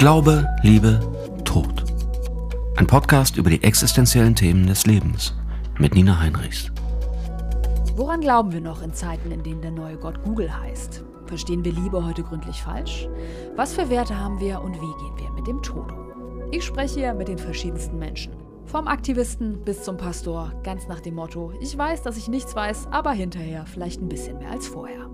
Glaube, 0.00 0.48
Liebe, 0.62 0.98
Tod. 1.44 1.84
Ein 2.76 2.86
Podcast 2.86 3.36
über 3.36 3.50
die 3.50 3.62
existenziellen 3.62 4.34
Themen 4.34 4.66
des 4.66 4.86
Lebens 4.86 5.34
mit 5.78 5.94
Nina 5.94 6.18
Heinrichs. 6.18 6.72
Woran 7.96 8.22
glauben 8.22 8.50
wir 8.50 8.62
noch 8.62 8.80
in 8.80 8.94
Zeiten, 8.94 9.30
in 9.30 9.42
denen 9.42 9.60
der 9.60 9.72
neue 9.72 9.98
Gott 9.98 10.22
Google 10.24 10.58
heißt? 10.58 11.04
Verstehen 11.26 11.66
wir 11.66 11.72
Liebe 11.72 12.02
heute 12.02 12.22
gründlich 12.22 12.62
falsch? 12.62 13.10
Was 13.56 13.74
für 13.74 13.90
Werte 13.90 14.18
haben 14.18 14.40
wir 14.40 14.62
und 14.62 14.76
wie 14.76 14.78
gehen 14.78 15.18
wir 15.18 15.30
mit 15.32 15.46
dem 15.46 15.60
Tod 15.60 15.92
um? 15.92 16.50
Ich 16.50 16.64
spreche 16.64 17.00
hier 17.00 17.12
mit 17.12 17.28
den 17.28 17.36
verschiedensten 17.36 17.98
Menschen. 17.98 18.32
Vom 18.64 18.88
Aktivisten 18.88 19.62
bis 19.66 19.82
zum 19.82 19.98
Pastor, 19.98 20.54
ganz 20.62 20.88
nach 20.88 21.00
dem 21.00 21.16
Motto, 21.16 21.52
ich 21.60 21.76
weiß, 21.76 22.04
dass 22.04 22.16
ich 22.16 22.28
nichts 22.28 22.56
weiß, 22.56 22.88
aber 22.90 23.10
hinterher 23.10 23.66
vielleicht 23.66 24.00
ein 24.00 24.08
bisschen 24.08 24.38
mehr 24.38 24.52
als 24.52 24.66
vorher. 24.66 25.09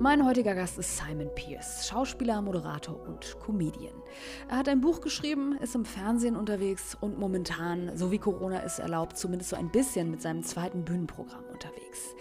Mein 0.00 0.24
heutiger 0.24 0.54
Gast 0.54 0.78
ist 0.78 0.96
Simon 0.96 1.28
Pierce, 1.34 1.88
Schauspieler, 1.88 2.40
Moderator 2.40 3.04
und 3.08 3.36
Comedian. 3.44 4.00
Er 4.48 4.58
hat 4.58 4.68
ein 4.68 4.80
Buch 4.80 5.00
geschrieben, 5.00 5.58
ist 5.60 5.74
im 5.74 5.84
Fernsehen 5.84 6.36
unterwegs 6.36 6.96
und 7.00 7.18
momentan, 7.18 7.96
so 7.96 8.12
wie 8.12 8.18
Corona 8.18 8.62
es 8.62 8.78
erlaubt, 8.78 9.18
zumindest 9.18 9.50
so 9.50 9.56
ein 9.56 9.72
bisschen 9.72 10.12
mit 10.12 10.22
seinem 10.22 10.44
zweiten 10.44 10.84
Bühnenprogramm 10.84 11.42
unterwegs. 11.52 12.14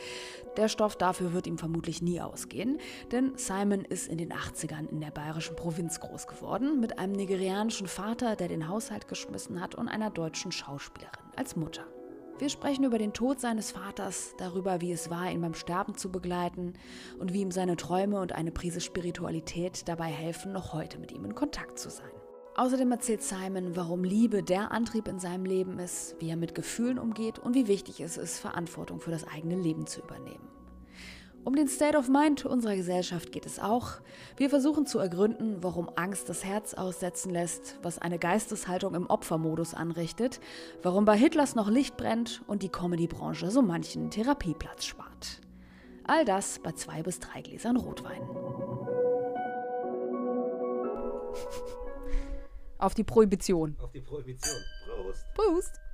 Der 0.58 0.70
Stoff 0.70 0.96
dafür 0.96 1.34
wird 1.34 1.46
ihm 1.46 1.60
vermutlich 1.60 2.02
nie 2.02 2.20
ausgehen, 2.20 2.80
denn 3.12 3.34
Simon 3.36 3.86
ist 3.86 4.08
in 4.08 4.18
den 4.18 4.34
80ern 4.34 4.90
in 4.90 5.00
der 5.00 5.12
bayerischen 5.12 5.56
Provinz 5.56 6.00
groß 6.00 6.26
geworden, 6.26 6.80
mit 6.80 6.98
einem 6.98 7.14
nigerianischen 7.14 7.88
Vater, 7.88 8.36
der 8.36 8.48
den 8.48 8.68
Haushalt 8.68 9.08
geschmissen 9.08 9.62
hat, 9.62 9.76
und 9.76 9.88
einer 9.88 10.10
deutschen 10.10 10.52
Schauspielerin 10.52 11.26
als 11.36 11.56
Mutter. 11.56 11.86
Wir 12.40 12.50
sprechen 12.50 12.84
über 12.84 13.00
den 13.00 13.14
Tod 13.14 13.40
seines 13.40 13.72
Vaters, 13.72 14.36
darüber, 14.38 14.80
wie 14.80 14.92
es 14.92 15.10
war, 15.10 15.32
ihn 15.32 15.42
beim 15.42 15.56
Sterben 15.56 15.96
zu 15.96 16.12
begleiten 16.12 16.74
und 17.18 17.34
wie 17.34 17.42
ihm 17.42 17.50
seine 17.50 17.78
Träume 17.78 18.22
und 18.22 18.32
eine 18.32 18.52
Prise 18.52 18.80
Spiritualität 18.80 19.88
dabei 19.88 20.06
helfen, 20.06 20.54
noch 20.54 20.72
heute 20.72 21.00
mit 21.00 21.12
ihm 21.12 21.26
in 21.26 21.34
Kontakt 21.34 21.80
zu 21.80 21.90
sein. 21.90 22.12
Außerdem 22.56 22.92
erzählt 22.92 23.24
Simon, 23.24 23.76
warum 23.76 24.04
Liebe 24.04 24.44
der 24.44 24.72
Antrieb 24.72 25.08
in 25.08 25.18
seinem 25.18 25.46
Leben 25.46 25.80
ist, 25.80 26.16
wie 26.20 26.30
er 26.30 26.38
mit 26.38 26.54
Gefühlen 26.54 27.00
umgeht 27.00 27.40
und 27.40 27.56
wie 27.56 27.68
wichtig 27.68 28.02
es 28.02 28.18
ist, 28.18 28.38
Verantwortung 28.38 29.00
für 29.00 29.12
das 29.12 29.28
eigene 29.28 29.56
Leben 29.56 29.88
zu 29.88 30.02
übernehmen. 30.02 30.57
Um 31.48 31.56
den 31.56 31.70
State 31.70 31.98
of 31.98 32.10
Mind 32.10 32.46
unserer 32.46 32.76
Gesellschaft 32.76 33.32
geht 33.32 33.46
es 33.46 33.58
auch. 33.58 34.02
Wir 34.36 34.50
versuchen 34.50 34.86
zu 34.86 35.00
ergründen, 35.00 35.64
warum 35.64 35.90
Angst 35.96 36.28
das 36.28 36.44
Herz 36.44 36.74
aussetzen 36.74 37.30
lässt, 37.30 37.80
was 37.82 38.00
eine 38.00 38.20
Geisteshaltung 38.20 38.96
im 38.96 39.10
Opfermodus 39.10 39.74
anrichtet, 39.74 40.42
warum 40.84 41.06
bei 41.06 41.16
Hitlers 41.16 41.56
noch 41.56 41.70
Licht 41.70 41.96
brennt 41.96 42.42
und 42.48 42.64
die 42.64 42.70
Comedy-Branche 42.70 43.50
so 43.50 43.62
manchen 43.62 44.12
Therapieplatz 44.12 44.84
spart. 44.84 45.40
All 46.04 46.26
das 46.26 46.60
bei 46.60 46.74
zwei 46.74 47.02
bis 47.02 47.22
drei 47.22 47.42
Gläsern 47.42 47.78
Rotwein. 47.78 48.22
Auf 52.78 52.94
die 52.94 53.06
Prohibition. 53.06 53.78
Auf 53.80 53.94
die 53.94 54.02
Prohibition. 54.02 54.62
Prost. 54.86 55.26
Prost. 55.34 55.87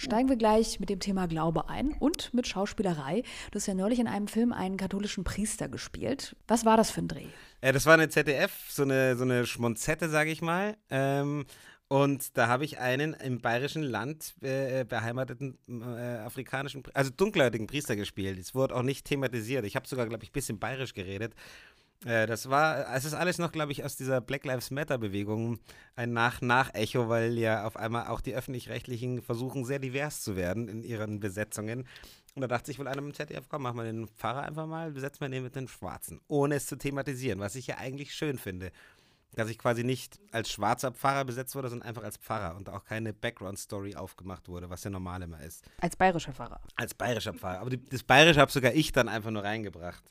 Steigen 0.00 0.28
wir 0.28 0.36
gleich 0.36 0.78
mit 0.78 0.90
dem 0.90 1.00
Thema 1.00 1.26
Glaube 1.26 1.68
ein 1.68 1.92
und 1.98 2.32
mit 2.32 2.46
Schauspielerei. 2.46 3.24
Du 3.50 3.56
hast 3.56 3.66
ja 3.66 3.74
neulich 3.74 3.98
in 3.98 4.06
einem 4.06 4.28
Film 4.28 4.52
einen 4.52 4.76
katholischen 4.76 5.24
Priester 5.24 5.68
gespielt. 5.68 6.36
Was 6.46 6.64
war 6.64 6.76
das 6.76 6.92
für 6.92 7.00
ein 7.00 7.08
Dreh? 7.08 7.26
Äh, 7.62 7.72
das 7.72 7.84
war 7.84 7.94
eine 7.94 8.08
ZDF, 8.08 8.52
so 8.68 8.84
eine, 8.84 9.16
so 9.16 9.24
eine 9.24 9.44
Schmonzette, 9.44 10.08
sage 10.08 10.30
ich 10.30 10.40
mal. 10.40 10.76
Ähm, 10.88 11.46
und 11.88 12.36
da 12.36 12.46
habe 12.46 12.64
ich 12.64 12.78
einen 12.78 13.14
im 13.14 13.40
bayerischen 13.40 13.82
Land 13.82 14.36
äh, 14.40 14.84
beheimateten 14.84 15.58
äh, 15.66 16.18
afrikanischen, 16.18 16.84
also 16.94 17.10
dunkelhäutigen 17.10 17.66
Priester 17.66 17.96
gespielt. 17.96 18.38
Es 18.38 18.54
wurde 18.54 18.76
auch 18.76 18.82
nicht 18.82 19.04
thematisiert. 19.04 19.64
Ich 19.64 19.74
habe 19.74 19.88
sogar, 19.88 20.06
glaube 20.06 20.22
ich, 20.22 20.30
ein 20.30 20.34
bisschen 20.34 20.60
bayerisch 20.60 20.94
geredet. 20.94 21.34
Äh, 22.04 22.26
das 22.26 22.48
war, 22.48 22.94
es 22.94 23.04
ist 23.04 23.14
alles 23.14 23.38
noch, 23.38 23.52
glaube 23.52 23.72
ich, 23.72 23.84
aus 23.84 23.96
dieser 23.96 24.20
Black 24.20 24.44
Lives 24.44 24.70
Matter-Bewegung 24.70 25.58
ein 25.96 26.12
Nach-Nach-Echo, 26.12 27.08
weil 27.08 27.38
ja 27.38 27.66
auf 27.66 27.76
einmal 27.76 28.06
auch 28.08 28.20
die 28.20 28.34
Öffentlich-Rechtlichen 28.34 29.22
versuchen, 29.22 29.64
sehr 29.64 29.78
divers 29.78 30.22
zu 30.22 30.36
werden 30.36 30.68
in 30.68 30.82
ihren 30.82 31.20
Besetzungen. 31.20 31.86
Und 32.34 32.42
da 32.42 32.46
dachte 32.46 32.66
sich 32.66 32.78
wohl 32.78 32.86
einer 32.86 33.02
im 33.02 33.14
ZDF, 33.14 33.48
komm, 33.48 33.62
mach 33.62 33.74
mal 33.74 33.84
den 33.84 34.06
Pfarrer 34.06 34.42
einfach 34.42 34.66
mal, 34.66 34.92
besetzen 34.92 35.20
wir 35.22 35.28
den 35.28 35.42
mit 35.42 35.56
den 35.56 35.66
Schwarzen, 35.66 36.20
ohne 36.28 36.54
es 36.54 36.66
zu 36.66 36.76
thematisieren, 36.76 37.40
was 37.40 37.56
ich 37.56 37.66
ja 37.66 37.78
eigentlich 37.78 38.14
schön 38.14 38.38
finde. 38.38 38.70
Dass 39.32 39.50
ich 39.50 39.58
quasi 39.58 39.84
nicht 39.84 40.18
als 40.32 40.50
schwarzer 40.50 40.92
Pfarrer 40.92 41.24
besetzt 41.24 41.54
wurde, 41.54 41.68
sondern 41.68 41.88
einfach 41.88 42.02
als 42.02 42.16
Pfarrer 42.16 42.56
und 42.56 42.70
auch 42.70 42.84
keine 42.84 43.12
Background-Story 43.12 43.94
aufgemacht 43.94 44.48
wurde, 44.48 44.70
was 44.70 44.84
ja 44.84 44.90
normal 44.90 45.22
immer 45.22 45.40
ist. 45.42 45.64
Als 45.80 45.96
bayerischer 45.96 46.32
Pfarrer. 46.32 46.60
Als 46.76 46.94
bayerischer 46.94 47.34
Pfarrer. 47.34 47.60
Aber 47.60 47.70
die, 47.70 47.84
das 47.84 48.04
Bayerische 48.04 48.40
habe 48.40 48.50
sogar 48.50 48.72
ich 48.72 48.92
dann 48.92 49.08
einfach 49.08 49.30
nur 49.30 49.44
reingebracht. 49.44 50.02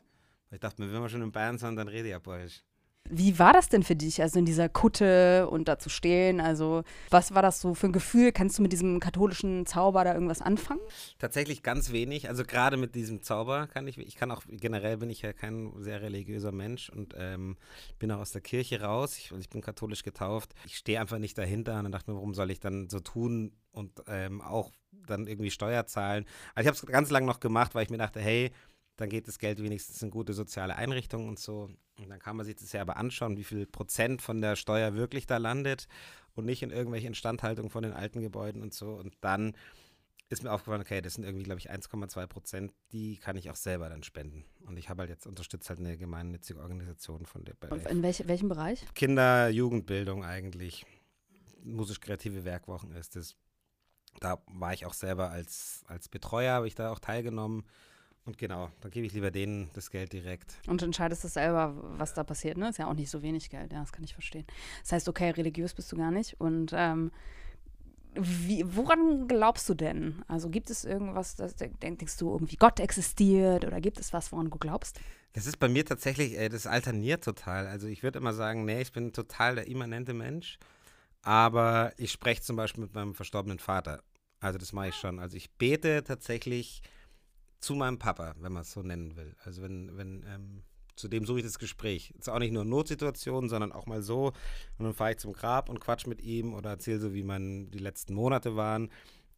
Ich 0.52 0.60
dachte 0.60 0.82
mir, 0.82 0.92
wenn 0.92 1.02
wir 1.02 1.10
schon 1.10 1.22
in 1.22 1.32
Bayern 1.32 1.58
sind, 1.58 1.76
dann 1.76 1.88
rede 1.88 2.08
ich 2.08 2.12
ja 2.12 2.20
bayerisch. 2.20 2.64
Wie 3.10 3.40
war 3.40 3.54
das 3.54 3.70
denn 3.70 3.84
für 3.84 3.96
dich, 3.96 4.22
also 4.22 4.40
in 4.40 4.46
dieser 4.46 4.68
Kutte 4.68 5.48
und 5.50 5.68
da 5.68 5.80
zu 5.80 5.90
stehen? 5.90 6.42
Also, 6.42 6.84
was 7.10 7.34
war 7.34 7.42
das 7.42 7.62
so 7.62 7.74
für 7.74 7.88
ein 7.88 7.94
Gefühl? 7.94 8.32
Kannst 8.34 8.58
du 8.58 8.62
mit 8.62 8.74
diesem 8.74 9.00
katholischen 9.00 9.66
Zauber 9.66 10.04
da 10.04 10.14
irgendwas 10.14 10.42
anfangen? 10.42 10.82
Tatsächlich 11.18 11.64
ganz 11.64 11.92
wenig. 11.92 12.28
Also 12.28 12.44
gerade 12.44 12.76
mit 12.76 12.96
diesem 12.96 13.22
Zauber 13.22 13.68
kann 13.68 13.88
ich, 13.88 13.98
ich 13.98 14.16
kann 14.16 14.32
auch, 14.32 14.44
generell 14.50 14.98
bin 14.98 15.10
ich 15.10 15.22
ja 15.22 15.32
kein 15.32 15.72
sehr 15.78 16.02
religiöser 16.02 16.52
Mensch 16.52 16.90
und 16.90 17.16
ähm, 17.18 17.56
bin 17.98 18.12
auch 18.12 18.20
aus 18.20 18.32
der 18.32 18.42
Kirche 18.42 18.82
raus. 18.82 19.18
Ich, 19.18 19.32
ich 19.32 19.50
bin 19.50 19.62
katholisch 19.62 20.04
getauft. 20.04 20.54
Ich 20.66 20.76
stehe 20.76 21.00
einfach 21.00 21.20
nicht 21.20 21.38
dahinter 21.38 21.78
und 21.78 21.84
dann 21.84 21.92
dachte 21.94 22.12
mir, 22.12 22.18
warum 22.18 22.34
soll 22.34 22.52
ich 22.52 22.60
dann 22.60 22.90
so 22.90 23.00
tun 23.00 23.54
und 23.72 24.04
ähm, 24.08 24.42
auch 24.42 24.72
dann 25.08 25.28
irgendwie 25.28 25.52
Steuer 25.52 25.86
zahlen? 25.86 26.26
Also 26.56 26.70
ich 26.70 26.78
habe 26.78 26.88
es 26.88 26.92
ganz 26.92 27.10
lange 27.10 27.26
noch 27.26 27.40
gemacht, 27.40 27.74
weil 27.74 27.84
ich 27.84 27.90
mir 27.90 27.98
dachte, 27.98 28.20
hey, 28.20 28.52
dann 28.98 29.10
geht 29.10 29.28
das 29.28 29.40
Geld 29.40 29.62
wenigstens 29.62 30.02
in 30.02 30.10
gute 30.10 30.34
soziale 30.34 30.76
Einrichtungen 30.76 31.30
und 31.30 31.40
so. 31.40 31.70
Und 32.00 32.10
dann 32.10 32.20
kann 32.20 32.36
man 32.36 32.46
sich 32.46 32.56
das 32.56 32.72
ja 32.74 32.82
aber 32.82 32.98
anschauen, 32.98 33.38
wie 33.38 33.44
viel 33.44 33.66
Prozent 33.66 34.22
von 34.22 34.42
der 34.42 34.56
Steuer 34.56 34.96
wirklich 34.96 35.28
da 35.28 35.38
landet 35.38 35.88
und 36.36 36.46
nicht 36.46 36.64
in 36.64 36.72
irgendwelche 36.72 37.08
Instandhaltung 37.08 37.70
von 37.70 37.84
den 37.84 37.94
alten 37.94 38.22
Gebäuden 38.22 38.62
und 38.62 38.74
so. 38.74 38.94
Und 38.94 39.16
dann 39.22 39.56
ist 40.30 40.44
mir 40.44 40.52
aufgefallen, 40.52 40.82
okay, 40.82 41.02
das 41.02 41.14
sind 41.14 41.24
irgendwie, 41.24 41.44
glaube 41.44 41.60
ich, 41.60 41.72
1,2 41.72 42.28
Prozent, 42.28 42.74
die 42.92 43.18
kann 43.18 43.38
ich 43.38 43.50
auch 43.50 43.56
selber 43.56 43.88
dann 43.88 44.04
spenden. 44.04 44.44
Und 44.66 44.78
ich 44.78 44.90
habe 44.90 45.02
halt 45.02 45.10
jetzt 45.10 45.26
unterstützt 45.26 45.70
halt 45.70 45.80
eine 45.80 45.98
gemeinnützige 45.98 46.60
Organisation 46.60 47.26
von 47.26 47.46
der 47.46 47.56
Und 47.70 47.86
in 47.88 48.04
welch, 48.04 48.28
welchem 48.28 48.50
Bereich? 48.50 48.84
Kinder, 48.94 49.48
Jugendbildung 49.50 50.26
eigentlich. 50.26 50.86
Musisch-kreative 51.64 52.44
Werkwochen 52.44 52.92
ist 52.92 53.16
es. 53.16 53.36
Da 54.20 54.42
war 54.48 54.74
ich 54.74 54.86
auch 54.86 54.94
selber 54.94 55.30
als, 55.30 55.84
als 55.88 56.10
Betreuer, 56.10 56.54
habe 56.56 56.68
ich 56.68 56.76
da 56.76 56.92
auch 56.92 57.00
teilgenommen. 57.00 57.64
Und 58.28 58.38
genau, 58.38 58.70
dann 58.82 58.92
gebe 58.92 59.08
ich 59.08 59.14
lieber 59.14 59.32
denen 59.32 59.70
das 59.74 59.90
Geld 59.90 60.12
direkt. 60.12 60.56
Und 60.68 60.84
entscheidest 60.84 61.24
du 61.24 61.30
selber, 61.30 61.74
was 61.98 62.14
da 62.14 62.26
passiert, 62.26 62.58
ne? 62.58 62.70
Ist 62.70 62.78
ja 62.78 62.88
auch 62.88 62.94
nicht 62.94 63.10
so 63.10 63.22
wenig 63.22 63.50
Geld, 63.50 63.72
ja, 63.72 63.80
das 63.80 63.94
kann 63.94 64.04
ich 64.04 64.14
verstehen. 64.14 64.46
Das 64.84 64.92
heißt, 64.92 65.08
okay, 65.08 65.30
religiös 65.32 65.74
bist 65.74 65.90
du 65.94 65.96
gar 65.96 66.12
nicht. 66.12 66.40
Und 66.40 66.72
ähm, 66.76 67.12
wie, 68.16 68.66
woran 68.76 69.30
glaubst 69.30 69.70
du 69.70 69.76
denn? 69.76 70.24
Also 70.28 70.50
gibt 70.50 70.70
es 70.70 70.84
irgendwas, 70.84 71.38
das, 71.38 71.56
denkst 71.56 72.18
du 72.18 72.34
irgendwie 72.34 72.58
Gott 72.58 72.82
existiert 72.82 73.64
oder 73.64 73.80
gibt 73.80 73.98
es 73.98 74.12
was, 74.12 74.34
woran 74.34 74.50
du 74.50 74.58
glaubst? 74.58 75.00
Das 75.32 75.46
ist 75.46 75.58
bei 75.58 75.70
mir 75.70 75.86
tatsächlich, 75.86 76.38
äh, 76.38 76.50
das 76.50 76.68
alterniert 76.68 77.24
total. 77.24 77.66
Also 77.66 77.88
ich 77.88 78.04
würde 78.04 78.20
immer 78.20 78.34
sagen, 78.34 78.66
nee, 78.66 78.82
ich 78.82 78.92
bin 78.92 79.14
total 79.14 79.56
der 79.56 79.68
immanente 79.68 80.14
Mensch, 80.14 80.60
aber 81.22 81.94
ich 81.96 82.12
spreche 82.12 82.42
zum 82.42 82.58
Beispiel 82.58 82.84
mit 82.84 82.94
meinem 82.94 83.16
verstorbenen 83.16 83.60
Vater. 83.60 84.04
Also 84.42 84.60
das 84.60 84.74
mache 84.74 84.90
ich 84.90 84.96
schon. 84.96 85.20
Also 85.20 85.38
ich 85.38 85.50
bete 85.52 86.04
tatsächlich 86.04 86.82
zu 87.60 87.76
meinem 87.76 88.00
Papa, 88.00 88.36
wenn 88.40 88.52
man 88.52 88.62
es 88.62 88.72
so 88.72 88.82
nennen 88.82 89.16
will. 89.16 89.36
Also 89.44 89.62
wenn, 89.62 89.98
wenn, 89.98 90.24
ähm, 90.28 90.64
zu 90.96 91.08
dem 91.08 91.26
suche 91.26 91.40
ich 91.40 91.46
das 91.46 91.60
Gespräch. 91.60 92.14
Es 92.16 92.28
ist 92.28 92.30
auch 92.30 92.40
nicht 92.40 92.54
nur 92.54 92.66
Notsituationen, 92.66 93.50
sondern 93.50 93.72
auch 93.72 93.86
mal 93.86 94.02
so. 94.02 94.34
Und 94.78 94.86
dann 94.86 94.94
fahre 94.94 95.12
ich 95.12 95.18
zum 95.18 95.34
Grab 95.34 95.70
und 95.70 95.80
quatsch 95.80 96.08
mit 96.08 96.22
ihm 96.22 96.54
oder 96.54 96.72
erzähle 96.72 97.00
so, 97.00 97.14
wie 97.14 97.24
mein, 97.24 97.70
die 97.72 97.80
letzten 97.80 98.14
Monate 98.14 98.56
waren. 98.56 98.90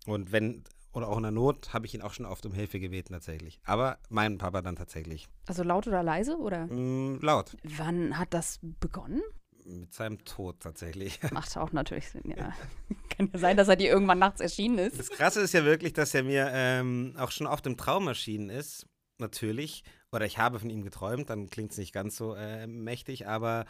Und 0.05 0.31
wenn, 0.31 0.63
oder 0.93 1.09
auch 1.09 1.17
in 1.17 1.23
der 1.23 1.31
Not, 1.31 1.73
habe 1.73 1.85
ich 1.85 1.93
ihn 1.93 2.01
auch 2.01 2.13
schon 2.13 2.25
oft 2.25 2.45
um 2.45 2.53
Hilfe 2.53 2.79
gebeten 2.79 3.13
tatsächlich. 3.13 3.59
Aber 3.65 3.99
meinen 4.09 4.37
Papa 4.37 4.61
dann 4.61 4.75
tatsächlich. 4.75 5.27
Also 5.47 5.63
laut 5.63 5.87
oder 5.87 6.01
leise 6.01 6.37
oder? 6.37 6.65
Mm, 6.67 7.19
laut. 7.21 7.57
Wann 7.63 8.17
hat 8.17 8.33
das 8.33 8.59
begonnen? 8.79 9.21
Mit 9.69 9.93
seinem 9.93 10.23
Tod 10.25 10.59
tatsächlich. 10.59 11.19
Macht 11.31 11.55
auch 11.57 11.71
natürlich 11.71 12.09
Sinn, 12.09 12.33
ja. 12.35 12.53
Kann 13.15 13.29
ja 13.31 13.39
sein, 13.39 13.57
dass 13.57 13.67
er 13.67 13.75
dir 13.75 13.89
irgendwann 13.89 14.19
nachts 14.19 14.41
erschienen 14.41 14.79
ist. 14.79 14.99
Das 14.99 15.09
Krasse 15.09 15.41
ist 15.41 15.53
ja 15.53 15.63
wirklich, 15.63 15.93
dass 15.93 16.13
er 16.13 16.23
mir 16.23 16.49
ähm, 16.53 17.13
auch 17.17 17.31
schon 17.31 17.47
oft 17.47 17.65
im 17.67 17.77
Traum 17.77 18.07
erschienen 18.07 18.49
ist. 18.49 18.85
Natürlich. 19.19 19.83
Oder 20.11 20.25
ich 20.25 20.37
habe 20.37 20.59
von 20.59 20.69
ihm 20.69 20.81
geträumt, 20.81 21.29
dann 21.29 21.49
klingt 21.49 21.71
es 21.71 21.77
nicht 21.77 21.93
ganz 21.93 22.15
so 22.15 22.33
äh, 22.33 22.65
mächtig, 22.65 23.27
aber 23.27 23.65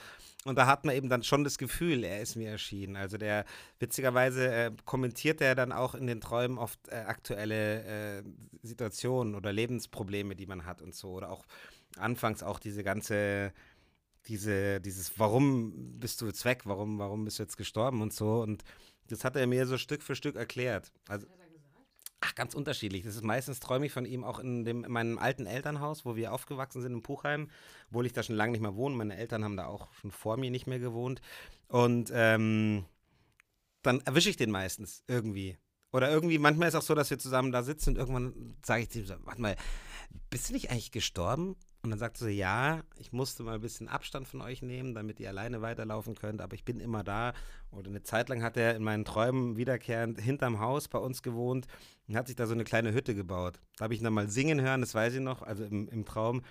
und 0.46 0.58
da 0.58 0.68
hat 0.68 0.86
man 0.86 0.96
eben 0.96 1.10
dann 1.10 1.24
schon 1.24 1.44
das 1.44 1.58
Gefühl, 1.58 2.04
er 2.06 2.22
ist 2.22 2.38
mir 2.38 2.50
erschienen. 2.50 2.96
Also 2.96 3.18
der 3.18 3.44
witzigerweise 3.80 4.48
äh, 4.48 4.72
kommentiert 4.86 5.42
er 5.42 5.54
dann 5.54 5.74
auch 5.74 5.96
in 5.96 6.08
den 6.08 6.22
Träumen 6.22 6.58
oft 6.58 6.80
äh, 6.88 6.96
aktuelle 6.96 8.20
äh, 8.20 8.24
Situationen 8.62 9.36
oder 9.36 9.52
Lebensprobleme, 9.52 10.38
die 10.38 10.46
man 10.46 10.66
hat 10.66 10.82
und 10.82 10.96
so. 10.96 11.10
Oder 11.12 11.30
auch 11.30 11.46
anfangs 11.98 12.42
auch 12.42 12.60
diese 12.60 12.84
ganze 12.84 13.52
diese, 14.28 14.82
dieses, 14.82 15.18
warum 15.20 16.00
bist 16.00 16.22
du 16.22 16.28
jetzt 16.28 16.46
weg, 16.46 16.62
warum, 16.66 17.00
warum 17.00 17.26
bist 17.26 17.40
du 17.40 17.44
jetzt 17.44 17.58
gestorben 17.58 18.02
und 18.02 18.14
so. 18.14 18.42
Und 18.42 18.64
das 19.08 19.24
hat 19.24 19.36
er 19.36 19.48
mir 19.48 19.66
so 19.66 19.78
Stück 19.78 20.04
für 20.04 20.16
Stück 20.16 20.36
erklärt. 20.36 20.92
Also, 21.08 21.28
Ach, 22.22 22.36
ganz 22.36 22.54
unterschiedlich. 22.54 23.04
Das 23.04 23.16
ist 23.16 23.24
meistens 23.24 23.62
träume 23.62 23.86
ich 23.86 23.94
von 23.94 24.06
ihm 24.06 24.26
auch 24.26 24.40
in, 24.40 24.66
dem, 24.66 24.84
in 24.84 24.92
meinem 24.92 25.18
alten 25.18 25.46
Elternhaus, 25.46 26.04
wo 26.04 26.18
wir 26.18 26.34
aufgewachsen 26.34 26.82
sind, 26.82 26.92
in 26.92 27.02
Puchheim, 27.02 27.50
obwohl 27.88 28.06
ich 28.06 28.14
da 28.14 28.24
schon 28.24 28.36
lange 28.36 28.52
nicht 28.52 28.62
mehr 28.62 28.76
wohne. 28.76 28.96
Meine 28.96 29.16
Eltern 29.16 29.44
haben 29.44 29.56
da 29.56 29.68
auch 29.68 29.92
schon 29.94 30.12
vor 30.12 30.36
mir 30.36 30.52
nicht 30.52 30.68
mehr 30.68 30.80
gewohnt. 30.80 31.22
Und 31.70 32.12
ähm, 32.14 32.84
dann 33.84 34.02
erwische 34.02 34.30
ich 34.30 34.36
den 34.36 34.52
meistens 34.52 35.04
irgendwie. 35.08 35.58
Oder 35.94 36.12
irgendwie, 36.12 36.38
manchmal 36.38 36.68
ist 36.68 36.74
es 36.74 36.82
auch 36.82 36.86
so, 36.86 36.94
dass 36.94 37.10
wir 37.10 37.20
zusammen 37.20 37.52
da 37.52 37.64
sitzen 37.64 37.92
und 37.92 37.98
irgendwann 37.98 38.58
sage 38.64 38.84
ich 38.84 38.90
zu 38.90 39.00
ihm 39.00 39.06
so, 39.06 39.16
warte 39.22 39.42
mal, 39.42 39.56
bist 40.30 40.50
du 40.50 40.54
nicht 40.54 40.72
eigentlich 40.72 40.92
gestorben? 40.92 41.56
Und 41.82 41.92
dann 41.92 42.00
sagt 42.00 42.18
sie, 42.18 42.32
ja, 42.32 42.82
ich 42.98 43.14
musste 43.14 43.44
mal 43.44 43.56
ein 43.56 43.62
bisschen 43.62 43.88
Abstand 43.88 44.28
von 44.28 44.42
euch 44.42 44.62
nehmen, 44.62 44.94
damit 44.94 45.20
ihr 45.22 45.30
alleine 45.30 45.62
weiterlaufen 45.62 46.14
könnt, 46.14 46.42
aber 46.42 46.54
ich 46.54 46.66
bin 46.66 46.82
immer 46.82 47.06
da. 47.06 47.34
Oder 47.72 47.90
eine 47.90 48.04
Zeit 48.04 48.28
lang 48.28 48.44
hat 48.44 48.58
er 48.58 48.76
in 48.76 48.84
meinen 48.84 49.06
Träumen 49.06 49.56
wiederkehrend 49.56 50.20
hinterm 50.20 50.60
Haus 50.60 50.90
bei 50.90 51.00
uns 51.00 51.24
gewohnt 51.24 51.68
und 52.08 52.18
hat 52.18 52.28
sich 52.28 52.36
da 52.36 52.48
so 52.48 52.54
eine 52.54 52.66
kleine 52.66 52.94
Hütte 52.94 53.16
gebaut. 53.16 53.62
Da 53.78 53.86
habe 53.86 53.94
ich 53.94 54.02
ihn 54.02 54.04
dann 54.04 54.14
mal 54.14 54.30
singen 54.30 54.60
hören, 54.60 54.82
das 54.82 54.94
weiß 54.94 55.14
ich 55.14 55.22
noch, 55.22 55.42
also 55.42 55.64
im, 55.64 55.88
im 55.88 56.04
Traum. 56.04 56.42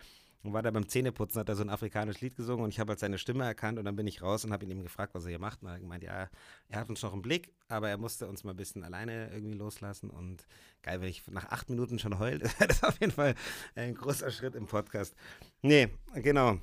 Und 0.44 0.52
war 0.52 0.62
da 0.62 0.70
beim 0.70 0.88
Zähneputzen, 0.88 1.40
hat 1.40 1.48
er 1.48 1.56
so 1.56 1.62
ein 1.62 1.70
afrikanisches 1.70 2.20
Lied 2.20 2.36
gesungen 2.36 2.64
und 2.64 2.70
ich 2.70 2.78
habe 2.78 2.90
halt 2.90 3.00
seine 3.00 3.18
Stimme 3.18 3.44
erkannt 3.44 3.78
und 3.78 3.84
dann 3.84 3.96
bin 3.96 4.06
ich 4.06 4.22
raus 4.22 4.44
und 4.44 4.52
habe 4.52 4.64
ihn 4.64 4.70
eben 4.70 4.82
gefragt, 4.84 5.14
was 5.14 5.24
er 5.24 5.30
hier 5.30 5.40
macht. 5.40 5.62
Und 5.62 5.68
er 5.68 5.74
hat 5.74 5.80
gemeint, 5.80 6.04
ja, 6.04 6.28
er 6.68 6.80
hat 6.80 6.88
uns 6.88 7.02
noch 7.02 7.12
im 7.12 7.22
Blick, 7.22 7.52
aber 7.66 7.88
er 7.88 7.98
musste 7.98 8.28
uns 8.28 8.44
mal 8.44 8.52
ein 8.52 8.56
bisschen 8.56 8.84
alleine 8.84 9.30
irgendwie 9.32 9.56
loslassen. 9.58 10.10
Und 10.10 10.46
geil, 10.82 11.00
wenn 11.00 11.08
ich 11.08 11.26
nach 11.28 11.46
acht 11.46 11.68
Minuten 11.70 11.98
schon 11.98 12.20
heult, 12.20 12.42
das 12.60 12.76
ist 12.76 12.84
auf 12.84 13.00
jeden 13.00 13.12
Fall 13.12 13.34
ein 13.74 13.94
großer 13.94 14.30
Schritt 14.30 14.54
im 14.54 14.66
Podcast. 14.66 15.16
Nee, 15.62 15.88
genau. 16.14 16.58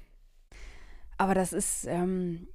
Aber 1.18 1.34
das 1.34 1.52
ist, 1.52 1.86
ähm, 1.86 2.48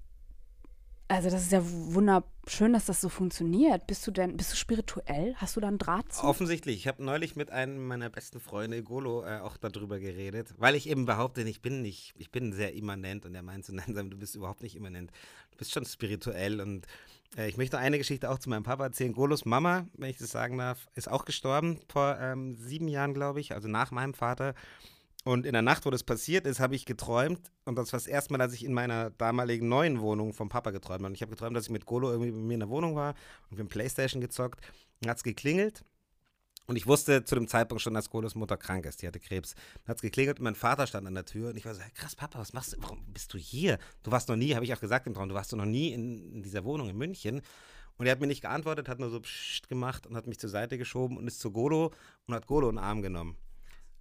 also 1.10 1.28
das 1.28 1.42
ist 1.42 1.50
ja 1.50 1.60
wunderschön, 1.64 2.72
dass 2.72 2.86
das 2.86 3.00
so 3.00 3.08
funktioniert. 3.08 3.84
Bist 3.88 4.06
du 4.06 4.12
denn, 4.12 4.36
bist 4.36 4.52
du 4.52 4.56
spirituell? 4.56 5.34
Hast 5.38 5.56
du 5.56 5.60
da 5.60 5.66
einen 5.66 5.78
Draht 5.78 6.12
zu? 6.12 6.22
Offensichtlich. 6.22 6.76
Ich 6.76 6.86
habe 6.86 7.02
neulich 7.02 7.34
mit 7.34 7.50
einem 7.50 7.84
meiner 7.88 8.08
besten 8.10 8.38
Freunde, 8.38 8.84
Golo, 8.84 9.24
äh, 9.24 9.40
auch 9.40 9.56
darüber 9.56 9.98
geredet, 9.98 10.54
weil 10.58 10.76
ich 10.76 10.88
eben 10.88 11.06
behaupte, 11.06 11.42
ich 11.42 11.62
bin 11.62 11.82
nicht, 11.82 12.14
ich 12.16 12.30
bin 12.30 12.52
sehr 12.52 12.74
immanent 12.74 13.26
und 13.26 13.34
er 13.34 13.42
meint 13.42 13.64
zu 13.64 13.74
nein, 13.74 13.92
du 13.92 14.16
bist 14.16 14.36
überhaupt 14.36 14.62
nicht 14.62 14.76
immanent. 14.76 15.10
Du 15.50 15.58
bist 15.58 15.72
schon 15.72 15.84
spirituell 15.84 16.60
und 16.60 16.86
äh, 17.36 17.48
ich 17.48 17.56
möchte 17.56 17.78
eine 17.78 17.98
Geschichte 17.98 18.30
auch 18.30 18.38
zu 18.38 18.48
meinem 18.48 18.62
Papa 18.62 18.84
erzählen. 18.84 19.12
Golos 19.12 19.44
Mama, 19.44 19.88
wenn 19.94 20.10
ich 20.10 20.18
das 20.18 20.30
sagen 20.30 20.58
darf, 20.58 20.86
ist 20.94 21.10
auch 21.10 21.24
gestorben 21.24 21.80
vor 21.88 22.18
ähm, 22.20 22.56
sieben 22.56 22.86
Jahren, 22.86 23.14
glaube 23.14 23.40
ich, 23.40 23.52
also 23.52 23.66
nach 23.66 23.90
meinem 23.90 24.14
Vater. 24.14 24.54
Und 25.24 25.44
in 25.44 25.52
der 25.52 25.62
Nacht, 25.62 25.84
wo 25.84 25.90
das 25.90 26.02
passiert 26.02 26.46
ist, 26.46 26.60
habe 26.60 26.74
ich 26.74 26.86
geträumt. 26.86 27.52
Und 27.66 27.76
das 27.76 27.92
war 27.92 27.98
das 27.98 28.06
erste 28.06 28.32
Mal, 28.32 28.38
dass 28.38 28.54
ich 28.54 28.64
in 28.64 28.72
meiner 28.72 29.10
damaligen 29.10 29.68
neuen 29.68 30.00
Wohnung 30.00 30.32
vom 30.32 30.48
Papa 30.48 30.70
geträumt 30.70 31.00
habe. 31.00 31.08
Und 31.08 31.14
ich 31.14 31.20
habe 31.20 31.30
geträumt, 31.30 31.54
dass 31.54 31.64
ich 31.64 31.70
mit 31.70 31.84
Golo 31.84 32.10
irgendwie 32.10 32.30
bei 32.30 32.38
mir 32.38 32.54
in 32.54 32.60
der 32.60 32.70
Wohnung 32.70 32.96
war 32.96 33.14
und 33.50 33.58
wir 33.58 33.60
haben 33.60 33.68
Playstation 33.68 34.20
gezockt. 34.22 34.60
Dann 35.00 35.10
hat 35.10 35.18
es 35.18 35.22
geklingelt. 35.22 35.84
Und 36.66 36.76
ich 36.76 36.86
wusste 36.86 37.24
zu 37.24 37.34
dem 37.34 37.48
Zeitpunkt 37.48 37.82
schon, 37.82 37.94
dass 37.94 38.08
Golos 38.08 38.34
Mutter 38.34 38.56
krank 38.56 38.86
ist. 38.86 39.02
Die 39.02 39.06
hatte 39.06 39.18
Krebs. 39.18 39.54
Dann 39.54 39.88
hat 39.88 39.96
es 39.96 40.02
geklingelt 40.02 40.38
und 40.38 40.44
mein 40.44 40.54
Vater 40.54 40.86
stand 40.86 41.06
an 41.06 41.14
der 41.14 41.24
Tür. 41.26 41.50
Und 41.50 41.56
ich 41.56 41.66
war 41.66 41.74
so, 41.74 41.82
krass, 41.94 42.16
Papa, 42.16 42.38
was 42.38 42.52
machst 42.52 42.72
du? 42.72 42.76
Warum 42.80 43.04
bist 43.12 43.34
du 43.34 43.38
hier? 43.38 43.78
Du 44.02 44.12
warst 44.12 44.28
noch 44.28 44.36
nie, 44.36 44.54
habe 44.54 44.64
ich 44.64 44.72
auch 44.72 44.80
gesagt 44.80 45.06
im 45.06 45.14
Traum, 45.14 45.28
du 45.28 45.34
warst 45.34 45.52
noch 45.54 45.64
nie 45.64 45.92
in, 45.92 46.32
in 46.32 46.42
dieser 46.42 46.64
Wohnung 46.64 46.88
in 46.88 46.96
München. 46.96 47.42
Und 47.98 48.06
er 48.06 48.12
hat 48.12 48.20
mir 48.20 48.28
nicht 48.28 48.40
geantwortet, 48.40 48.88
hat 48.88 49.00
nur 49.00 49.10
so 49.10 49.20
pssst 49.20 49.68
gemacht 49.68 50.06
und 50.06 50.16
hat 50.16 50.26
mich 50.26 50.38
zur 50.38 50.48
Seite 50.48 50.78
geschoben 50.78 51.18
und 51.18 51.26
ist 51.26 51.40
zu 51.40 51.50
Golo 51.50 51.92
und 52.26 52.34
hat 52.34 52.46
Golo 52.46 52.70
in 52.70 52.76
den 52.76 52.84
Arm 52.84 53.02
genommen 53.02 53.36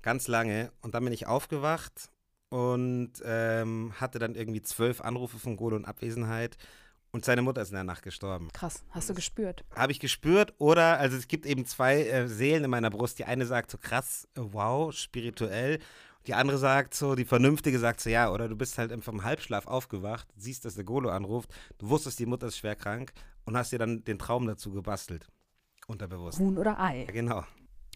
ganz 0.02 0.28
lange. 0.28 0.72
Und 0.82 0.96
dann 0.96 1.04
bin 1.04 1.14
ich 1.14 1.28
aufgewacht 1.28 2.10
und 2.50 3.12
ähm, 3.24 3.94
hatte 4.00 4.20
dann 4.20 4.36
irgendwie 4.36 4.62
zwölf 4.62 5.02
Anrufe 5.02 5.40
von 5.40 5.58
Golo 5.58 5.78
in 5.78 5.86
Abwesenheit. 5.86 6.58
Und 7.12 7.26
seine 7.26 7.42
Mutter 7.42 7.62
ist 7.62 7.70
in 7.70 7.76
der 7.76 7.84
Nacht 7.84 8.04
gestorben. 8.04 8.50
Krass, 8.54 8.84
hast 8.92 9.10
du 9.10 9.16
gespürt? 9.16 9.66
Habe 9.76 9.92
ich 9.92 10.00
gespürt 10.00 10.54
oder, 10.60 11.00
also 11.00 11.18
es 11.18 11.28
gibt 11.28 11.48
eben 11.48 11.66
zwei 11.66 12.04
äh, 12.04 12.28
Seelen 12.28 12.64
in 12.64 12.70
meiner 12.70 12.92
Brust. 12.92 13.18
Die 13.18 13.26
eine 13.26 13.48
sagt 13.48 13.72
so 13.72 13.80
krass, 13.80 14.28
wow, 14.36 14.94
spirituell. 14.94 15.80
Die 16.28 16.36
andere 16.36 16.60
sagt 16.60 16.94
so, 16.94 17.16
die 17.16 17.26
Vernünftige 17.26 17.80
sagt 17.80 18.02
so, 18.02 18.10
ja, 18.10 18.32
oder 18.32 18.48
du 18.48 18.56
bist 18.56 18.78
halt 18.78 18.92
einfach 18.92 19.12
im 19.12 19.24
Halbschlaf 19.24 19.66
aufgewacht, 19.66 20.28
siehst, 20.36 20.66
dass 20.66 20.76
der 20.76 20.84
Golo 20.84 21.10
anruft, 21.10 21.50
du 21.80 21.90
wusstest, 21.90 22.20
die 22.20 22.28
Mutter 22.28 22.48
ist 22.48 22.58
schwer 22.58 22.76
krank 22.76 23.14
und 23.46 23.58
hast 23.58 23.72
dir 23.72 23.80
dann 23.80 24.04
den 24.04 24.20
Traum 24.20 24.46
dazu 24.46 24.72
gebastelt. 24.72 25.28
Unterbewusst. 25.88 26.38
Huhn 26.38 26.56
oder 26.58 26.80
Ei. 26.80 27.06
Ja, 27.06 27.12
genau. 27.12 27.44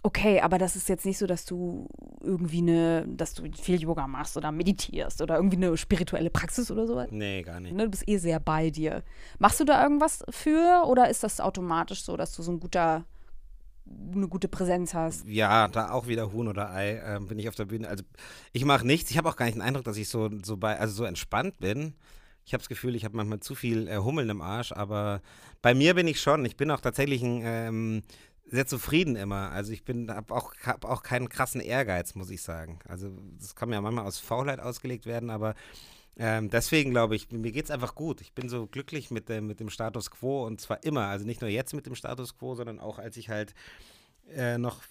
Okay, 0.05 0.41
aber 0.41 0.57
das 0.57 0.75
ist 0.75 0.89
jetzt 0.89 1.05
nicht 1.05 1.17
so, 1.17 1.25
dass 1.27 1.45
du 1.45 1.87
irgendwie 2.19 2.57
eine, 2.57 3.07
dass 3.07 3.33
du 3.33 3.49
viel 3.53 3.81
Yoga 3.81 4.05
machst 4.05 4.35
oder 4.35 4.51
meditierst 4.51 5.21
oder 5.21 5.37
irgendwie 5.37 5.55
eine 5.55 5.77
spirituelle 5.77 6.29
Praxis 6.29 6.69
oder 6.69 6.85
sowas. 6.85 7.07
Nee, 7.09 7.41
gar 7.41 7.61
nicht. 7.61 7.73
Ne, 7.73 7.85
du 7.85 7.89
bist 7.89 8.07
eh 8.09 8.17
sehr 8.17 8.41
bei 8.41 8.69
dir. 8.69 9.03
Machst 9.39 9.61
du 9.61 9.63
da 9.63 9.81
irgendwas 9.81 10.25
für 10.29 10.83
oder 10.87 11.09
ist 11.09 11.23
das 11.23 11.39
automatisch 11.39 12.03
so, 12.03 12.17
dass 12.17 12.35
du 12.35 12.43
so 12.43 12.51
ein 12.51 12.59
guter, 12.59 13.05
eine 14.13 14.27
gute 14.27 14.49
Präsenz 14.49 14.93
hast? 14.93 15.25
Ja, 15.25 15.69
da 15.69 15.91
auch 15.91 16.05
wieder 16.05 16.33
Huhn 16.33 16.49
oder 16.49 16.71
Ei 16.71 16.95
äh, 16.97 17.19
bin 17.21 17.39
ich 17.39 17.47
auf 17.47 17.55
der 17.55 17.65
Bühne. 17.65 17.87
Also 17.87 18.03
ich 18.51 18.65
mache 18.65 18.85
nichts. 18.85 19.09
Ich 19.09 19.17
habe 19.17 19.29
auch 19.29 19.37
gar 19.37 19.45
nicht 19.45 19.55
den 19.55 19.61
Eindruck, 19.61 19.85
dass 19.85 19.95
ich 19.95 20.09
so, 20.09 20.29
so 20.43 20.57
bei, 20.57 20.77
also 20.77 20.93
so 20.93 21.05
entspannt 21.05 21.59
bin. 21.59 21.95
Ich 22.45 22.53
habe 22.53 22.61
das 22.61 22.67
Gefühl, 22.67 22.95
ich 22.95 23.05
habe 23.05 23.15
manchmal 23.15 23.39
zu 23.39 23.55
viel 23.55 23.87
äh, 23.87 23.99
Hummeln 23.99 24.29
im 24.29 24.41
Arsch, 24.41 24.73
aber 24.73 25.21
bei 25.61 25.73
mir 25.73 25.93
bin 25.93 26.07
ich 26.07 26.19
schon. 26.19 26.43
Ich 26.43 26.57
bin 26.57 26.71
auch 26.71 26.81
tatsächlich 26.81 27.23
ein 27.23 27.41
ähm, 27.41 28.01
sehr 28.45 28.67
zufrieden 28.67 29.15
immer. 29.15 29.51
Also 29.51 29.71
ich 29.71 29.83
bin, 29.83 30.11
habe 30.11 30.33
auch, 30.33 30.53
hab 30.65 30.85
auch 30.85 31.03
keinen 31.03 31.29
krassen 31.29 31.61
Ehrgeiz, 31.61 32.15
muss 32.15 32.29
ich 32.29 32.41
sagen. 32.41 32.79
Also 32.87 33.09
das 33.39 33.55
kann 33.55 33.71
ja 33.71 33.81
manchmal 33.81 34.05
aus 34.05 34.19
Faulheit 34.19 34.59
ausgelegt 34.59 35.05
werden, 35.05 35.29
aber 35.29 35.55
ähm, 36.15 36.49
deswegen 36.49 36.91
glaube 36.91 37.15
ich, 37.15 37.31
mir 37.31 37.51
geht 37.51 37.65
es 37.65 37.71
einfach 37.71 37.95
gut. 37.95 38.21
Ich 38.21 38.33
bin 38.33 38.49
so 38.49 38.67
glücklich 38.67 39.09
mit 39.09 39.29
dem, 39.29 39.47
mit 39.47 39.59
dem 39.59 39.69
Status 39.69 40.11
quo 40.11 40.45
und 40.45 40.61
zwar 40.61 40.83
immer. 40.83 41.07
Also 41.07 41.25
nicht 41.25 41.41
nur 41.41 41.49
jetzt 41.49 41.73
mit 41.73 41.85
dem 41.85 41.95
Status 41.95 42.37
quo, 42.37 42.53
sondern 42.55 42.79
auch 42.79 42.99
als 42.99 43.17
ich 43.17 43.29
halt 43.29 43.53
äh, 44.29 44.57
noch 44.57 44.83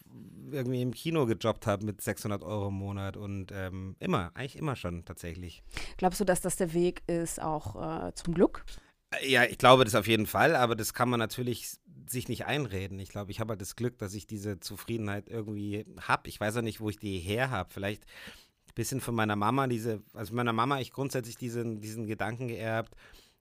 irgendwie 0.51 0.83
im 0.83 0.93
Kino 0.93 1.27
gejobbt 1.27 1.67
habe 1.67 1.87
mit 1.87 2.01
600 2.01 2.43
Euro 2.43 2.69
im 2.69 2.75
Monat 2.75 3.17
und 3.17 3.53
ähm, 3.53 3.97
immer, 3.99 4.31
eigentlich 4.35 4.57
immer 4.57 4.77
schon 4.77 5.05
tatsächlich. 5.05 5.63
Glaubst 5.97 6.21
du, 6.21 6.25
dass 6.25 6.41
das 6.41 6.57
der 6.57 6.75
Weg 6.75 7.03
ist 7.07 7.41
auch 7.41 8.07
äh, 8.07 8.15
zum 8.15 8.35
Glück? 8.35 8.65
Ja, 9.25 9.45
ich 9.45 9.59
glaube 9.59 9.85
das 9.85 9.95
auf 9.95 10.07
jeden 10.07 10.27
Fall, 10.27 10.57
aber 10.57 10.75
das 10.75 10.95
kann 10.95 11.09
man 11.09 11.21
natürlich 11.21 11.77
sich 12.13 12.29
nicht 12.29 12.47
einreden. 12.47 12.99
Ich 12.99 13.09
glaube, 13.09 13.31
ich 13.31 13.41
habe 13.41 13.51
halt 13.51 13.61
das 13.61 13.77
Glück, 13.77 13.99
dass 13.99 14.15
ich 14.15 14.27
diese 14.27 14.61
Zufriedenheit 14.61 15.29
irgendwie 15.29 15.85
habe. 16.01 16.29
Ich 16.29 16.41
weiß 16.41 16.57
ja 16.57 16.63
nicht, 16.63 16.81
wo 16.81 16.89
ich 16.89 16.99
die 16.99 17.19
her 17.19 17.51
habe. 17.51 17.71
Vielleicht 17.73 18.05
ein 18.05 18.75
bisschen 18.75 19.01
von 19.01 19.15
meiner 19.15 19.37
Mama, 19.37 19.67
diese, 19.67 20.03
also 20.15 20.35
meiner 20.35 20.53
Mama 20.53 20.81
ich 20.81 20.93
grundsätzlich 20.93 21.37
diesen, 21.37 21.81
diesen 21.81 22.07
Gedanken 22.07 22.49
geerbt, 22.49 22.95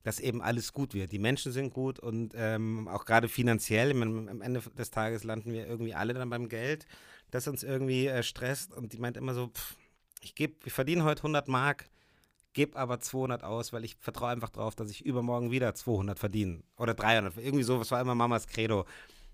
dass 0.03 0.19
eben 0.19 0.41
alles 0.41 0.73
gut 0.73 0.93
wird. 0.93 1.11
Die 1.11 1.19
Menschen 1.19 1.51
sind 1.51 1.73
gut 1.73 1.99
und 1.99 2.33
ähm, 2.35 2.87
auch 2.87 3.05
gerade 3.05 3.29
finanziell, 3.29 3.93
meine, 3.93 4.29
am 4.31 4.41
Ende 4.41 4.61
des 4.77 4.89
Tages 4.89 5.23
landen 5.23 5.53
wir 5.53 5.67
irgendwie 5.67 5.93
alle 5.93 6.13
dann 6.13 6.29
beim 6.29 6.49
Geld, 6.49 6.87
das 7.29 7.47
uns 7.47 7.63
irgendwie 7.63 8.07
äh, 8.07 8.23
stresst. 8.23 8.73
Und 8.73 8.93
die 8.93 8.97
meint 8.97 9.17
immer 9.17 9.33
so, 9.33 9.47
pff, 9.47 9.75
ich 10.21 10.35
gebe, 10.35 10.55
wir 10.63 10.71
verdienen 10.71 11.03
heute 11.03 11.19
100 11.19 11.47
Mark, 11.47 11.89
gebe 12.53 12.77
aber 12.77 12.99
200 12.99 13.43
aus, 13.43 13.73
weil 13.73 13.85
ich 13.85 13.95
vertraue 13.95 14.29
einfach 14.29 14.49
darauf, 14.49 14.75
dass 14.75 14.89
ich 14.89 15.05
übermorgen 15.05 15.51
wieder 15.51 15.73
200 15.73 16.19
verdiene. 16.19 16.63
Oder 16.77 16.93
300. 16.93 17.37
Irgendwie 17.37 17.63
so, 17.63 17.77
das 17.77 17.91
war 17.91 18.01
immer 18.01 18.15
Mamas 18.15 18.47
Credo. 18.47 18.85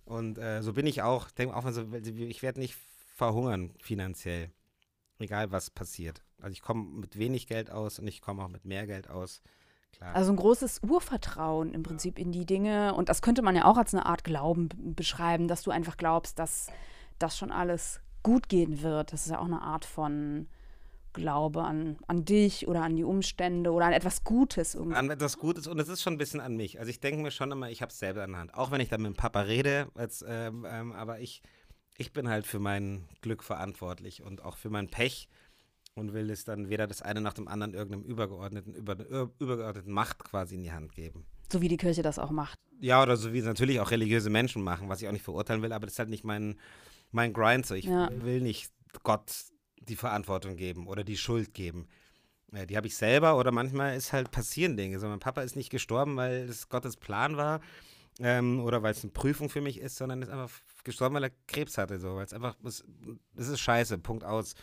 Und 0.06 0.38
äh, 0.38 0.62
so 0.62 0.74
bin 0.74 0.86
ich 0.88 1.02
auch. 1.02 1.30
Denke 1.32 1.56
auch, 1.56 1.66
also, 1.66 1.84
ich 1.94 2.42
werde 2.42 2.60
nicht 2.60 2.76
verhungern 3.16 3.74
finanziell. 3.80 4.52
Egal 5.20 5.52
was 5.52 5.70
passiert. 5.70 6.22
Also 6.40 6.54
ich 6.54 6.62
komme 6.62 6.84
mit 6.84 7.18
wenig 7.18 7.48
Geld 7.48 7.72
aus 7.72 7.98
und 7.98 8.08
ich 8.08 8.22
komme 8.22 8.44
auch 8.44 8.50
mit 8.50 8.66
mehr 8.66 8.86
Geld 8.86 9.10
aus. 9.10 9.42
Klar. 9.92 10.16
Also 10.16 10.32
ein 10.32 10.36
großes 10.36 10.82
Urvertrauen 10.84 11.74
im 11.74 11.82
Prinzip 11.82 12.20
in 12.20 12.32
die 12.32 12.46
Dinge. 12.46 12.94
Und 12.94 13.10
das 13.10 13.24
könnte 13.24 13.42
man 13.42 13.56
ja 13.56 13.66
auch 13.66 13.78
als 13.78 13.94
eine 13.94 14.06
Art 14.06 14.24
Glauben 14.24 14.70
beschreiben, 14.96 15.48
dass 15.48 15.64
du 15.64 15.72
einfach 15.72 15.98
glaubst, 15.98 16.38
dass 16.38 16.68
das 17.18 17.36
schon 17.38 17.52
alles 17.52 18.00
gut 18.22 18.48
gehen 18.50 18.84
wird. 18.84 19.12
Das 19.12 19.26
ist 19.26 19.32
ja 19.32 19.40
auch 19.40 19.46
eine 19.46 19.62
Art 19.62 19.86
von 19.86 20.48
Glaube 21.18 21.64
an, 21.64 21.98
an 22.08 22.26
dich 22.26 22.68
oder 22.68 22.84
an 22.84 22.96
die 22.96 23.04
Umstände 23.04 23.72
oder 23.72 23.86
an 23.86 23.94
etwas 23.94 24.24
Gutes. 24.24 24.76
Irgendwie. 24.76 24.96
An 24.96 25.10
etwas 25.10 25.38
Gutes 25.38 25.68
und 25.68 25.80
es 25.80 25.90
ist 25.90 26.02
schon 26.02 26.14
ein 26.14 26.18
bisschen 26.18 26.40
an 26.40 26.56
mich. 26.56 26.80
Also 26.80 26.90
ich 26.90 27.00
denke 27.00 27.22
mir 27.22 27.32
schon 27.32 27.52
immer, 27.52 27.70
ich 27.70 27.82
habe 27.82 27.92
es 27.92 28.00
selber 28.00 28.24
in 28.24 28.32
der 28.32 28.40
Hand. 28.40 28.54
Auch 28.54 28.72
wenn 28.72 28.82
ich 28.82 28.90
dann 28.90 29.02
mit 29.02 29.14
dem 29.14 29.18
Papa 29.18 29.42
rede, 29.42 29.88
als, 29.96 30.24
ähm, 30.28 30.66
ähm, 30.70 30.94
aber 30.94 31.20
ich, 31.20 31.42
ich 31.98 32.14
bin 32.14 32.30
halt 32.30 32.46
für 32.46 32.60
mein 32.60 33.10
Glück 33.22 33.44
verantwortlich 33.44 34.24
und 34.24 34.44
auch 34.44 34.58
für 34.58 34.70
mein 34.70 34.88
Pech 34.88 35.28
und 35.96 36.14
will 36.14 36.30
es 36.30 36.46
dann 36.46 36.70
weder 36.70 36.88
das 36.88 37.02
eine 37.02 37.22
nach 37.22 37.34
dem 37.34 37.48
anderen 37.48 37.74
irgendeinem 37.74 38.04
übergeordneten, 38.04 38.74
über, 38.74 38.96
übergeordneten 39.40 39.92
Macht 39.92 40.24
quasi 40.24 40.56
in 40.56 40.64
die 40.64 40.72
Hand 40.72 40.94
geben. 40.94 41.26
So 41.52 41.62
wie 41.62 41.68
die 41.68 41.78
Kirche 41.78 42.04
das 42.04 42.20
auch 42.20 42.32
macht. 42.32 42.60
Ja, 42.80 43.02
oder 43.02 43.18
so 43.18 43.34
wie 43.34 43.40
es 43.40 43.46
natürlich 43.46 43.80
auch 43.80 43.90
religiöse 43.90 44.30
Menschen 44.30 44.62
machen, 44.64 44.90
was 44.90 45.02
ich 45.02 45.08
auch 45.08 45.14
nicht 45.14 45.24
verurteilen 45.24 45.62
will, 45.64 45.74
aber 45.74 45.88
das 45.88 45.94
ist 45.94 46.00
halt 46.00 46.10
nicht 46.10 46.24
mein, 46.24 46.60
mein 47.12 47.34
Grind 47.34 47.66
so. 47.66 47.74
Ich 47.74 47.86
ja. 47.86 48.10
will 48.12 48.42
nicht 48.42 48.72
Gott 49.04 49.32
die 49.90 49.96
Verantwortung 49.96 50.56
geben 50.56 50.88
oder 50.88 51.04
die 51.04 51.18
Schuld 51.18 51.54
geben. 51.54 51.88
Ja, 52.54 52.66
die 52.66 52.78
habe 52.78 52.88
ich 52.88 52.96
selber 52.96 53.38
oder 53.38 53.52
manchmal 53.52 53.96
ist 53.98 54.14
halt 54.14 54.32
passieren 54.32 54.78
Dinge. 54.78 55.00
So, 55.00 55.08
mein 55.08 55.20
Papa 55.20 55.42
ist 55.42 55.56
nicht 55.56 55.70
gestorben, 55.70 56.16
weil 56.16 56.48
es 56.50 56.70
Gottes 56.70 56.96
Plan 56.96 57.36
war 57.36 57.60
ähm, 58.20 58.62
oder 58.62 58.84
weil 58.84 58.92
es 58.92 59.04
eine 59.04 59.12
Prüfung 59.12 59.50
für 59.50 59.62
mich 59.62 59.80
ist, 59.80 59.98
sondern 59.98 60.22
ist 60.22 60.30
einfach 60.30 60.52
gestorben, 60.84 61.16
weil 61.16 61.26
er 61.26 61.32
Krebs 61.48 61.78
hatte. 61.78 62.00
So, 62.00 62.16
weil 62.16 62.26
es 62.26 62.34
einfach, 62.34 62.56
es, 62.64 62.86
es 63.36 63.48
ist 63.50 63.60
scheiße, 63.60 63.98
Punkt 63.98 64.24
aus. 64.24 64.56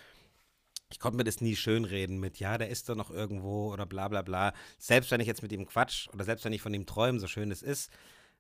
Ich 0.91 0.99
konnte 1.01 1.17
mir 1.17 1.25
das 1.25 1.41
nie 1.41 1.57
schönreden 1.57 2.21
mit, 2.21 2.39
ja, 2.39 2.57
der 2.57 2.69
ist 2.69 2.89
doch 2.89 2.95
noch 2.95 3.11
irgendwo 3.11 3.73
oder 3.73 3.85
bla 3.85 4.09
bla 4.09 4.23
bla. 4.23 4.53
Selbst 4.79 5.11
wenn 5.11 5.21
ich 5.21 5.27
jetzt 5.27 5.43
mit 5.43 5.53
ihm 5.53 5.67
quatsch 5.67 6.09
oder 6.13 6.25
selbst 6.25 6.45
wenn 6.45 6.53
ich 6.53 6.63
von 6.63 6.73
ihm 6.73 6.87
träume, 6.87 7.19
so 7.21 7.27
schön 7.27 7.51
es 7.51 7.63
ist, 7.63 7.91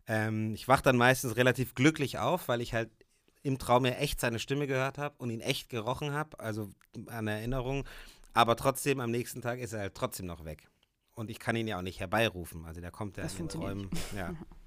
ähm, 0.06 0.54
ich 0.54 0.68
wache 0.68 0.82
dann 0.82 0.96
meistens 0.96 1.36
relativ 1.36 1.74
glücklich 1.74 2.18
auf, 2.18 2.48
weil 2.48 2.60
ich 2.60 2.74
halt 2.74 2.90
im 3.44 3.58
Traum 3.58 3.84
ja 3.84 3.92
echt 3.92 4.20
seine 4.20 4.38
Stimme 4.38 4.66
gehört 4.66 4.98
habe 4.98 5.14
und 5.18 5.30
ihn 5.30 5.40
echt 5.40 5.68
gerochen 5.68 6.12
habe, 6.12 6.40
also 6.40 6.70
an 7.06 7.28
Erinnerung. 7.28 7.84
Aber 8.32 8.56
trotzdem, 8.56 8.98
am 9.00 9.10
nächsten 9.10 9.42
Tag 9.42 9.60
ist 9.60 9.74
er 9.74 9.80
halt 9.80 9.94
trotzdem 9.94 10.26
noch 10.26 10.44
weg. 10.44 10.68
Und 11.14 11.30
ich 11.30 11.38
kann 11.38 11.54
ihn 11.54 11.68
ja 11.68 11.78
auch 11.78 11.82
nicht 11.82 12.00
herbeirufen. 12.00 12.64
Also 12.64 12.80
der 12.80 12.90
kommt 12.90 13.16
ja 13.18 13.22
Das 13.22 13.34
in 13.34 13.46
den 13.46 13.48
Träumen. 13.48 13.90
Ja. 14.16 14.34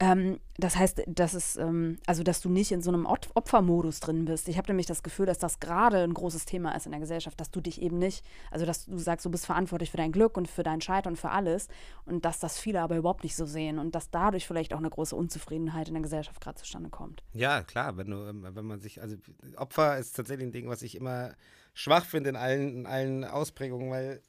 Ähm, 0.00 0.38
das 0.58 0.76
heißt, 0.76 1.02
dass 1.06 1.34
es, 1.34 1.56
ähm, 1.56 1.98
also 2.06 2.22
dass 2.22 2.40
du 2.40 2.48
nicht 2.48 2.72
in 2.72 2.82
so 2.82 2.90
einem 2.90 3.06
Opfermodus 3.06 4.00
drin 4.00 4.24
bist. 4.24 4.48
Ich 4.48 4.58
habe 4.58 4.68
nämlich 4.68 4.86
das 4.86 5.02
Gefühl, 5.02 5.26
dass 5.26 5.38
das 5.38 5.60
gerade 5.60 5.98
ein 6.02 6.14
großes 6.14 6.44
Thema 6.44 6.74
ist 6.74 6.86
in 6.86 6.92
der 6.92 7.00
Gesellschaft, 7.00 7.40
dass 7.40 7.50
du 7.50 7.60
dich 7.60 7.80
eben 7.80 7.98
nicht, 7.98 8.24
also 8.50 8.66
dass 8.66 8.86
du 8.86 8.98
sagst, 8.98 9.24
du 9.24 9.30
bist 9.30 9.46
verantwortlich 9.46 9.90
für 9.90 9.96
dein 9.96 10.12
Glück 10.12 10.36
und 10.36 10.48
für 10.48 10.62
dein 10.62 10.80
Scheitern 10.80 11.12
und 11.12 11.16
für 11.16 11.30
alles 11.30 11.68
und 12.06 12.24
dass 12.24 12.40
das 12.40 12.58
viele 12.58 12.80
aber 12.80 12.96
überhaupt 12.96 13.22
nicht 13.22 13.36
so 13.36 13.46
sehen 13.46 13.78
und 13.78 13.94
dass 13.94 14.10
dadurch 14.10 14.46
vielleicht 14.46 14.74
auch 14.74 14.78
eine 14.78 14.90
große 14.90 15.14
Unzufriedenheit 15.14 15.88
in 15.88 15.94
der 15.94 16.02
Gesellschaft 16.02 16.40
gerade 16.40 16.58
zustande 16.58 16.90
kommt. 16.90 17.22
Ja, 17.32 17.62
klar, 17.62 17.96
wenn 17.96 18.10
du, 18.10 18.26
ähm, 18.26 18.46
wenn 18.50 18.64
man 18.64 18.80
sich, 18.80 19.00
also 19.00 19.16
Opfer 19.56 19.98
ist 19.98 20.16
tatsächlich 20.16 20.46
ein 20.46 20.52
Ding, 20.52 20.68
was 20.68 20.82
ich 20.82 20.96
immer 20.96 21.34
schwach 21.74 22.04
finde 22.04 22.30
in 22.30 22.36
allen, 22.36 22.78
in 22.78 22.86
allen 22.86 23.24
Ausprägungen, 23.24 23.90
weil 23.90 24.20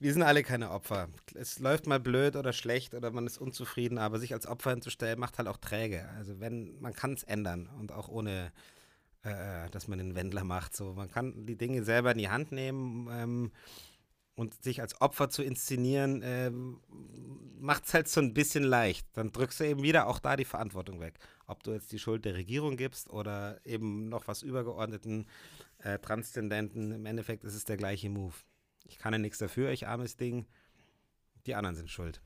wir 0.00 0.12
sind 0.12 0.22
alle 0.22 0.42
keine 0.42 0.70
Opfer. 0.70 1.08
Es 1.34 1.58
läuft 1.58 1.86
mal 1.86 1.98
blöd 1.98 2.36
oder 2.36 2.52
schlecht 2.52 2.94
oder 2.94 3.10
man 3.10 3.26
ist 3.26 3.38
unzufrieden, 3.38 3.98
aber 3.98 4.18
sich 4.18 4.32
als 4.32 4.46
Opfer 4.46 4.70
hinzustellen, 4.70 5.18
macht 5.18 5.38
halt 5.38 5.48
auch 5.48 5.56
träge. 5.56 6.08
Also 6.16 6.40
wenn, 6.40 6.80
man 6.80 6.94
kann 6.94 7.14
es 7.14 7.24
ändern 7.24 7.68
und 7.78 7.92
auch 7.92 8.08
ohne, 8.08 8.52
äh, 9.22 9.68
dass 9.70 9.88
man 9.88 9.98
den 9.98 10.14
Wendler 10.14 10.44
macht. 10.44 10.76
So, 10.76 10.92
man 10.92 11.10
kann 11.10 11.46
die 11.46 11.56
Dinge 11.56 11.82
selber 11.82 12.12
in 12.12 12.18
die 12.18 12.28
Hand 12.28 12.52
nehmen 12.52 13.08
ähm, 13.10 13.52
und 14.36 14.62
sich 14.62 14.80
als 14.80 15.00
Opfer 15.00 15.30
zu 15.30 15.42
inszenieren, 15.42 16.22
ähm, 16.24 16.80
macht 17.58 17.86
es 17.86 17.94
halt 17.94 18.06
so 18.06 18.20
ein 18.20 18.34
bisschen 18.34 18.62
leicht. 18.62 19.04
Dann 19.14 19.32
drückst 19.32 19.58
du 19.58 19.64
eben 19.64 19.82
wieder 19.82 20.06
auch 20.06 20.20
da 20.20 20.36
die 20.36 20.44
Verantwortung 20.44 21.00
weg. 21.00 21.18
Ob 21.48 21.64
du 21.64 21.72
jetzt 21.72 21.90
die 21.90 21.98
Schuld 21.98 22.24
der 22.24 22.34
Regierung 22.34 22.76
gibst 22.76 23.10
oder 23.10 23.60
eben 23.64 24.08
noch 24.08 24.28
was 24.28 24.42
übergeordneten, 24.42 25.26
äh, 25.78 25.98
transzendenten, 25.98 26.92
im 26.92 27.04
Endeffekt 27.04 27.42
ist 27.42 27.54
es 27.54 27.64
der 27.64 27.76
gleiche 27.76 28.10
Move. 28.10 28.34
Ich 28.88 28.98
kann 28.98 29.12
ja 29.12 29.18
nichts 29.18 29.38
dafür, 29.38 29.70
ich 29.70 29.86
armes 29.86 30.16
Ding. 30.16 30.46
Die 31.46 31.54
anderen 31.54 31.76
sind 31.76 31.88
schuld. 31.88 32.20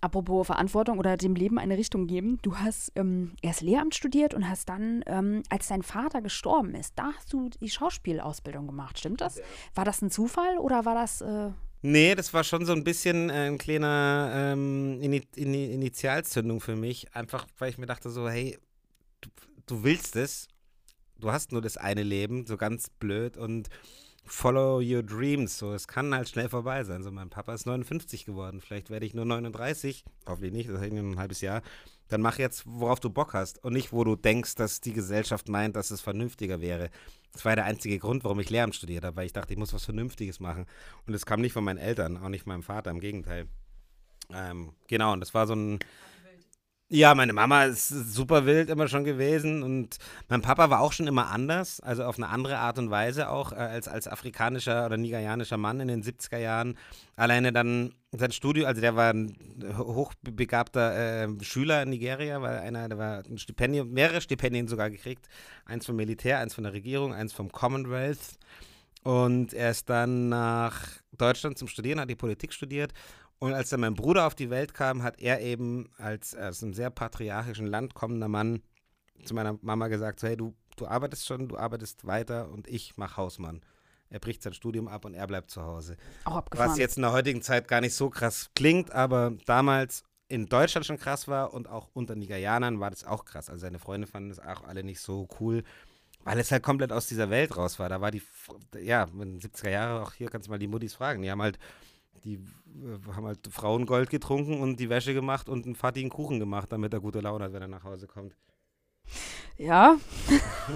Apropos 0.00 0.46
Verantwortung 0.46 0.98
oder 0.98 1.16
dem 1.16 1.34
Leben 1.34 1.58
eine 1.58 1.76
Richtung 1.76 2.06
geben. 2.06 2.38
Du 2.40 2.56
hast 2.56 2.92
ähm, 2.94 3.32
erst 3.42 3.60
Lehramt 3.60 3.94
studiert 3.94 4.32
und 4.32 4.48
hast 4.48 4.68
dann, 4.68 5.02
ähm, 5.06 5.42
als 5.50 5.68
dein 5.68 5.82
Vater 5.82 6.22
gestorben 6.22 6.74
ist, 6.74 6.94
da 6.96 7.12
hast 7.14 7.32
du 7.32 7.50
die 7.60 7.68
Schauspielausbildung 7.68 8.66
gemacht. 8.66 8.98
Stimmt 8.98 9.20
das? 9.20 9.42
War 9.74 9.84
das 9.84 10.00
ein 10.00 10.10
Zufall 10.10 10.56
oder 10.58 10.84
war 10.84 10.94
das. 10.94 11.20
Äh, 11.20 11.50
Nee, 11.86 12.14
das 12.14 12.32
war 12.32 12.44
schon 12.44 12.64
so 12.64 12.72
ein 12.72 12.82
bisschen 12.82 13.28
äh, 13.28 13.46
ein 13.46 13.58
kleiner 13.58 14.32
ähm, 14.34 15.02
Ini 15.02 15.20
Ini 15.36 15.66
Initialzündung 15.74 16.62
für 16.62 16.76
mich. 16.76 17.14
Einfach, 17.14 17.46
weil 17.58 17.68
ich 17.68 17.76
mir 17.76 17.84
dachte 17.84 18.08
so, 18.08 18.26
hey, 18.26 18.58
du, 19.20 19.28
du 19.66 19.84
willst 19.84 20.16
es. 20.16 20.48
Du 21.18 21.30
hast 21.30 21.52
nur 21.52 21.60
das 21.60 21.76
eine 21.76 22.02
Leben, 22.02 22.46
so 22.46 22.56
ganz 22.56 22.88
blöd 22.88 23.36
und 23.36 23.68
follow 24.24 24.80
your 24.80 25.02
dreams. 25.02 25.58
So, 25.58 25.72
es 25.72 25.86
kann 25.86 26.14
halt 26.14 26.28
schnell 26.28 26.48
vorbei 26.48 26.84
sein. 26.84 27.02
So, 27.02 27.10
mein 27.10 27.30
Papa 27.30 27.54
ist 27.54 27.66
59 27.66 28.24
geworden. 28.24 28.60
Vielleicht 28.60 28.90
werde 28.90 29.06
ich 29.06 29.14
nur 29.14 29.24
39. 29.24 30.04
Hoffentlich 30.26 30.52
nicht, 30.52 30.70
das 30.70 30.80
hält 30.80 30.92
nur 30.92 31.02
ein 31.02 31.18
halbes 31.18 31.40
Jahr. 31.40 31.62
Dann 32.08 32.20
mach 32.20 32.38
jetzt, 32.38 32.64
worauf 32.66 33.00
du 33.00 33.10
Bock 33.10 33.32
hast 33.32 33.62
und 33.64 33.72
nicht, 33.72 33.92
wo 33.92 34.04
du 34.04 34.16
denkst, 34.16 34.56
dass 34.56 34.80
die 34.80 34.92
Gesellschaft 34.92 35.48
meint, 35.48 35.76
dass 35.76 35.90
es 35.90 36.00
vernünftiger 36.00 36.60
wäre. 36.60 36.90
Das 37.32 37.44
war 37.44 37.56
der 37.56 37.64
einzige 37.64 37.98
Grund, 37.98 38.24
warum 38.24 38.38
ich 38.40 38.50
Lehramt 38.50 38.74
studiert 38.74 39.04
habe, 39.04 39.16
weil 39.16 39.26
ich 39.26 39.32
dachte, 39.32 39.52
ich 39.52 39.58
muss 39.58 39.72
was 39.72 39.84
Vernünftiges 39.84 40.38
machen. 40.38 40.66
Und 41.06 41.14
es 41.14 41.26
kam 41.26 41.40
nicht 41.40 41.52
von 41.52 41.64
meinen 41.64 41.78
Eltern, 41.78 42.16
auch 42.16 42.28
nicht 42.28 42.44
von 42.44 42.52
meinem 42.52 42.62
Vater, 42.62 42.90
im 42.90 43.00
Gegenteil. 43.00 43.48
Ähm, 44.32 44.72
genau, 44.86 45.12
und 45.12 45.20
das 45.20 45.34
war 45.34 45.46
so 45.46 45.54
ein. 45.54 45.78
Ja, 46.90 47.14
meine 47.14 47.32
Mama 47.32 47.64
ist 47.64 47.88
super 47.88 48.44
wild 48.44 48.68
immer 48.68 48.88
schon 48.88 49.04
gewesen 49.04 49.62
und 49.62 49.96
mein 50.28 50.42
Papa 50.42 50.68
war 50.68 50.80
auch 50.80 50.92
schon 50.92 51.06
immer 51.06 51.30
anders, 51.30 51.80
also 51.80 52.04
auf 52.04 52.18
eine 52.18 52.28
andere 52.28 52.58
Art 52.58 52.78
und 52.78 52.90
Weise 52.90 53.30
auch 53.30 53.52
äh, 53.52 53.56
als, 53.56 53.88
als 53.88 54.06
afrikanischer 54.06 54.84
oder 54.84 54.98
nigerianischer 54.98 55.56
Mann 55.56 55.80
in 55.80 55.88
den 55.88 56.02
70er 56.02 56.36
Jahren. 56.36 56.76
Alleine 57.16 57.52
dann 57.54 57.94
sein 58.12 58.32
Studio, 58.32 58.66
also 58.66 58.82
der 58.82 58.96
war 58.96 59.14
ein 59.14 59.34
hochbegabter 59.78 61.24
äh, 61.24 61.28
Schüler 61.42 61.82
in 61.82 61.88
Nigeria, 61.88 62.42
weil 62.42 62.58
einer, 62.58 62.86
der 62.88 62.98
war 62.98 63.22
ein 63.24 63.38
Stipendium, 63.38 63.90
mehrere 63.90 64.20
Stipendien 64.20 64.68
sogar 64.68 64.90
gekriegt. 64.90 65.26
Eins 65.64 65.86
vom 65.86 65.96
Militär, 65.96 66.38
eins 66.38 66.54
von 66.54 66.64
der 66.64 66.74
Regierung, 66.74 67.14
eins 67.14 67.32
vom 67.32 67.50
Commonwealth. 67.50 68.38
Und 69.04 69.54
er 69.54 69.70
ist 69.70 69.88
dann 69.88 70.28
nach 70.28 70.86
Deutschland 71.12 71.58
zum 71.58 71.68
Studieren, 71.68 72.00
hat 72.00 72.10
die 72.10 72.14
Politik 72.14 72.52
studiert 72.52 72.92
und 73.38 73.52
als 73.52 73.70
dann 73.70 73.80
mein 73.80 73.94
Bruder 73.94 74.26
auf 74.26 74.34
die 74.34 74.50
Welt 74.50 74.74
kam, 74.74 75.02
hat 75.02 75.20
er 75.20 75.40
eben 75.40 75.90
als 75.98 76.34
aus 76.34 76.62
einem 76.62 76.74
sehr 76.74 76.90
patriarchischen 76.90 77.66
Land 77.66 77.94
kommender 77.94 78.28
Mann 78.28 78.62
zu 79.24 79.34
meiner 79.34 79.58
Mama 79.62 79.88
gesagt, 79.88 80.20
so, 80.20 80.26
hey, 80.26 80.36
du, 80.36 80.54
du 80.76 80.86
arbeitest 80.86 81.26
schon, 81.26 81.48
du 81.48 81.56
arbeitest 81.56 82.06
weiter 82.06 82.50
und 82.50 82.68
ich 82.68 82.96
mach 82.96 83.16
Hausmann. 83.16 83.62
Er 84.10 84.20
bricht 84.20 84.42
sein 84.42 84.52
Studium 84.52 84.86
ab 84.86 85.04
und 85.04 85.14
er 85.14 85.26
bleibt 85.26 85.50
zu 85.50 85.62
Hause. 85.62 85.96
auch 86.24 86.36
abgefahren. 86.36 86.70
Was 86.70 86.78
jetzt 86.78 86.96
in 86.96 87.02
der 87.02 87.12
heutigen 87.12 87.42
Zeit 87.42 87.68
gar 87.68 87.80
nicht 87.80 87.94
so 87.94 88.10
krass 88.10 88.50
klingt, 88.54 88.92
aber 88.92 89.32
damals 89.46 90.04
in 90.28 90.46
Deutschland 90.46 90.86
schon 90.86 90.98
krass 90.98 91.28
war 91.28 91.52
und 91.52 91.68
auch 91.68 91.88
unter 91.92 92.14
Nigerianern 92.14 92.80
war 92.80 92.90
das 92.90 93.04
auch 93.04 93.24
krass. 93.24 93.50
Also 93.50 93.62
seine 93.62 93.78
Freunde 93.78 94.06
fanden 94.06 94.30
das 94.30 94.38
auch 94.38 94.64
alle 94.64 94.84
nicht 94.84 95.00
so 95.00 95.28
cool, 95.40 95.64
weil 96.22 96.38
es 96.38 96.50
halt 96.50 96.62
komplett 96.62 96.92
aus 96.92 97.06
dieser 97.06 97.30
Welt 97.30 97.56
raus 97.56 97.78
war. 97.78 97.88
Da 97.88 98.00
war 98.00 98.10
die, 98.10 98.22
ja, 98.80 99.04
in 99.04 99.38
den 99.38 99.40
70er 99.40 99.70
Jahre, 99.70 100.02
auch 100.02 100.12
hier 100.12 100.30
kannst 100.30 100.48
du 100.48 100.50
mal 100.50 100.58
die 100.58 100.68
Muttis 100.68 100.94
fragen, 100.94 101.22
die 101.22 101.30
haben 101.30 101.42
halt 101.42 101.58
die 102.24 102.34
äh, 102.34 103.14
haben 103.14 103.26
halt 103.26 103.46
Frauengold 103.48 104.10
getrunken 104.10 104.60
und 104.60 104.80
die 104.80 104.88
Wäsche 104.88 105.14
gemacht 105.14 105.48
und 105.48 105.66
einen 105.66 105.74
fattigen 105.74 106.10
Kuchen 106.10 106.40
gemacht, 106.40 106.72
damit 106.72 106.92
er 106.92 107.00
gute 107.00 107.20
Laune 107.20 107.44
hat, 107.44 107.52
wenn 107.52 107.62
er 107.62 107.68
nach 107.68 107.84
Hause 107.84 108.06
kommt. 108.06 108.34
Ja. 109.56 109.96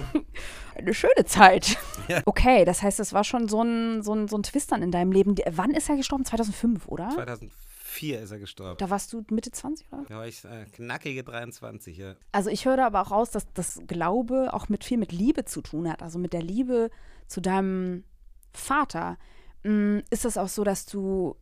Eine 0.75 0.93
schöne 0.93 1.25
Zeit. 1.25 1.77
Ja. 2.07 2.21
Okay, 2.25 2.63
das 2.63 2.81
heißt, 2.81 2.99
es 2.99 3.11
war 3.11 3.23
schon 3.23 3.49
so 3.49 3.61
ein, 3.61 4.01
so, 4.01 4.13
ein, 4.13 4.27
so 4.27 4.37
ein 4.37 4.43
Twist 4.43 4.71
dann 4.71 4.81
in 4.81 4.91
deinem 4.91 5.11
Leben. 5.11 5.35
Wann 5.51 5.71
ist 5.71 5.89
er 5.89 5.97
gestorben? 5.97 6.23
2005, 6.23 6.87
oder? 6.87 7.09
2004 7.09 8.21
ist 8.21 8.31
er 8.31 8.39
gestorben. 8.39 8.77
Da 8.77 8.89
warst 8.89 9.11
du 9.11 9.23
Mitte 9.31 9.51
20, 9.51 9.91
oder? 9.91 10.05
Da 10.07 10.15
war 10.15 10.27
ich 10.27 10.45
äh, 10.45 10.65
knackige 10.71 11.23
23, 11.23 11.97
ja. 11.97 12.15
Also 12.31 12.49
ich 12.49 12.65
höre 12.65 12.85
aber 12.85 13.01
auch 13.01 13.11
raus, 13.11 13.31
dass 13.31 13.51
das 13.53 13.81
Glaube 13.87 14.53
auch 14.53 14.69
mit 14.69 14.85
viel 14.85 14.97
mit 14.97 15.11
Liebe 15.11 15.43
zu 15.43 15.61
tun 15.61 15.91
hat. 15.91 16.01
Also 16.01 16.17
mit 16.17 16.31
der 16.31 16.43
Liebe 16.43 16.89
zu 17.27 17.41
deinem 17.41 18.05
Vater. 18.53 19.17
Mm, 19.63 19.99
Ist 20.09 20.25
es 20.25 20.37
auch 20.37 20.47
so, 20.47 20.63
dass 20.63 20.85
du, 20.85 21.35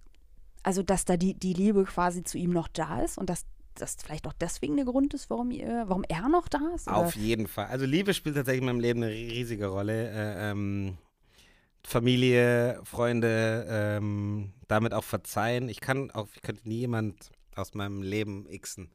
also 0.64 0.84
dass 0.84 1.06
da 1.06 1.18
die, 1.18 1.34
die 1.34 1.54
Liebe 1.54 1.84
quasi 1.86 2.24
zu 2.24 2.38
ihm 2.38 2.52
noch 2.52 2.68
da 2.68 3.02
ist 3.02 3.18
und 3.18 3.30
dass 3.30 3.46
das 3.76 3.96
vielleicht 4.04 4.28
auch 4.28 4.34
deswegen 4.34 4.76
der 4.76 4.86
Grund 4.86 5.14
ist, 5.14 5.30
warum, 5.30 5.52
ihr, 5.52 5.86
warum 5.88 6.04
er 6.08 6.28
noch 6.30 6.48
da 6.48 6.60
ist? 6.76 6.88
Oder? 6.88 6.98
Auf 6.98 7.16
jeden 7.16 7.48
Fall. 7.48 7.68
Also 7.68 7.86
Liebe 7.86 8.14
spielt 8.14 8.36
tatsächlich 8.36 8.62
in 8.62 8.66
meinem 8.66 8.80
Leben 8.80 9.04
eine 9.04 9.12
riesige 9.12 9.68
Rolle. 9.68 10.10
Äh, 10.10 10.52
ähm, 10.52 10.98
Familie, 11.84 12.82
Freunde, 12.84 13.66
ähm, 13.70 14.52
damit 14.68 14.94
auch 14.94 15.06
verzeihen. 15.06 15.70
Ich 15.70 15.80
kann 15.80 16.12
auch, 16.12 16.28
ich 16.36 16.42
könnte 16.42 16.68
nie 16.68 16.80
jemand 16.80 17.30
aus 17.56 17.76
meinem 17.76 18.02
Leben 18.02 18.46
xen. 18.60 18.90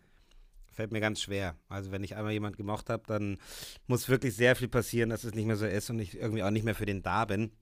Fällt 0.73 0.93
mir 0.93 1.01
ganz 1.01 1.21
schwer. 1.23 1.57
Also 1.69 1.91
wenn 1.91 2.05
ich 2.05 2.17
einmal 2.17 2.33
jemand 2.33 2.59
gemocht 2.59 2.91
habe, 2.91 3.05
dann 3.07 3.39
muss 3.87 4.11
wirklich 4.11 4.35
sehr 4.37 4.57
viel 4.57 4.69
passieren, 4.69 5.09
dass 5.09 5.25
es 5.25 5.35
nicht 5.35 5.47
mehr 5.47 5.57
so 5.57 5.65
ist 5.65 5.89
und 5.89 6.01
ich 6.01 6.19
irgendwie 6.19 6.43
auch 6.43 6.51
nicht 6.51 6.65
mehr 6.65 6.75
für 6.75 6.85
den 6.85 7.03
da 7.03 7.25
bin. 7.25 7.53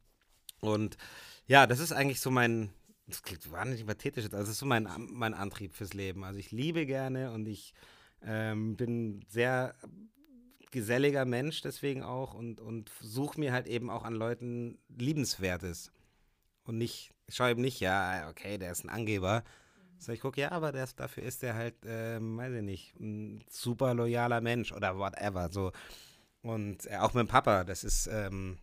Und 0.60 0.96
ja, 1.50 1.66
das 1.66 1.80
ist 1.80 1.90
eigentlich 1.90 2.20
so 2.20 2.30
mein, 2.30 2.70
das 3.08 3.24
klingt 3.24 3.50
wahnsinnig 3.50 3.84
pathetisch, 3.84 4.22
also 4.26 4.36
das 4.36 4.48
ist 4.48 4.60
so 4.60 4.66
mein, 4.66 4.88
mein 4.98 5.34
Antrieb 5.34 5.74
fürs 5.74 5.94
Leben. 5.94 6.22
Also 6.22 6.38
ich 6.38 6.52
liebe 6.52 6.86
gerne 6.86 7.32
und 7.32 7.48
ich 7.48 7.74
ähm, 8.22 8.76
bin 8.76 9.24
sehr 9.28 9.74
geselliger 10.70 11.24
Mensch 11.24 11.60
deswegen 11.60 12.04
auch 12.04 12.34
und, 12.34 12.60
und 12.60 12.92
suche 13.00 13.40
mir 13.40 13.52
halt 13.52 13.66
eben 13.66 13.90
auch 13.90 14.04
an 14.04 14.14
Leuten 14.14 14.78
Liebenswertes. 14.96 15.90
Und 16.62 16.78
nicht, 16.78 17.10
ich 17.26 17.34
schaue 17.34 17.50
eben 17.50 17.62
nicht, 17.62 17.80
ja, 17.80 18.28
okay, 18.28 18.56
der 18.56 18.70
ist 18.70 18.84
ein 18.84 18.88
Angeber. 18.88 19.42
So, 19.98 20.12
ich 20.12 20.20
gucke, 20.20 20.40
ja, 20.40 20.52
aber 20.52 20.72
ist- 20.72 21.00
dafür 21.00 21.24
ist 21.24 21.42
der 21.42 21.54
halt, 21.56 21.74
ähm, 21.84 22.38
weiß 22.38 22.54
ich 22.54 22.62
nicht, 22.62 23.00
ein 23.00 23.42
super 23.50 23.92
loyaler 23.92 24.40
Mensch 24.40 24.70
oder 24.70 24.96
whatever. 24.96 25.48
So. 25.50 25.72
Und 26.42 26.86
äh, 26.86 26.98
auch 26.98 27.12
mein 27.12 27.26
Papa, 27.26 27.64
das 27.64 27.82
ist, 27.82 28.06
ähm, 28.06 28.58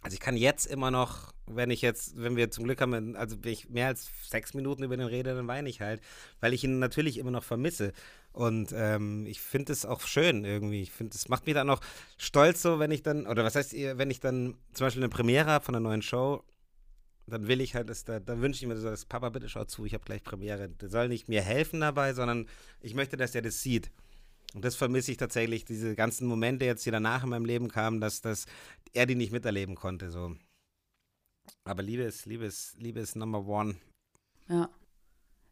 also 0.00 0.14
ich 0.14 0.20
kann 0.20 0.36
jetzt 0.36 0.66
immer 0.66 0.90
noch, 0.90 1.32
wenn 1.46 1.70
ich 1.70 1.82
jetzt, 1.82 2.16
wenn 2.16 2.36
wir 2.36 2.50
zum 2.50 2.64
Glück 2.64 2.80
haben, 2.80 3.16
also 3.16 3.36
wenn 3.42 3.52
ich 3.52 3.68
mehr 3.68 3.88
als 3.88 4.08
sechs 4.28 4.54
Minuten 4.54 4.84
über 4.84 4.96
den 4.96 5.06
rede, 5.06 5.34
dann 5.34 5.48
weine 5.48 5.68
ich 5.68 5.80
halt, 5.80 6.00
weil 6.40 6.54
ich 6.54 6.64
ihn 6.64 6.78
natürlich 6.78 7.18
immer 7.18 7.30
noch 7.30 7.44
vermisse. 7.44 7.92
Und 8.32 8.72
ähm, 8.72 9.26
ich 9.26 9.40
finde 9.40 9.72
es 9.72 9.84
auch 9.84 10.02
schön 10.02 10.44
irgendwie. 10.44 10.82
Ich 10.82 10.92
finde, 10.92 11.16
es 11.16 11.28
macht 11.28 11.46
mich 11.46 11.54
dann 11.54 11.70
auch 11.70 11.80
stolz 12.16 12.62
so, 12.62 12.78
wenn 12.78 12.90
ich 12.90 13.02
dann, 13.02 13.26
oder 13.26 13.44
was 13.44 13.56
heißt 13.56 13.72
ihr, 13.72 13.98
wenn 13.98 14.10
ich 14.10 14.20
dann 14.20 14.54
zum 14.72 14.86
Beispiel 14.86 15.02
eine 15.02 15.10
Premiere 15.10 15.46
habe 15.46 15.64
von 15.64 15.74
einer 15.74 15.88
neuen 15.88 16.02
Show, 16.02 16.44
dann 17.26 17.48
will 17.48 17.60
ich 17.60 17.74
halt, 17.74 17.90
dass 17.90 18.04
da, 18.04 18.20
dann 18.20 18.40
wünsche 18.40 18.62
ich 18.62 18.68
mir 18.68 18.76
so, 18.76 18.88
dass 18.88 19.04
Papa 19.04 19.28
bitte 19.30 19.48
schau 19.48 19.64
zu, 19.64 19.84
ich 19.84 19.94
habe 19.94 20.04
gleich 20.04 20.22
Premiere. 20.22 20.68
Der 20.68 20.88
soll 20.88 21.08
nicht 21.08 21.28
mir 21.28 21.42
helfen 21.42 21.80
dabei, 21.80 22.14
sondern 22.14 22.46
ich 22.80 22.94
möchte, 22.94 23.16
dass 23.16 23.34
er 23.34 23.42
das 23.42 23.60
sieht. 23.62 23.90
Und 24.54 24.64
das 24.64 24.76
vermisse 24.76 25.10
ich 25.10 25.16
tatsächlich, 25.18 25.64
diese 25.64 25.94
ganzen 25.94 26.26
Momente 26.26 26.64
jetzt, 26.64 26.84
die 26.86 26.90
danach 26.90 27.22
in 27.22 27.30
meinem 27.30 27.44
Leben 27.44 27.68
kamen, 27.68 28.00
dass, 28.00 28.20
dass 28.22 28.46
er 28.92 29.06
die 29.06 29.14
nicht 29.14 29.32
miterleben 29.32 29.74
konnte. 29.74 30.10
So. 30.10 30.34
Aber 31.64 31.82
Liebe 31.82 32.02
ist, 32.02 32.26
Liebe 32.26 32.46
ist, 32.46 32.76
Liebe 32.78 33.00
ist 33.00 33.16
Number 33.16 33.46
One. 33.46 33.76
Ja. 34.48 34.70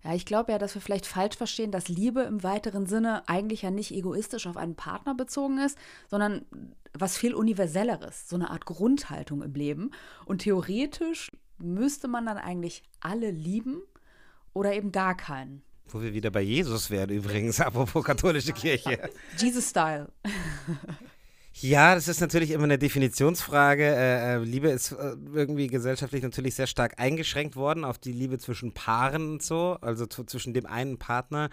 Ja, 0.04 0.14
ich 0.14 0.24
glaube 0.24 0.52
ja, 0.52 0.58
dass 0.58 0.74
wir 0.74 0.82
vielleicht 0.82 1.06
falsch 1.06 1.36
verstehen, 1.36 1.72
dass 1.72 1.88
Liebe 1.88 2.22
im 2.22 2.44
weiteren 2.44 2.86
Sinne 2.86 3.28
eigentlich 3.28 3.62
ja 3.62 3.72
nicht 3.72 3.90
egoistisch 3.90 4.46
auf 4.46 4.56
einen 4.56 4.76
Partner 4.76 5.16
bezogen 5.16 5.58
ist, 5.58 5.76
sondern 6.08 6.46
was 6.92 7.18
viel 7.18 7.34
universelleres, 7.34 8.28
so 8.28 8.36
eine 8.36 8.50
Art 8.50 8.66
Grundhaltung 8.66 9.42
im 9.42 9.54
Leben. 9.54 9.90
Und 10.24 10.42
theoretisch 10.42 11.32
müsste 11.58 12.06
man 12.06 12.24
dann 12.24 12.38
eigentlich 12.38 12.84
alle 13.00 13.32
lieben 13.32 13.82
oder 14.52 14.74
eben 14.74 14.92
gar 14.92 15.16
keinen. 15.16 15.62
Wo 15.88 16.02
wir 16.02 16.12
wieder 16.12 16.30
bei 16.30 16.42
Jesus 16.42 16.90
wären 16.90 17.10
übrigens, 17.10 17.60
apropos 17.60 18.04
katholische 18.04 18.52
Kirche. 18.52 19.10
Jesus-Style. 19.38 20.08
Ja, 21.60 21.94
das 21.94 22.06
ist 22.06 22.20
natürlich 22.20 22.50
immer 22.50 22.64
eine 22.64 22.78
Definitionsfrage. 22.78 23.84
Äh, 23.84 24.34
äh, 24.34 24.38
Liebe 24.38 24.68
ist 24.68 24.92
äh, 24.92 25.16
irgendwie 25.32 25.68
gesellschaftlich 25.68 26.22
natürlich 26.22 26.54
sehr 26.54 26.66
stark 26.66 26.98
eingeschränkt 26.98 27.56
worden 27.56 27.84
auf 27.84 27.96
die 27.96 28.12
Liebe 28.12 28.38
zwischen 28.38 28.74
Paaren 28.74 29.32
und 29.32 29.42
so, 29.42 29.78
also 29.80 30.06
zwischen 30.06 30.52
dem 30.52 30.66
einen 30.66 30.98
Partner. 30.98 31.48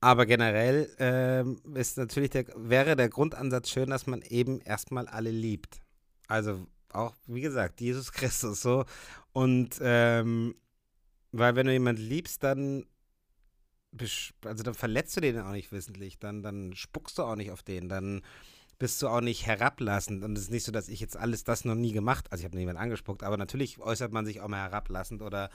Aber 0.00 0.26
generell 0.26 0.90
äh, 0.98 1.78
ist 1.78 1.96
natürlich 1.96 2.30
der, 2.30 2.44
wäre 2.54 2.96
der 2.96 3.08
Grundansatz 3.08 3.70
schön, 3.70 3.88
dass 3.88 4.06
man 4.06 4.20
eben 4.20 4.60
erstmal 4.60 5.08
alle 5.08 5.30
liebt. 5.30 5.80
Also 6.28 6.66
auch, 6.90 7.14
wie 7.26 7.40
gesagt, 7.40 7.80
Jesus 7.80 8.12
Christus 8.12 8.60
so. 8.60 8.84
Und 9.32 9.78
ähm, 9.80 10.54
weil 11.32 11.56
wenn 11.56 11.66
du 11.66 11.72
jemanden 11.72 12.02
liebst, 12.02 12.42
dann 12.42 12.84
also 14.44 14.62
dann 14.62 14.74
verletzt 14.74 15.16
du 15.16 15.20
den 15.20 15.40
auch 15.40 15.52
nicht 15.52 15.72
wissentlich, 15.72 16.18
dann, 16.18 16.42
dann 16.42 16.74
spuckst 16.74 17.18
du 17.18 17.22
auch 17.22 17.36
nicht 17.36 17.50
auf 17.50 17.62
den, 17.62 17.88
dann 17.88 18.22
bist 18.78 19.00
du 19.02 19.08
auch 19.08 19.20
nicht 19.20 19.46
herablassend. 19.46 20.22
Und 20.22 20.36
es 20.36 20.44
ist 20.44 20.50
nicht 20.50 20.64
so, 20.64 20.72
dass 20.72 20.88
ich 20.88 21.00
jetzt 21.00 21.16
alles 21.16 21.44
das 21.44 21.64
noch 21.64 21.74
nie 21.74 21.92
gemacht, 21.92 22.26
also 22.30 22.42
ich 22.42 22.44
habe 22.44 22.56
niemanden 22.56 22.80
angespuckt, 22.80 23.22
aber 23.22 23.36
natürlich 23.36 23.78
äußert 23.78 24.12
man 24.12 24.26
sich 24.26 24.40
auch 24.40 24.48
mal 24.48 24.58
herablassend 24.58 25.22
oder 25.22 25.50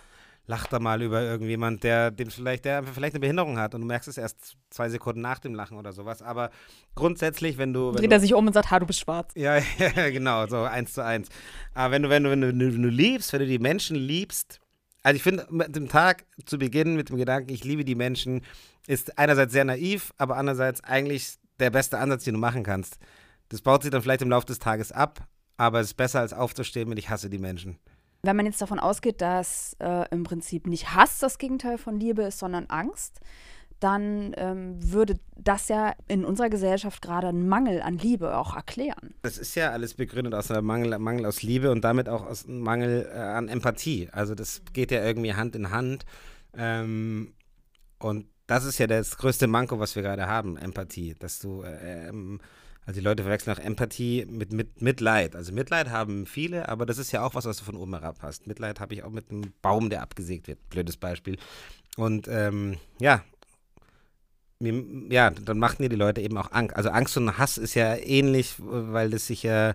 lacht 0.47 0.73
da 0.73 0.79
mal 0.79 1.01
über 1.01 1.21
irgendjemand, 1.21 1.83
der 1.83 2.11
dem 2.11 2.31
vielleicht, 2.31 2.65
der 2.65 2.83
vielleicht 2.83 3.13
eine 3.13 3.19
Behinderung 3.19 3.59
hat 3.59 3.75
und 3.75 3.81
du 3.81 3.87
merkst 3.87 4.07
es 4.07 4.17
erst 4.17 4.57
zwei 4.69 4.89
Sekunden 4.89 5.21
nach 5.21 5.39
dem 5.39 5.53
Lachen 5.53 5.77
oder 5.77 5.93
sowas. 5.93 6.21
Aber 6.21 6.49
grundsätzlich, 6.95 7.57
wenn 7.57 7.73
du. 7.73 7.89
Wenn 7.89 7.97
Dreht 7.97 8.11
du, 8.11 8.15
er 8.15 8.19
sich 8.19 8.33
um 8.33 8.47
und 8.47 8.53
sagt, 8.53 8.71
ha, 8.71 8.79
du 8.79 8.87
bist 8.87 8.99
schwarz. 8.99 9.31
Ja, 9.35 9.57
ja, 9.77 10.09
genau, 10.09 10.47
so 10.47 10.63
eins 10.63 10.93
zu 10.93 11.03
eins. 11.03 11.29
Aber 11.73 11.91
wenn 11.91 12.03
du, 12.03 12.09
wenn 12.09 12.23
du, 12.23 12.31
wenn 12.31 12.41
du, 12.41 12.49
wenn 12.49 12.81
du 12.81 12.89
liebst, 12.89 13.33
wenn 13.33 13.41
du 13.41 13.45
die 13.45 13.59
Menschen 13.59 13.95
liebst, 13.95 14.60
also 15.03 15.15
ich 15.15 15.23
finde, 15.23 15.47
mit 15.49 15.75
dem 15.75 15.89
Tag 15.89 16.25
zu 16.45 16.57
beginnen 16.57 16.95
mit 16.95 17.09
dem 17.09 17.17
Gedanken, 17.17 17.51
ich 17.51 17.63
liebe 17.63 17.83
die 17.83 17.95
Menschen, 17.95 18.41
ist 18.87 19.17
einerseits 19.17 19.53
sehr 19.53 19.65
naiv, 19.65 20.13
aber 20.17 20.37
andererseits 20.37 20.83
eigentlich 20.83 21.37
der 21.59 21.69
beste 21.69 21.97
Ansatz, 21.97 22.23
den 22.23 22.35
du 22.35 22.39
machen 22.39 22.63
kannst. 22.63 22.97
Das 23.49 23.61
baut 23.61 23.83
sich 23.83 23.91
dann 23.91 24.01
vielleicht 24.01 24.21
im 24.21 24.29
Laufe 24.29 24.47
des 24.47 24.59
Tages 24.59 24.91
ab, 24.91 25.27
aber 25.57 25.79
es 25.79 25.87
ist 25.87 25.93
besser 25.95 26.19
als 26.19 26.33
aufzustehen 26.33 26.89
mit 26.89 26.99
ich 26.99 27.09
hasse 27.09 27.29
die 27.29 27.37
Menschen. 27.37 27.77
Wenn 28.23 28.35
man 28.35 28.45
jetzt 28.45 28.61
davon 28.61 28.79
ausgeht, 28.79 29.19
dass 29.21 29.75
äh, 29.79 30.07
im 30.11 30.23
Prinzip 30.23 30.67
nicht 30.67 30.93
Hass 30.93 31.19
das 31.19 31.39
Gegenteil 31.39 31.77
von 31.79 31.99
Liebe 31.99 32.21
ist, 32.23 32.37
sondern 32.37 32.67
Angst, 32.67 33.19
dann 33.81 34.33
ähm, 34.37 34.77
würde 34.79 35.19
das 35.35 35.67
ja 35.67 35.93
in 36.07 36.23
unserer 36.23 36.49
Gesellschaft 36.49 37.01
gerade 37.01 37.27
einen 37.27 37.47
Mangel 37.47 37.81
an 37.81 37.97
Liebe 37.97 38.37
auch 38.37 38.55
erklären. 38.55 39.15
Das 39.23 39.37
ist 39.37 39.55
ja 39.55 39.71
alles 39.71 39.95
begründet 39.95 40.33
aus 40.35 40.51
einem 40.51 40.65
Mangel, 40.65 40.97
Mangel 40.99 41.25
aus 41.25 41.41
Liebe 41.41 41.71
und 41.71 41.81
damit 41.83 42.07
auch 42.07 42.25
aus 42.25 42.45
einem 42.45 42.59
Mangel 42.59 43.09
äh, 43.11 43.17
an 43.17 43.49
Empathie. 43.49 44.07
Also 44.11 44.35
das 44.35 44.61
geht 44.71 44.91
ja 44.91 45.03
irgendwie 45.03 45.33
Hand 45.33 45.55
in 45.55 45.71
Hand. 45.71 46.05
Ähm, 46.55 47.33
und 47.97 48.27
das 48.47 48.65
ist 48.65 48.77
ja 48.77 48.87
das 48.87 49.17
größte 49.17 49.47
Manko, 49.47 49.79
was 49.79 49.95
wir 49.95 50.03
gerade 50.03 50.27
haben, 50.27 50.57
Empathie. 50.57 51.15
Dass 51.17 51.39
du, 51.39 51.63
äh, 51.63 52.09
ähm, 52.09 52.39
also 52.85 52.99
die 52.99 53.03
Leute 53.03 53.23
verwechseln 53.23 53.57
auch 53.57 53.63
Empathie 53.63 54.27
mit, 54.29 54.53
mit 54.53 54.81
Mitleid. 54.81 55.35
Also 55.35 55.53
Mitleid 55.53 55.89
haben 55.89 56.27
viele, 56.27 56.69
aber 56.69 56.85
das 56.85 56.99
ist 56.99 57.11
ja 57.11 57.23
auch 57.23 57.33
was, 57.33 57.45
was 57.45 57.57
du 57.57 57.63
von 57.63 57.75
oben 57.75 57.93
herab 57.93 58.17
hast. 58.21 58.45
Mitleid 58.45 58.79
habe 58.79 58.93
ich 58.93 59.03
auch 59.03 59.09
mit 59.09 59.31
einem 59.31 59.53
Baum, 59.63 59.89
der 59.89 60.03
abgesägt 60.03 60.47
wird. 60.47 60.69
Blödes 60.69 60.97
Beispiel. 60.97 61.37
Und 61.97 62.27
ähm, 62.27 62.77
ja, 62.99 63.23
ja, 65.09 65.29
dann 65.29 65.59
machen 65.59 65.81
dir 65.81 65.89
die 65.89 65.95
Leute 65.95 66.21
eben 66.21 66.37
auch 66.37 66.51
Angst. 66.51 66.75
Also 66.75 66.89
Angst 66.89 67.17
und 67.17 67.37
Hass 67.37 67.57
ist 67.57 67.73
ja 67.73 67.95
ähnlich, 67.95 68.55
weil 68.59 69.09
das 69.09 69.27
sich 69.27 69.43
ja 69.43 69.73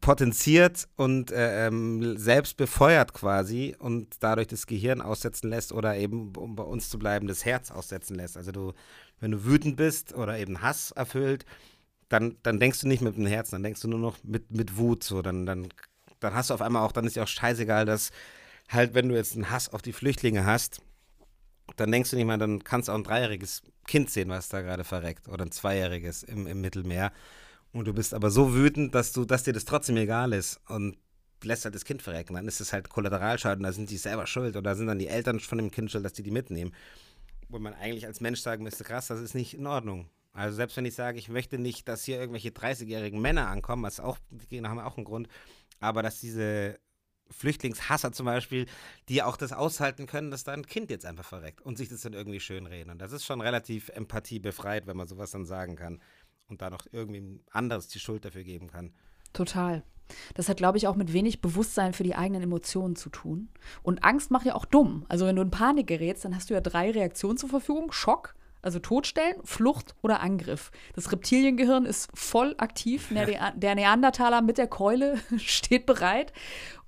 potenziert 0.00 0.88
und 0.96 1.30
äh, 1.30 1.68
ähm, 1.68 2.18
selbst 2.18 2.56
befeuert 2.56 3.14
quasi 3.14 3.76
und 3.78 4.08
dadurch 4.20 4.48
das 4.48 4.66
Gehirn 4.66 5.00
aussetzen 5.00 5.48
lässt 5.48 5.72
oder 5.72 5.96
eben, 5.96 6.34
um 6.36 6.56
bei 6.56 6.64
uns 6.64 6.90
zu 6.90 6.98
bleiben, 6.98 7.28
das 7.28 7.44
Herz 7.44 7.70
aussetzen 7.70 8.16
lässt. 8.16 8.36
Also 8.36 8.50
du, 8.50 8.72
wenn 9.20 9.30
du 9.30 9.44
wütend 9.44 9.76
bist 9.76 10.14
oder 10.14 10.38
eben 10.38 10.60
Hass 10.60 10.90
erfüllt, 10.90 11.46
dann, 12.08 12.36
dann 12.42 12.60
denkst 12.60 12.80
du 12.80 12.88
nicht 12.88 13.00
mit 13.00 13.16
dem 13.16 13.26
Herzen, 13.26 13.52
dann 13.52 13.62
denkst 13.62 13.80
du 13.80 13.88
nur 13.88 14.00
noch 14.00 14.18
mit, 14.24 14.50
mit 14.50 14.76
Wut. 14.76 15.04
So, 15.04 15.22
dann, 15.22 15.46
dann, 15.46 15.68
dann 16.20 16.34
hast 16.34 16.50
du 16.50 16.54
auf 16.54 16.62
einmal 16.62 16.84
auch, 16.84 16.92
dann 16.92 17.06
ist 17.06 17.16
ja 17.16 17.22
auch 17.22 17.28
scheißegal, 17.28 17.86
dass 17.86 18.10
halt, 18.68 18.94
wenn 18.94 19.08
du 19.08 19.14
jetzt 19.14 19.34
einen 19.34 19.50
Hass 19.50 19.72
auf 19.72 19.82
die 19.82 19.92
Flüchtlinge 19.92 20.44
hast, 20.44 20.82
dann 21.76 21.90
denkst 21.92 22.10
du 22.10 22.16
nicht 22.16 22.26
mal, 22.26 22.38
dann 22.38 22.64
kannst 22.64 22.88
du 22.88 22.92
auch 22.92 22.96
ein 22.96 23.04
dreijähriges 23.04 23.62
Kind 23.86 24.10
sehen, 24.10 24.28
was 24.28 24.48
da 24.48 24.60
gerade 24.60 24.84
verreckt. 24.84 25.28
Oder 25.28 25.44
ein 25.44 25.52
zweijähriges 25.52 26.22
im, 26.22 26.46
im 26.46 26.60
Mittelmeer. 26.60 27.12
Und 27.72 27.86
du 27.86 27.94
bist 27.94 28.14
aber 28.14 28.30
so 28.30 28.54
wütend, 28.54 28.94
dass 28.94 29.12
du, 29.12 29.24
dass 29.24 29.44
dir 29.44 29.52
das 29.52 29.64
trotzdem 29.64 29.96
egal 29.96 30.32
ist. 30.32 30.60
Und 30.68 30.96
lässt 31.44 31.64
halt 31.64 31.74
das 31.74 31.84
Kind 31.84 32.02
verrecken. 32.02 32.34
Dann 32.34 32.48
ist 32.48 32.60
es 32.60 32.72
halt 32.72 32.88
Kollateralschaden, 32.88 33.62
da 33.62 33.72
sind 33.72 33.90
die 33.90 33.96
selber 33.96 34.26
schuld 34.26 34.56
oder 34.56 34.74
sind 34.74 34.86
dann 34.86 34.98
die 34.98 35.08
Eltern 35.08 35.40
von 35.40 35.58
dem 35.58 35.70
Kind 35.70 35.90
schuld, 35.90 36.04
dass 36.04 36.12
die 36.12 36.22
die 36.22 36.30
mitnehmen. 36.30 36.72
Wo 37.48 37.58
man 37.58 37.74
eigentlich 37.74 38.06
als 38.06 38.20
Mensch 38.20 38.40
sagen 38.40 38.62
müsste, 38.62 38.84
krass, 38.84 39.08
das 39.08 39.20
ist 39.20 39.34
nicht 39.34 39.54
in 39.54 39.66
Ordnung. 39.66 40.08
Also 40.32 40.56
selbst 40.56 40.76
wenn 40.76 40.86
ich 40.86 40.94
sage, 40.94 41.18
ich 41.18 41.28
möchte 41.28 41.58
nicht, 41.58 41.88
dass 41.88 42.04
hier 42.04 42.18
irgendwelche 42.18 42.50
30-jährigen 42.50 43.20
Männer 43.20 43.48
ankommen, 43.48 43.82
was 43.82 44.00
auch, 44.00 44.18
die 44.30 44.62
haben 44.62 44.80
auch 44.80 44.96
einen 44.96 45.04
Grund, 45.04 45.28
aber 45.78 46.02
dass 46.02 46.20
diese 46.20 46.78
Flüchtlingshasser 47.32 48.12
zum 48.12 48.26
Beispiel, 48.26 48.66
die 49.08 49.22
auch 49.22 49.36
das 49.36 49.52
aushalten 49.52 50.06
können, 50.06 50.30
dass 50.30 50.44
da 50.44 50.52
ein 50.52 50.66
Kind 50.66 50.90
jetzt 50.90 51.06
einfach 51.06 51.24
verreckt 51.24 51.60
und 51.60 51.78
sich 51.78 51.88
das 51.88 52.02
dann 52.02 52.12
irgendwie 52.12 52.40
schön 52.40 52.66
reden. 52.66 52.90
Und 52.90 52.98
das 53.00 53.12
ist 53.12 53.24
schon 53.24 53.40
relativ 53.40 53.88
empathiebefreit, 53.90 54.86
wenn 54.86 54.96
man 54.96 55.08
sowas 55.08 55.30
dann 55.30 55.44
sagen 55.44 55.76
kann 55.76 56.00
und 56.48 56.62
da 56.62 56.70
noch 56.70 56.86
irgendwie 56.92 57.40
anderes 57.50 57.88
die 57.88 58.00
Schuld 58.00 58.24
dafür 58.24 58.44
geben 58.44 58.68
kann. 58.68 58.92
Total. 59.32 59.82
Das 60.34 60.48
hat, 60.48 60.58
glaube 60.58 60.78
ich, 60.78 60.86
auch 60.86 60.96
mit 60.96 61.12
wenig 61.12 61.40
Bewusstsein 61.40 61.94
für 61.94 62.04
die 62.04 62.14
eigenen 62.14 62.42
Emotionen 62.42 62.96
zu 62.96 63.08
tun. 63.08 63.48
Und 63.82 64.04
Angst 64.04 64.30
macht 64.30 64.46
ja 64.46 64.54
auch 64.54 64.66
dumm. 64.66 65.06
Also 65.08 65.26
wenn 65.26 65.36
du 65.36 65.42
in 65.42 65.50
Panik 65.50 65.86
gerätst, 65.86 66.24
dann 66.24 66.36
hast 66.36 66.50
du 66.50 66.54
ja 66.54 66.60
drei 66.60 66.90
Reaktionen 66.90 67.38
zur 67.38 67.48
Verfügung. 67.48 67.92
Schock, 67.92 68.34
also 68.62 68.78
Todstellen, 68.78 69.36
Flucht 69.44 69.94
oder 70.02 70.20
Angriff. 70.20 70.70
Das 70.94 71.12
Reptiliengehirn 71.12 71.84
ist 71.84 72.08
voll 72.14 72.54
aktiv. 72.58 73.12
Der 73.56 73.74
Neandertaler 73.74 74.40
mit 74.40 74.58
der 74.58 74.68
Keule 74.68 75.18
steht 75.36 75.84
bereit. 75.86 76.32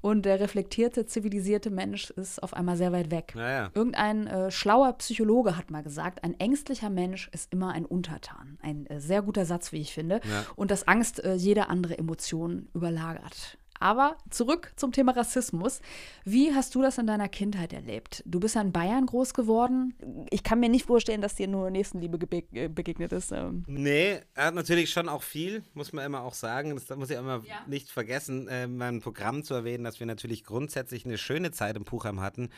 Und 0.00 0.26
der 0.26 0.38
reflektierte, 0.38 1.06
zivilisierte 1.06 1.70
Mensch 1.70 2.10
ist 2.10 2.42
auf 2.42 2.52
einmal 2.52 2.76
sehr 2.76 2.92
weit 2.92 3.10
weg. 3.10 3.32
Naja. 3.34 3.70
Irgendein 3.72 4.26
äh, 4.26 4.50
schlauer 4.50 4.92
Psychologe 4.98 5.56
hat 5.56 5.70
mal 5.70 5.82
gesagt, 5.82 6.22
ein 6.22 6.38
ängstlicher 6.38 6.90
Mensch 6.90 7.30
ist 7.32 7.50
immer 7.50 7.72
ein 7.72 7.86
Untertan. 7.86 8.58
Ein 8.60 8.84
äh, 8.86 9.00
sehr 9.00 9.22
guter 9.22 9.46
Satz, 9.46 9.72
wie 9.72 9.80
ich 9.80 9.94
finde. 9.94 10.20
Ja. 10.30 10.44
Und 10.56 10.70
dass 10.70 10.86
Angst 10.86 11.24
äh, 11.24 11.32
jede 11.32 11.70
andere 11.70 11.96
Emotion 11.96 12.68
überlagert. 12.74 13.56
Aber 13.80 14.16
zurück 14.30 14.72
zum 14.76 14.92
Thema 14.92 15.12
Rassismus. 15.12 15.80
Wie 16.24 16.54
hast 16.54 16.74
du 16.74 16.82
das 16.82 16.98
in 16.98 17.06
deiner 17.06 17.28
Kindheit 17.28 17.72
erlebt? 17.72 18.22
Du 18.26 18.40
bist 18.40 18.54
ja 18.54 18.60
in 18.60 18.72
Bayern 18.72 19.06
groß 19.06 19.34
geworden. 19.34 19.94
Ich 20.30 20.42
kann 20.42 20.60
mir 20.60 20.68
nicht 20.68 20.86
vorstellen, 20.86 21.20
dass 21.20 21.34
dir 21.34 21.48
nur 21.48 21.70
Nächstenliebe 21.70 22.18
äh, 22.52 22.68
begegnet 22.68 23.12
ist. 23.12 23.32
Ähm. 23.32 23.64
Nee, 23.66 24.20
er 24.34 24.46
hat 24.46 24.54
natürlich 24.54 24.90
schon 24.90 25.08
auch 25.08 25.22
viel, 25.22 25.64
muss 25.74 25.92
man 25.92 26.04
immer 26.04 26.22
auch 26.22 26.34
sagen. 26.34 26.74
Das 26.74 26.96
muss 26.96 27.10
ich 27.10 27.18
immer 27.18 27.42
ja. 27.46 27.56
nicht 27.66 27.90
vergessen, 27.90 28.48
äh, 28.48 28.66
mein 28.66 29.00
Programm 29.00 29.42
zu 29.42 29.54
erwähnen, 29.54 29.84
dass 29.84 30.00
wir 30.00 30.06
natürlich 30.06 30.44
grundsätzlich 30.44 31.04
eine 31.04 31.18
schöne 31.18 31.50
Zeit 31.50 31.76
im 31.76 31.84
Puchheim 31.84 32.20
hatten. 32.20 32.50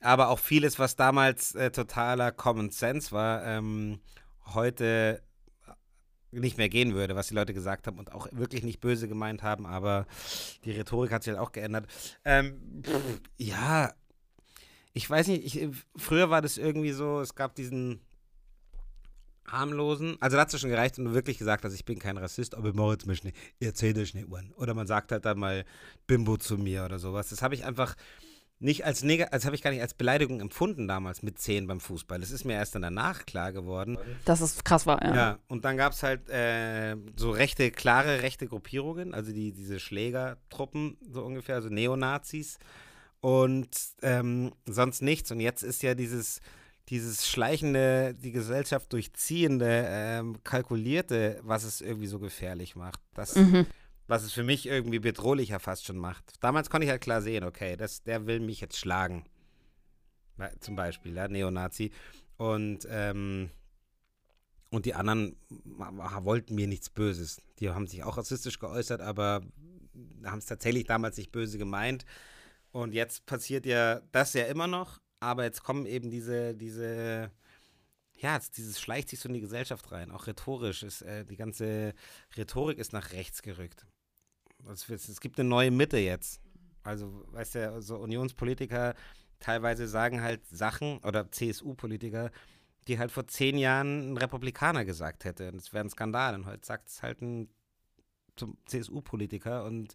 Aber 0.00 0.28
auch 0.28 0.38
vieles, 0.38 0.78
was 0.78 0.96
damals 0.96 1.54
äh, 1.54 1.70
totaler 1.70 2.30
Common 2.30 2.70
Sense 2.70 3.12
war, 3.12 3.44
ähm, 3.44 4.00
heute 4.54 5.22
nicht 6.30 6.58
mehr 6.58 6.68
gehen 6.68 6.94
würde, 6.94 7.16
was 7.16 7.28
die 7.28 7.34
Leute 7.34 7.54
gesagt 7.54 7.86
haben 7.86 7.98
und 7.98 8.12
auch 8.12 8.28
wirklich 8.32 8.62
nicht 8.62 8.80
böse 8.80 9.08
gemeint 9.08 9.42
haben, 9.42 9.66
aber 9.66 10.06
die 10.64 10.72
Rhetorik 10.72 11.12
hat 11.12 11.22
sich 11.22 11.32
halt 11.32 11.40
auch 11.40 11.52
geändert. 11.52 11.86
Ähm, 12.24 12.82
pff, 12.82 13.20
ja, 13.36 13.92
ich 14.92 15.08
weiß 15.08 15.28
nicht, 15.28 15.56
ich, 15.56 15.68
früher 15.96 16.30
war 16.30 16.42
das 16.42 16.58
irgendwie 16.58 16.92
so, 16.92 17.20
es 17.20 17.34
gab 17.34 17.54
diesen 17.54 18.00
harmlosen, 19.46 20.16
also 20.20 20.36
da 20.36 20.42
hat 20.42 20.52
es 20.52 20.60
schon 20.60 20.70
gereicht, 20.70 20.98
wenn 20.98 21.06
du 21.06 21.14
wirklich 21.14 21.38
gesagt 21.38 21.64
hast, 21.64 21.72
ich 21.72 21.84
bin 21.84 21.98
kein 21.98 22.18
Rassist, 22.18 22.54
aber 22.54 22.74
jetzt 22.92 23.06
mich 23.06 23.24
nicht, 23.24 23.36
erzähl 23.60 23.94
dich 23.94 24.14
nicht, 24.14 24.28
Oder 24.56 24.74
man 24.74 24.86
sagt 24.86 25.12
halt 25.12 25.24
dann 25.24 25.38
mal 25.38 25.64
Bimbo 26.06 26.36
zu 26.36 26.58
mir 26.58 26.84
oder 26.84 26.98
sowas. 26.98 27.30
Das 27.30 27.42
habe 27.42 27.54
ich 27.54 27.64
einfach, 27.64 27.94
nicht 28.60 28.84
als 28.84 29.02
negativ, 29.02 29.32
als 29.32 29.44
habe 29.44 29.54
ich 29.54 29.62
gar 29.62 29.70
nicht 29.70 29.82
als 29.82 29.94
Beleidigung 29.94 30.40
empfunden 30.40 30.88
damals 30.88 31.22
mit 31.22 31.38
10 31.38 31.66
beim 31.66 31.80
Fußball. 31.80 32.18
Das 32.18 32.30
ist 32.30 32.44
mir 32.44 32.54
erst 32.54 32.74
dann 32.74 32.82
danach 32.82 33.24
klar 33.24 33.52
geworden. 33.52 33.98
Dass 34.24 34.40
es 34.40 34.64
krass 34.64 34.86
war, 34.86 35.02
ja. 35.02 35.14
Ja, 35.14 35.38
und 35.46 35.64
dann 35.64 35.76
gab 35.76 35.92
es 35.92 36.02
halt 36.02 36.28
äh, 36.28 36.96
so 37.16 37.30
rechte, 37.30 37.70
klare 37.70 38.22
rechte 38.22 38.46
Gruppierungen, 38.46 39.14
also 39.14 39.32
die, 39.32 39.52
diese 39.52 39.78
Schlägertruppen 39.78 40.96
so 41.10 41.22
ungefähr, 41.24 41.54
also 41.54 41.68
Neonazis 41.68 42.58
und 43.20 43.68
ähm, 44.02 44.52
sonst 44.66 45.02
nichts. 45.02 45.30
Und 45.30 45.40
jetzt 45.40 45.62
ist 45.62 45.82
ja 45.82 45.94
dieses, 45.94 46.40
dieses 46.88 47.28
schleichende, 47.28 48.14
die 48.14 48.32
Gesellschaft 48.32 48.92
durchziehende, 48.92 49.84
ähm, 49.88 50.42
kalkulierte, 50.42 51.38
was 51.42 51.62
es 51.62 51.80
irgendwie 51.80 52.08
so 52.08 52.18
gefährlich 52.18 52.74
macht. 52.74 53.00
Das, 53.14 53.36
mhm 53.36 53.66
was 54.08 54.24
es 54.24 54.32
für 54.32 54.42
mich 54.42 54.66
irgendwie 54.66 54.98
bedrohlicher 54.98 55.60
fast 55.60 55.84
schon 55.84 55.98
macht. 55.98 56.34
Damals 56.40 56.70
konnte 56.70 56.86
ich 56.86 56.90
halt 56.90 57.02
klar 57.02 57.22
sehen, 57.22 57.44
okay, 57.44 57.76
das, 57.76 58.02
der 58.02 58.26
will 58.26 58.40
mich 58.40 58.60
jetzt 58.60 58.78
schlagen. 58.78 59.24
zum 60.60 60.76
Beispiel, 60.76 61.14
ja, 61.14 61.28
Neonazi. 61.28 61.92
Und, 62.36 62.86
ähm, 62.90 63.50
und 64.70 64.86
die 64.86 64.94
anderen 64.94 65.36
wollten 65.46 66.54
mir 66.54 66.66
nichts 66.66 66.88
Böses. 66.90 67.42
Die 67.58 67.68
haben 67.70 67.86
sich 67.86 68.02
auch 68.02 68.16
rassistisch 68.16 68.58
geäußert, 68.58 69.00
aber 69.00 69.42
haben 70.24 70.38
es 70.38 70.46
tatsächlich 70.46 70.84
damals 70.84 71.16
nicht 71.16 71.30
böse 71.30 71.58
gemeint. 71.58 72.04
Und 72.70 72.94
jetzt 72.94 73.26
passiert 73.26 73.66
ja 73.66 74.00
das 74.12 74.32
ja 74.34 74.44
immer 74.44 74.66
noch, 74.66 75.00
aber 75.20 75.44
jetzt 75.44 75.62
kommen 75.62 75.84
eben 75.86 76.10
diese, 76.10 76.54
diese, 76.54 77.30
ja, 78.14 78.38
dieses 78.56 78.80
schleicht 78.80 79.08
sich 79.10 79.20
so 79.20 79.28
in 79.28 79.34
die 79.34 79.40
Gesellschaft 79.40 79.90
rein. 79.90 80.10
Auch 80.10 80.26
rhetorisch 80.26 80.82
ist, 80.82 81.02
äh, 81.02 81.24
die 81.24 81.36
ganze 81.36 81.94
Rhetorik 82.36 82.78
ist 82.78 82.92
nach 82.92 83.12
rechts 83.12 83.42
gerückt. 83.42 83.86
Es, 84.66 85.20
gibt 85.20 85.38
eine 85.38 85.48
neue 85.48 85.70
Mitte 85.70 85.98
jetzt. 85.98 86.40
Also, 86.82 87.24
weißt 87.32 87.54
du, 87.54 87.82
so 87.82 87.96
Unionspolitiker 87.96 88.94
teilweise 89.40 89.86
sagen 89.86 90.20
halt 90.20 90.46
Sachen 90.46 90.98
oder 90.98 91.30
CSU-Politiker, 91.30 92.30
die 92.86 92.98
halt 92.98 93.12
vor 93.12 93.26
zehn 93.28 93.56
Jahren 93.56 94.12
ein 94.12 94.16
Republikaner 94.16 94.84
gesagt 94.84 95.24
hätte. 95.24 95.52
Und 95.52 95.60
es 95.60 95.72
wäre 95.72 95.84
ein 95.84 95.90
Skandal. 95.90 96.34
Und 96.34 96.46
heute 96.46 96.66
sagt 96.66 96.88
es 96.88 97.02
halt 97.02 97.22
ein 97.22 97.48
CSU-Politiker 98.66 99.64
und 99.64 99.94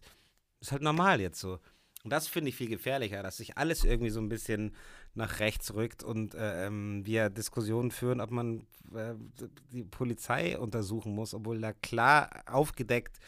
ist 0.60 0.72
halt 0.72 0.82
normal 0.82 1.20
jetzt 1.20 1.40
so. 1.40 1.58
Und 2.04 2.10
das 2.10 2.28
finde 2.28 2.50
ich 2.50 2.56
viel 2.56 2.68
gefährlicher, 2.68 3.22
dass 3.22 3.38
sich 3.38 3.56
alles 3.56 3.82
irgendwie 3.82 4.10
so 4.10 4.20
ein 4.20 4.28
bisschen 4.28 4.74
nach 5.14 5.40
rechts 5.40 5.72
rückt 5.72 6.04
und 6.04 6.34
äh, 6.34 6.66
ähm, 6.66 7.06
wir 7.06 7.30
Diskussionen 7.30 7.90
führen, 7.90 8.20
ob 8.20 8.30
man 8.30 8.66
äh, 8.94 9.14
die 9.72 9.84
Polizei 9.84 10.58
untersuchen 10.58 11.14
muss, 11.14 11.32
obwohl 11.32 11.60
da 11.60 11.72
klar 11.72 12.42
aufgedeckt 12.46 13.18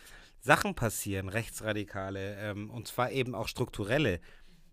Sachen 0.46 0.74
passieren, 0.74 1.28
rechtsradikale, 1.28 2.36
ähm, 2.36 2.70
und 2.70 2.86
zwar 2.86 3.10
eben 3.10 3.34
auch 3.34 3.48
strukturelle. 3.48 4.20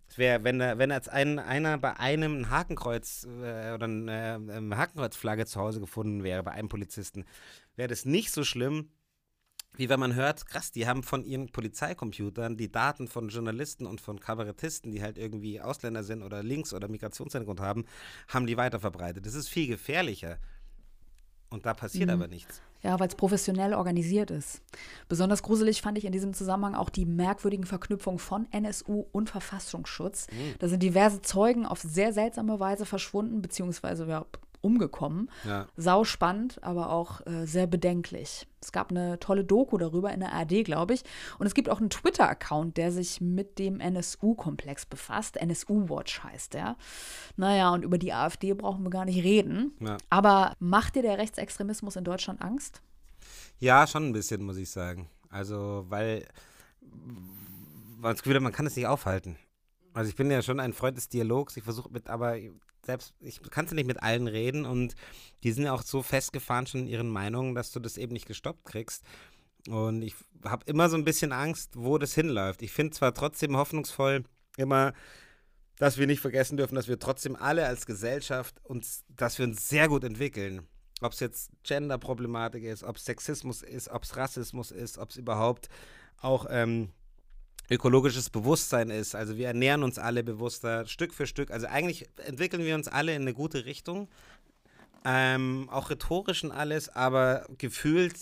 Es 0.07 0.19
wäre, 0.19 0.43
wenn, 0.43 0.59
wenn 0.59 0.91
als 0.91 1.09
ein, 1.09 1.39
einer 1.39 1.79
bei 1.79 1.97
einem 1.97 2.41
ein 2.41 2.49
Hakenkreuz 2.51 3.25
äh, 3.25 3.73
oder 3.73 3.85
eine, 3.85 4.35
eine 4.35 4.53
ähm, 4.53 4.77
Hakenkreuzflagge 4.77 5.47
zu 5.47 5.59
Hause 5.59 5.79
gefunden 5.79 6.23
wäre, 6.23 6.43
bei 6.43 6.51
einem 6.51 6.69
Polizisten, 6.69 7.25
wäre 7.75 7.89
das 7.89 8.05
nicht 8.05 8.31
so 8.31 8.43
schlimm, 8.43 8.91
wie 9.75 9.89
wenn 9.89 9.99
man 9.99 10.13
hört, 10.13 10.45
krass, 10.45 10.71
die 10.71 10.87
haben 10.87 11.01
von 11.01 11.25
ihren 11.25 11.51
Polizeicomputern 11.51 12.55
die 12.57 12.71
Daten 12.71 13.07
von 13.07 13.29
Journalisten 13.29 13.87
und 13.87 13.99
von 13.99 14.19
Kabarettisten, 14.19 14.91
die 14.91 15.01
halt 15.01 15.17
irgendwie 15.17 15.59
Ausländer 15.59 16.03
sind 16.03 16.21
oder 16.21 16.43
links 16.43 16.75
oder 16.75 16.87
Migrationshintergrund 16.87 17.59
haben, 17.59 17.85
haben 18.27 18.45
die 18.45 18.57
weiterverbreitet. 18.57 19.25
Das 19.25 19.33
ist 19.33 19.49
viel 19.49 19.65
gefährlicher. 19.65 20.37
Und 21.53 21.67
da 21.67 21.75
passiert 21.75 22.07
mhm. 22.07 22.15
aber 22.15 22.27
nichts. 22.27 22.63
Ja, 22.81 22.99
weil 22.99 23.07
es 23.07 23.13
professionell 23.13 23.75
organisiert 23.75 24.31
ist. 24.31 24.59
Besonders 25.07 25.43
gruselig 25.43 25.83
fand 25.83 25.99
ich 25.99 26.05
in 26.05 26.11
diesem 26.11 26.33
Zusammenhang 26.33 26.73
auch 26.73 26.89
die 26.89 27.05
merkwürdigen 27.05 27.65
Verknüpfungen 27.65 28.17
von 28.17 28.47
NSU 28.51 29.05
und 29.11 29.29
Verfassungsschutz. 29.29 30.25
Mhm. 30.31 30.55
Da 30.57 30.67
sind 30.67 30.81
diverse 30.81 31.21
Zeugen 31.21 31.67
auf 31.67 31.79
sehr 31.79 32.11
seltsame 32.11 32.59
Weise 32.59 32.87
verschwunden, 32.87 33.43
beziehungsweise 33.43 34.07
ja, 34.07 34.25
umgekommen. 34.63 35.29
Ja. 35.43 35.67
Sau 35.75 36.03
spannend, 36.03 36.63
aber 36.63 36.89
auch 36.89 37.25
äh, 37.27 37.45
sehr 37.45 37.67
bedenklich. 37.67 38.47
Es 38.61 38.71
gab 38.71 38.91
eine 38.91 39.19
tolle 39.19 39.43
Doku 39.43 39.77
darüber 39.77 40.11
in 40.13 40.21
der 40.21 40.31
ARD, 40.31 40.63
glaube 40.63 40.93
ich. 40.93 41.03
Und 41.37 41.45
es 41.45 41.53
gibt 41.53 41.69
auch 41.69 41.79
einen 41.79 41.89
Twitter-Account, 41.89 42.77
der 42.77 42.91
sich 42.91 43.19
mit 43.19 43.59
dem 43.59 43.79
NSU-Komplex 43.79 44.85
befasst. 44.85 45.35
NSU-Watch 45.37 46.23
heißt 46.23 46.53
der. 46.53 46.77
Naja, 47.35 47.73
und 47.73 47.83
über 47.83 47.97
die 47.97 48.13
AfD 48.13 48.53
brauchen 48.53 48.83
wir 48.83 48.89
gar 48.89 49.05
nicht 49.05 49.23
reden. 49.23 49.73
Ja. 49.79 49.97
Aber 50.09 50.55
macht 50.59 50.95
dir 50.95 51.01
der 51.01 51.17
Rechtsextremismus 51.17 51.97
in 51.97 52.05
Deutschland 52.05 52.41
Angst? 52.41 52.81
Ja, 53.59 53.85
schon 53.85 54.07
ein 54.07 54.13
bisschen, 54.13 54.43
muss 54.43 54.57
ich 54.57 54.69
sagen. 54.69 55.09
Also, 55.29 55.85
weil 55.89 56.25
man 57.99 58.13
das 58.13 58.23
Gefühl 58.23 58.35
hat, 58.35 58.43
man 58.43 58.51
kann 58.53 58.65
es 58.65 58.75
nicht 58.75 58.87
aufhalten. 58.87 59.37
Also 59.93 60.09
ich 60.09 60.15
bin 60.15 60.31
ja 60.31 60.41
schon 60.41 60.59
ein 60.59 60.73
Freund 60.73 60.97
des 60.97 61.09
Dialogs, 61.09 61.55
ich 61.55 61.63
versuche 61.63 61.89
mit, 61.91 62.09
aber 62.09 62.37
selbst, 62.85 63.13
ich 63.19 63.41
kannst 63.49 63.71
ja 63.71 63.75
nicht 63.75 63.87
mit 63.87 64.01
allen 64.01 64.27
reden 64.27 64.65
und 64.65 64.95
die 65.43 65.51
sind 65.51 65.65
ja 65.65 65.73
auch 65.73 65.83
so 65.83 66.01
festgefahren 66.01 66.67
schon 66.67 66.81
in 66.81 66.87
ihren 66.87 67.09
Meinungen, 67.09 67.55
dass 67.55 67.71
du 67.71 67.79
das 67.79 67.97
eben 67.97 68.13
nicht 68.13 68.27
gestoppt 68.27 68.65
kriegst. 68.65 69.03
Und 69.69 70.01
ich 70.01 70.15
habe 70.43 70.65
immer 70.65 70.89
so 70.89 70.97
ein 70.97 71.05
bisschen 71.05 71.31
Angst, 71.31 71.71
wo 71.77 71.97
das 71.97 72.13
hinläuft. 72.13 72.61
Ich 72.61 72.71
finde 72.71 72.93
zwar 72.93 73.13
trotzdem 73.13 73.55
hoffnungsvoll 73.55 74.25
immer, 74.57 74.93
dass 75.77 75.97
wir 75.97 76.07
nicht 76.07 76.19
vergessen 76.19 76.57
dürfen, 76.57 76.75
dass 76.75 76.87
wir 76.87 76.99
trotzdem 76.99 77.35
alle 77.35 77.65
als 77.65 77.85
Gesellschaft 77.85 78.59
uns, 78.63 79.03
dass 79.07 79.37
wir 79.37 79.45
uns 79.45 79.69
sehr 79.69 79.87
gut 79.87 80.03
entwickeln. 80.03 80.67
Ob 81.01 81.13
es 81.13 81.19
jetzt 81.19 81.51
Gender-Problematik 81.63 82.63
ist, 82.63 82.83
ob 82.83 82.97
es 82.97 83.05
Sexismus 83.05 83.61
ist, 83.61 83.89
ob 83.89 84.03
es 84.03 84.15
Rassismus 84.15 84.71
ist, 84.71 84.97
ob 84.97 85.09
es 85.09 85.17
überhaupt 85.17 85.69
auch 86.21 86.45
ähm, 86.49 86.89
ökologisches 87.69 88.29
Bewusstsein 88.29 88.89
ist. 88.89 89.15
Also 89.15 89.37
wir 89.37 89.47
ernähren 89.47 89.83
uns 89.83 89.97
alle 89.97 90.23
bewusster, 90.23 90.85
Stück 90.85 91.13
für 91.13 91.27
Stück. 91.27 91.51
Also 91.51 91.67
eigentlich 91.67 92.07
entwickeln 92.25 92.63
wir 92.63 92.75
uns 92.75 92.87
alle 92.87 93.15
in 93.15 93.23
eine 93.23 93.33
gute 93.33 93.65
Richtung. 93.65 94.09
Ähm, 95.05 95.67
auch 95.71 95.89
rhetorisch 95.89 96.43
und 96.43 96.51
alles, 96.51 96.89
aber 96.89 97.45
gefühlt 97.57 98.15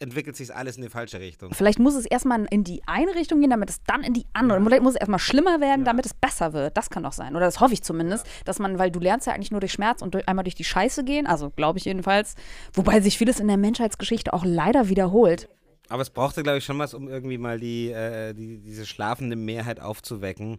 entwickelt 0.00 0.36
sich 0.36 0.54
alles 0.54 0.76
in 0.76 0.82
die 0.82 0.88
falsche 0.88 1.20
Richtung. 1.20 1.52
Vielleicht 1.54 1.78
muss 1.78 1.94
es 1.94 2.06
erstmal 2.06 2.46
in 2.50 2.64
die 2.64 2.82
eine 2.86 3.14
Richtung 3.14 3.40
gehen, 3.40 3.50
damit 3.50 3.70
es 3.70 3.82
dann 3.84 4.02
in 4.02 4.12
die 4.12 4.26
andere. 4.32 4.58
Ja. 4.58 4.64
Vielleicht 4.64 4.82
muss 4.82 4.94
es 4.94 5.00
erstmal 5.00 5.18
schlimmer 5.18 5.60
werden, 5.60 5.80
ja. 5.80 5.84
damit 5.84 6.06
es 6.06 6.14
besser 6.14 6.52
wird. 6.52 6.76
Das 6.76 6.90
kann 6.90 7.02
doch 7.02 7.12
sein. 7.12 7.36
Oder 7.36 7.46
das 7.46 7.60
hoffe 7.60 7.74
ich 7.74 7.82
zumindest, 7.82 8.26
ja. 8.26 8.32
dass 8.44 8.58
man, 8.58 8.78
weil 8.78 8.90
du 8.90 9.00
lernst 9.00 9.26
ja 9.26 9.32
eigentlich 9.32 9.50
nur 9.50 9.60
durch 9.60 9.72
Schmerz 9.72 10.02
und 10.02 10.14
durch, 10.14 10.28
einmal 10.28 10.44
durch 10.44 10.54
die 10.54 10.64
Scheiße 10.64 11.04
gehen, 11.04 11.26
also 11.26 11.50
glaube 11.50 11.78
ich 11.78 11.84
jedenfalls, 11.84 12.34
wobei 12.72 13.00
sich 13.00 13.18
vieles 13.18 13.40
in 13.40 13.48
der 13.48 13.56
Menschheitsgeschichte 13.56 14.32
auch 14.32 14.44
leider 14.44 14.88
wiederholt. 14.88 15.48
Aber 15.88 16.02
es 16.02 16.10
brauchte, 16.10 16.42
glaube 16.42 16.58
ich, 16.58 16.64
schon 16.64 16.78
was, 16.78 16.94
um 16.94 17.08
irgendwie 17.08 17.38
mal 17.38 17.60
die, 17.60 17.90
äh, 17.90 18.32
die, 18.34 18.60
diese 18.60 18.86
schlafende 18.86 19.36
Mehrheit 19.36 19.80
aufzuwecken. 19.80 20.58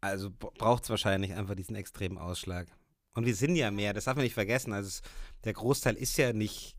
Also 0.00 0.30
braucht 0.30 0.84
es 0.84 0.90
wahrscheinlich 0.90 1.34
einfach 1.34 1.54
diesen 1.54 1.74
extremen 1.74 2.18
Ausschlag. 2.18 2.68
Und 3.14 3.26
wir 3.26 3.34
sind 3.34 3.56
ja 3.56 3.70
mehr, 3.70 3.92
das 3.92 4.04
darf 4.04 4.16
man 4.16 4.24
nicht 4.24 4.34
vergessen. 4.34 4.72
Also 4.72 4.88
es, 4.88 5.02
der 5.44 5.54
Großteil 5.54 5.94
ist 5.94 6.16
ja 6.18 6.32
nicht, 6.32 6.76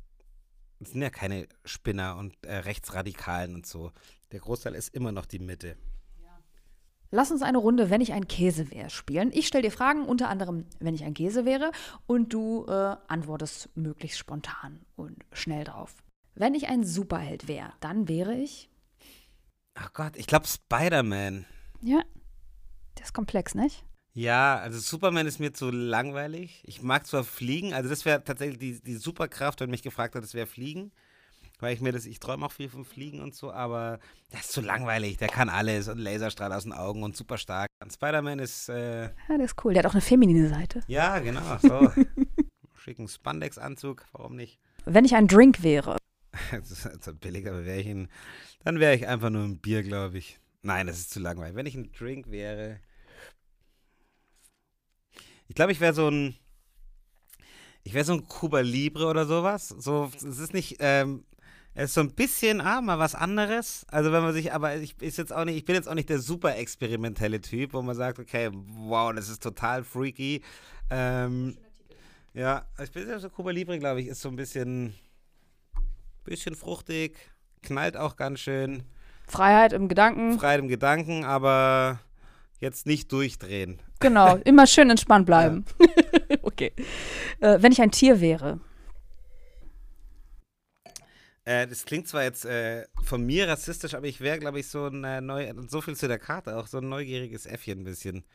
sind 0.80 1.02
ja 1.02 1.10
keine 1.10 1.48
Spinner 1.66 2.18
und 2.18 2.34
äh, 2.46 2.58
Rechtsradikalen 2.58 3.56
und 3.56 3.66
so. 3.66 3.92
Der 4.32 4.40
Großteil 4.40 4.76
ist 4.76 4.94
immer 4.94 5.12
noch 5.12 5.26
die 5.26 5.40
Mitte. 5.40 5.78
Lass 7.10 7.32
uns 7.32 7.42
eine 7.42 7.58
Runde, 7.58 7.90
wenn 7.90 8.02
ich 8.02 8.12
ein 8.12 8.28
Käse 8.28 8.70
wäre, 8.70 8.90
spielen. 8.90 9.32
Ich 9.34 9.48
stelle 9.48 9.64
dir 9.64 9.72
Fragen, 9.72 10.04
unter 10.04 10.28
anderem, 10.28 10.66
wenn 10.80 10.94
ich 10.94 11.06
ein 11.06 11.14
Käse 11.14 11.46
wäre, 11.46 11.72
und 12.06 12.34
du 12.34 12.66
äh, 12.68 12.98
antwortest 13.08 13.70
möglichst 13.76 14.20
spontan 14.20 14.82
und 14.98 15.24
schnell 15.32 15.64
drauf. 15.64 15.96
Wenn 16.40 16.54
ich 16.54 16.68
ein 16.68 16.84
Superheld 16.84 17.48
wäre, 17.48 17.74
dann 17.80 18.08
wäre 18.08 18.36
ich. 18.36 18.70
Ach 19.74 19.92
Gott, 19.94 20.16
ich 20.16 20.28
glaube 20.28 20.46
Spider-Man. 20.46 21.48
Ja. 21.82 22.04
Der 22.96 23.06
ist 23.06 23.14
komplex, 23.14 23.56
nicht? 23.56 23.84
Ja, 24.14 24.58
also 24.58 24.78
Superman 24.80 25.26
ist 25.26 25.40
mir 25.40 25.54
zu 25.54 25.72
langweilig. 25.72 26.64
Ich 26.66 26.84
mag 26.84 27.08
zwar 27.08 27.24
fliegen, 27.24 27.74
also 27.74 27.90
das 27.90 28.06
wäre 28.06 28.24
tatsächlich 28.24 28.60
die, 28.60 28.82
die 28.82 28.96
Superkraft, 28.98 29.62
wenn 29.62 29.72
mich 29.72 29.82
gefragt 29.82 30.14
hat, 30.14 30.24
das 30.24 30.36
wäre 30.36 30.46
fliegen. 30.46 30.92
Weil 31.60 31.74
ich 31.74 31.82
mir 31.82 31.92
das, 31.92 32.06
ich 32.06 32.20
träume 32.20 32.46
auch 32.46 32.52
viel 32.52 32.70
vom 32.70 32.86
Fliegen 32.86 33.20
und 33.20 33.34
so, 33.34 33.52
aber 33.52 34.00
das 34.30 34.42
ist 34.42 34.52
zu 34.52 34.62
langweilig. 34.62 35.18
Der 35.18 35.30
kann 35.30 35.50
alles 35.50 35.88
und 35.88 35.98
Laserstrahl 35.98 36.54
aus 36.54 36.64
den 36.64 36.74
Augen 36.74 37.02
und 37.02 37.18
super 37.18 37.40
stark. 37.40 37.68
Und 37.82 37.92
Spider-Man 37.92 38.38
ist. 38.38 38.70
Äh, 38.70 39.06
ja, 39.06 39.38
der 39.38 39.46
ist 39.46 39.56
cool. 39.66 39.74
Der 39.74 39.82
hat 39.82 39.90
auch 39.90 39.96
eine 39.96 40.02
feminine 40.02 40.50
Seite. 40.50 40.84
Ja, 40.88 41.18
genau. 41.18 41.58
So. 41.64 41.92
Schicken 42.76 43.08
Spandex-Anzug, 43.08 44.06
warum 44.12 44.36
nicht? 44.36 44.60
Wenn 44.86 45.04
ich 45.04 45.16
ein 45.16 45.28
Drink 45.28 45.64
wäre. 45.64 45.98
das 46.52 46.72
ist 46.72 47.04
so 47.04 47.14
billig, 47.14 47.48
aber 47.48 47.66
wäre 47.66 47.80
ich 47.80 47.88
ein, 47.88 48.10
dann 48.64 48.80
wäre 48.80 48.96
ich 48.96 49.08
einfach 49.08 49.30
nur 49.30 49.44
ein 49.44 49.60
Bier, 49.60 49.84
glaube 49.84 50.18
ich. 50.18 50.40
Nein, 50.62 50.88
das 50.88 51.00
ist 51.00 51.12
zu 51.12 51.20
langweilig. 51.20 51.56
Wenn 51.56 51.66
ich 51.66 51.76
ein 51.76 51.92
Drink 51.92 52.30
wäre, 52.30 52.80
ich 55.48 55.56
glaube, 55.56 55.72
ich 55.72 55.80
wäre 55.80 55.94
so 55.94 56.10
ein, 56.10 56.36
ich 57.84 57.94
wäre 57.94 58.06
so 58.06 58.14
ein 58.14 58.28
Cuba 58.28 58.60
Libre 58.60 59.08
oder 59.08 59.26
sowas. 59.26 59.70
So, 59.70 60.12
es 60.14 60.24
ist 60.24 60.54
nicht, 60.54 60.78
ähm, 60.80 61.24
es 61.74 61.92
ist 61.92 61.94
so 61.94 62.02
ein 62.02 62.12
bisschen, 62.12 62.60
ah, 62.60 62.82
mal 62.82 63.00
was 63.00 63.16
anderes. 63.16 63.86
Also 63.90 64.12
wenn 64.12 64.24
man 64.24 64.34
sich, 64.34 64.52
aber 64.52 64.76
ich 64.76 65.02
ist 65.02 65.18
jetzt 65.18 65.32
auch 65.32 65.46
nicht, 65.46 65.58
ich 65.58 65.66
bin 65.66 65.76
jetzt 65.76 65.88
auch 65.88 65.94
nicht 65.94 66.10
der 66.10 66.20
super 66.20 66.58
experimentelle 66.58 67.40
Typ, 67.40 67.74
wo 67.74 67.82
man 67.82 67.96
sagt, 67.96 68.20
okay, 68.20 68.50
wow, 68.52 69.14
das 69.14 69.30
ist 69.30 69.42
total 69.42 69.84
freaky. 69.84 70.42
Ähm, 70.90 71.58
ja, 72.34 72.66
ich 72.84 72.92
bin 72.92 73.08
so 73.20 73.30
Cuba 73.30 73.52
Libre, 73.52 73.80
glaube 73.80 74.02
ich, 74.02 74.08
ist 74.08 74.22
so 74.22 74.30
ein 74.30 74.36
bisschen 74.36 74.94
bisschen 76.28 76.56
fruchtig, 76.56 77.18
knallt 77.64 77.98
auch 77.98 78.16
ganz 78.16 78.40
schön. 78.40 78.84
Freiheit 79.28 79.74
im 79.74 79.88
Gedanken. 79.88 80.40
Freiheit 80.40 80.60
im 80.60 80.68
Gedanken, 80.68 81.26
aber 81.26 82.00
jetzt 82.60 82.86
nicht 82.86 83.12
durchdrehen. 83.12 83.80
Genau, 84.00 84.36
immer 84.46 84.68
schön 84.68 84.90
entspannt 84.90 85.26
bleiben. 85.26 85.66
Ja. 85.80 86.38
okay. 86.44 86.74
Äh, 87.40 87.58
wenn 87.62 87.72
ich 87.72 87.82
ein 87.82 87.92
Tier 87.92 88.22
wäre. 88.22 88.60
Äh, 91.46 91.68
das 91.68 91.86
klingt 91.86 92.08
zwar 92.08 92.24
jetzt 92.24 92.46
äh, 92.46 92.86
von 93.04 93.26
mir 93.26 93.48
rassistisch, 93.48 93.94
aber 93.94 94.08
ich 94.08 94.20
wäre, 94.20 94.40
glaube 94.40 94.60
ich, 94.60 94.68
so 94.68 94.88
ein 94.88 95.04
äh, 95.04 95.22
neu, 95.22 95.52
so 95.68 95.82
viel 95.82 95.96
zu 95.96 96.08
der 96.08 96.20
Karte, 96.20 96.58
auch 96.58 96.68
so 96.68 96.80
ein 96.80 96.90
neugieriges 96.90 97.46
Äffchen 97.46 97.80
ein 97.80 97.84
bisschen. 97.86 98.26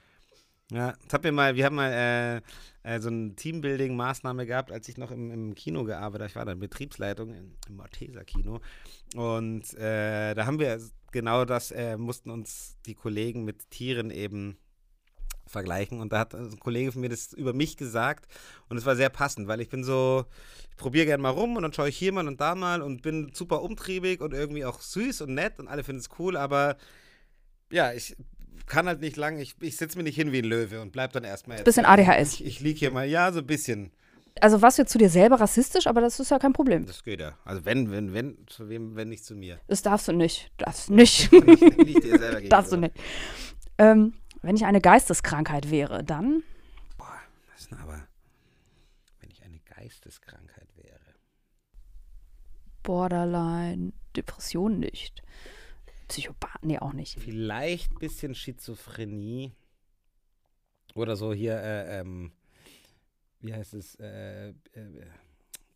Ja, 0.71 0.95
das 1.05 1.13
hab 1.13 1.25
mir 1.25 1.33
mal, 1.33 1.55
wir 1.55 1.67
haben 1.67 1.77
mal 1.77 1.93
äh, 1.93 2.95
äh, 2.95 3.01
so 3.01 3.09
eine 3.09 3.35
Teambuilding-Maßnahme 3.35 4.47
gehabt, 4.47 4.73
als 4.73 4.89
ich 4.89 4.97
noch 4.97 5.11
im, 5.11 5.31
im 5.31 5.55
Kino 5.55 5.85
gearbeitet 5.85 6.23
habe. 6.23 6.31
Ich 6.31 6.37
war 6.37 6.45
dann 6.47 6.61
Betriebsleitung 6.61 7.35
im, 7.35 7.55
im 7.69 7.77
Malteser 7.77 8.25
Kino. 8.25 8.61
Und 9.15 9.75
äh, 9.75 10.35
da 10.35 10.47
haben 10.47 10.59
wir 10.59 10.81
genau 11.11 11.45
das, 11.45 11.73
äh, 11.73 11.99
mussten 11.99 12.31
uns 12.31 12.79
die 12.87 12.95
Kollegen 12.95 13.45
mit 13.45 13.71
Tieren 13.71 14.11
eben 14.11 14.57
vergleichen. 15.47 16.01
Und 16.01 16.13
da 16.13 16.21
hat 16.21 16.35
ein 16.35 16.59
Kollege 16.59 16.91
von 16.91 17.03
mir 17.03 17.11
das 17.11 17.33
über 17.33 17.53
mich 17.53 17.77
gesagt 17.77 18.27
und 18.69 18.77
es 18.77 18.87
war 18.87 18.97
sehr 18.97 19.11
passend, 19.11 19.49
weil 19.49 19.61
ich 19.61 19.69
bin 19.69 19.85
so, 19.85 20.25
ich 20.71 20.77
probiere 20.77 21.07
gerne 21.07 21.23
mal 21.23 21.31
rum 21.31 21.57
und 21.57 21.63
dann 21.63 21.73
schaue 21.73 21.91
ich 21.91 21.97
hier 21.97 22.13
mal 22.13 22.27
und 22.27 22.41
da 22.41 22.55
mal 22.55 22.83
und 22.83 23.03
bin 23.03 23.33
super 23.35 23.63
umtriebig 23.63 24.21
und 24.21 24.33
irgendwie 24.33 24.65
auch 24.65 24.81
süß 24.81 25.21
und 25.23 25.35
nett 25.35 25.59
und 25.59 25.69
alle 25.69 25.85
finden 25.85 26.01
es 26.01 26.09
cool, 26.19 26.37
aber 26.37 26.77
ja, 27.71 27.93
ich 27.93 28.17
kann 28.67 28.87
halt 28.87 29.01
nicht 29.01 29.17
lang, 29.17 29.39
ich, 29.39 29.55
ich 29.61 29.77
setze 29.77 29.97
mich 29.97 30.05
nicht 30.05 30.17
hin 30.17 30.33
wie 30.33 30.39
ein 30.39 30.45
Löwe 30.45 30.81
und 30.81 30.93
bleib 30.93 31.13
dann 31.13 31.25
erstmal. 31.25 31.63
Bisschen 31.63 31.85
ADHS. 31.85 32.35
Ich, 32.35 32.45
ich 32.45 32.61
liege 32.61 32.79
hier 32.79 32.91
mal, 32.91 33.07
ja, 33.07 33.33
so 33.33 33.41
ein 33.41 33.47
bisschen. 33.47 33.91
Also 34.41 34.63
warst 34.63 34.79
du 34.79 34.83
jetzt 34.83 34.93
zu 34.93 34.99
dir 34.99 35.11
selber 35.11 35.41
rassistisch, 35.41 35.87
aber 35.87 36.01
das 36.01 36.19
ist 36.19 36.31
ja 36.31 36.39
kein 36.39 36.53
Problem. 36.53 36.87
Das 36.87 37.05
geht 37.05 37.21
ja. 37.21 37.37
Also 37.45 37.65
wenn, 37.65 37.91
wenn, 37.91 38.15
wenn, 38.15 38.39
zu 38.47 38.69
wem, 38.69 38.97
wenn 38.97 39.09
nicht 39.09 39.25
zu 39.25 39.35
mir. 39.35 39.61
Das 39.67 39.83
darfst 39.83 40.09
du 40.09 40.13
nicht. 40.13 40.51
Darfst 40.57 40.89
du 40.89 40.95
nicht. 40.95 41.31
Nicht, 41.47 41.79
nicht 41.79 42.05
dir 42.05 42.19
selber 42.19 42.41
darfst 42.49 42.73
du 42.73 42.77
nicht. 42.77 42.95
Ähm, 43.79 44.15
wenn 44.41 44.57
ich 44.57 44.65
eine 44.65 44.81
Geisteskrankheit 44.81 45.71
wäre, 45.71 46.03
dann 46.03 46.43
Boah, 46.97 47.21
das 47.53 47.63
ist 47.63 47.73
aber, 47.73 48.07
wenn 49.21 49.31
ich 49.31 49.43
eine 49.45 49.61
Geisteskrankheit 49.61 50.69
wäre. 50.77 50.99
Borderline, 52.83 53.93
Depression 54.17 54.79
nicht. 54.79 55.23
Psychopath, 56.13 56.63
nee, 56.63 56.79
auch 56.79 56.93
nicht. 56.93 57.19
Vielleicht 57.19 57.91
ein 57.91 57.99
bisschen 57.99 58.35
Schizophrenie. 58.35 59.53
Oder 60.95 61.17
so 61.17 61.33
hier, 61.33 61.57
äh, 61.57 62.01
ähm, 62.01 62.33
wie 63.41 63.55
heißt 63.55 63.73
es? 63.73 63.95
Äh, 63.95 64.51
äh, 64.51 64.55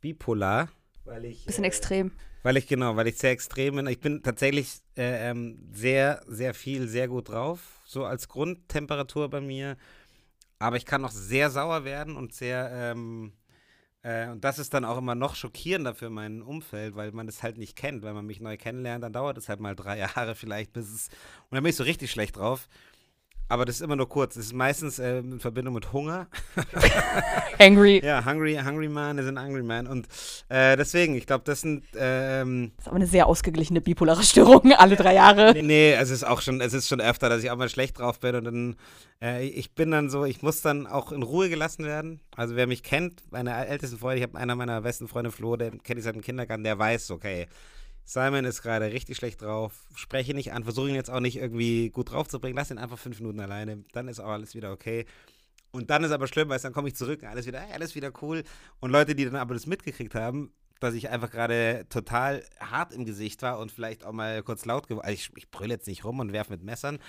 bipolar. 0.02 0.68
Weil 1.06 1.24
ich, 1.24 1.46
Bisschen 1.46 1.64
äh, 1.64 1.68
extrem. 1.68 2.10
Weil 2.42 2.58
ich, 2.58 2.66
genau, 2.66 2.96
weil 2.96 3.06
ich 3.06 3.16
sehr 3.16 3.30
extrem 3.30 3.76
bin. 3.76 3.86
Ich 3.86 4.00
bin 4.00 4.22
tatsächlich 4.22 4.82
äh, 4.94 5.30
ähm, 5.30 5.70
sehr, 5.72 6.20
sehr 6.26 6.52
viel, 6.52 6.86
sehr 6.86 7.08
gut 7.08 7.30
drauf. 7.30 7.80
So 7.86 8.04
als 8.04 8.28
Grundtemperatur 8.28 9.30
bei 9.30 9.40
mir. 9.40 9.78
Aber 10.58 10.76
ich 10.76 10.84
kann 10.84 11.02
auch 11.06 11.12
sehr 11.12 11.48
sauer 11.48 11.84
werden 11.84 12.14
und 12.14 12.34
sehr, 12.34 12.70
ähm, 12.72 13.32
äh, 14.06 14.28
und 14.28 14.44
das 14.44 14.60
ist 14.60 14.72
dann 14.72 14.84
auch 14.84 14.98
immer 14.98 15.16
noch 15.16 15.34
schockierender 15.34 15.92
für 15.92 16.10
mein 16.10 16.40
Umfeld, 16.40 16.94
weil 16.94 17.10
man 17.10 17.26
es 17.26 17.42
halt 17.42 17.58
nicht 17.58 17.74
kennt. 17.74 18.04
Wenn 18.04 18.14
man 18.14 18.24
mich 18.24 18.40
neu 18.40 18.56
kennenlernt, 18.56 19.02
dann 19.02 19.12
dauert 19.12 19.36
es 19.36 19.48
halt 19.48 19.58
mal 19.58 19.74
drei 19.74 19.98
Jahre 20.14 20.36
vielleicht, 20.36 20.72
bis 20.72 20.92
es, 20.92 21.08
und 21.50 21.56
dann 21.56 21.64
bin 21.64 21.70
ich 21.70 21.76
so 21.76 21.82
richtig 21.82 22.12
schlecht 22.12 22.36
drauf. 22.36 22.68
Aber 23.48 23.64
das 23.64 23.76
ist 23.76 23.82
immer 23.82 23.96
nur 23.96 24.08
kurz. 24.08 24.34
Das 24.34 24.46
ist 24.46 24.52
meistens 24.54 24.98
äh, 24.98 25.18
in 25.18 25.38
Verbindung 25.38 25.74
mit 25.74 25.92
Hunger. 25.92 26.26
Angry. 27.58 28.00
Ja, 28.04 28.24
Hungry, 28.24 28.56
Hungry 28.64 28.88
Man 28.88 29.18
is 29.18 29.26
an 29.26 29.38
Angry 29.38 29.62
Man. 29.62 29.86
Und 29.86 30.08
äh, 30.48 30.76
deswegen, 30.76 31.14
ich 31.14 31.26
glaube, 31.26 31.44
das 31.44 31.60
sind. 31.60 31.84
Ähm, 31.96 32.72
Das 32.76 32.84
ist 32.84 32.88
aber 32.88 32.96
eine 32.96 33.06
sehr 33.06 33.26
ausgeglichene 33.26 33.80
bipolare 33.80 34.22
Störung, 34.22 34.72
alle 34.72 34.96
drei 34.96 35.14
Jahre. 35.14 35.52
nee, 35.52 35.62
nee, 35.62 35.92
es 35.92 36.10
ist 36.10 36.24
auch 36.24 36.40
schon, 36.40 36.60
es 36.60 36.72
ist 36.74 36.88
schon 36.88 37.00
öfter, 37.00 37.28
dass 37.28 37.42
ich 37.42 37.50
auch 37.50 37.56
mal 37.56 37.68
schlecht 37.68 37.98
drauf 37.98 38.18
bin 38.20 38.34
und 38.34 38.44
dann, 38.44 38.76
äh, 39.22 39.46
ich 39.46 39.74
bin 39.74 39.90
dann 39.90 40.10
so, 40.10 40.24
ich 40.24 40.42
muss 40.42 40.60
dann 40.62 40.86
auch 40.86 41.12
in 41.12 41.22
Ruhe 41.22 41.48
gelassen 41.48 41.84
werden. 41.84 42.20
Also 42.34 42.56
wer 42.56 42.66
mich 42.66 42.82
kennt, 42.82 43.22
meine 43.30 43.66
ältesten 43.66 43.98
Freunde, 43.98 44.18
ich 44.18 44.22
habe 44.24 44.36
einer 44.38 44.54
meiner 44.56 44.80
besten 44.80 45.08
Freunde, 45.08 45.30
Flo, 45.30 45.56
den 45.56 45.82
kenne 45.82 45.98
ich 46.00 46.04
seit 46.04 46.14
dem 46.14 46.22
Kindergarten, 46.22 46.64
der 46.64 46.78
weiß, 46.78 47.10
okay, 47.12 47.46
Simon 48.06 48.44
ist 48.44 48.62
gerade 48.62 48.92
richtig 48.92 49.16
schlecht 49.16 49.42
drauf, 49.42 49.84
spreche 49.96 50.32
nicht 50.32 50.52
an, 50.52 50.62
versuche 50.62 50.88
ihn 50.88 50.94
jetzt 50.94 51.10
auch 51.10 51.18
nicht 51.18 51.36
irgendwie 51.36 51.90
gut 51.90 52.12
drauf 52.12 52.28
zu 52.28 52.38
bringen, 52.38 52.56
lass 52.56 52.70
ihn 52.70 52.78
einfach 52.78 52.98
fünf 52.98 53.18
Minuten 53.18 53.40
alleine, 53.40 53.84
dann 53.92 54.06
ist 54.06 54.20
auch 54.20 54.30
alles 54.30 54.54
wieder 54.54 54.70
okay. 54.72 55.06
Und 55.72 55.90
dann 55.90 56.04
ist 56.04 56.12
aber 56.12 56.28
schlimm, 56.28 56.48
weil 56.48 56.60
dann 56.60 56.72
komme 56.72 56.88
ich 56.88 56.94
zurück, 56.94 57.24
alles 57.24 57.46
wieder, 57.46 57.62
alles 57.72 57.96
wieder 57.96 58.12
cool. 58.22 58.44
Und 58.78 58.92
Leute, 58.92 59.16
die 59.16 59.24
dann 59.24 59.34
aber 59.34 59.54
das 59.54 59.66
mitgekriegt 59.66 60.14
haben, 60.14 60.52
dass 60.78 60.94
ich 60.94 61.10
einfach 61.10 61.32
gerade 61.32 61.84
total 61.88 62.44
hart 62.60 62.92
im 62.92 63.04
Gesicht 63.04 63.42
war 63.42 63.58
und 63.58 63.72
vielleicht 63.72 64.04
auch 64.04 64.12
mal 64.12 64.42
kurz 64.44 64.64
laut 64.64 64.86
geworden. 64.86 65.04
Also 65.04 65.14
ich, 65.14 65.30
ich 65.36 65.50
brülle 65.50 65.74
jetzt 65.74 65.88
nicht 65.88 66.04
rum 66.04 66.20
und 66.20 66.32
werfe 66.32 66.52
mit 66.52 66.62
Messern. 66.62 67.00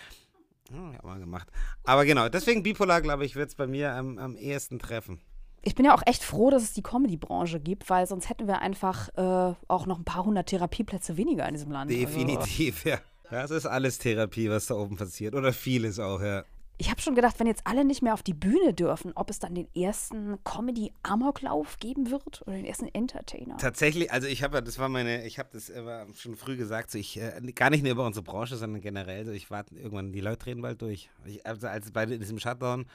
Hm, 0.69 0.95
hab 0.95 1.03
mal 1.05 1.19
gemacht. 1.19 1.49
Aber 1.83 2.05
genau, 2.05 2.27
deswegen 2.27 2.63
Bipolar, 2.63 3.01
glaube 3.01 3.23
ich, 3.23 3.35
wird 3.35 3.49
es 3.49 3.55
bei 3.55 3.67
mir 3.67 3.93
am, 3.93 4.17
am 4.17 4.35
ehesten 4.35 4.79
treffen. 4.79 5.21
Ich 5.63 5.75
bin 5.75 5.85
ja 5.85 5.93
auch 5.93 6.03
echt 6.05 6.23
froh, 6.23 6.49
dass 6.49 6.63
es 6.63 6.73
die 6.73 6.83
Comedy-Branche 6.83 7.59
gibt, 7.59 7.89
weil 7.89 8.07
sonst 8.07 8.29
hätten 8.29 8.47
wir 8.47 8.59
einfach 8.61 9.09
äh, 9.17 9.55
auch 9.67 9.85
noch 9.85 9.97
ein 9.99 10.05
paar 10.05 10.23
hundert 10.23 10.47
Therapieplätze 10.47 11.17
weniger 11.17 11.45
in 11.47 11.55
diesem 11.55 11.71
Land. 11.71 11.91
Also, 11.91 11.99
Definitiv, 11.99 12.85
ja. 12.85 12.99
Das 13.29 13.51
ist 13.51 13.65
alles 13.65 13.97
Therapie, 13.97 14.49
was 14.49 14.67
da 14.67 14.75
oben 14.75 14.95
passiert. 14.95 15.35
Oder 15.35 15.51
vieles 15.51 15.99
auch, 15.99 16.21
ja. 16.21 16.45
ich 16.79 16.91
habe 16.91 17.01
schon 17.01 17.15
gedacht, 17.15 17.39
wenn 17.39 17.47
jetzt 17.47 17.65
alle 17.65 17.83
nicht 17.83 18.03
mehr 18.03 18.13
auf 18.13 18.21
die 18.21 18.35
Bühne 18.35 18.73
dürfen, 18.73 19.11
ob 19.15 19.29
es 19.29 19.39
dann 19.39 19.55
den 19.55 19.67
ersten 19.75 20.37
Comedy-Amoklauf 20.43 21.79
geben 21.79 22.11
wird 22.11 22.43
oder 22.43 22.55
den 22.55 22.65
ersten 22.65 22.87
Entertainer. 22.93 23.57
Tatsächlich, 23.57 24.11
also 24.11 24.27
ich 24.27 24.43
habe 24.43 24.57
ja, 24.57 24.61
das 24.61 24.77
war 24.77 24.87
meine, 24.87 25.25
ich 25.25 25.39
habe 25.39 25.49
das 25.51 25.71
schon 26.15 26.35
früh 26.35 26.55
gesagt, 26.55 26.91
so 26.91 26.99
ich, 26.99 27.19
äh, 27.19 27.41
gar 27.55 27.71
nicht 27.71 27.81
nur 27.83 27.91
über 27.91 28.05
unsere 28.05 28.23
Branche, 28.23 28.57
sondern 28.57 28.81
generell, 28.81 29.25
so 29.25 29.31
ich 29.31 29.49
warte 29.49 29.75
irgendwann, 29.75 30.11
die 30.11 30.21
Leute 30.21 30.37
drehen 30.37 30.61
bald 30.61 30.81
durch. 30.81 31.09
Ich, 31.25 31.45
also 31.45 31.67
als 31.67 31.91
bei 31.91 32.05
diesem 32.05 32.37
Shutdown, 32.37 32.85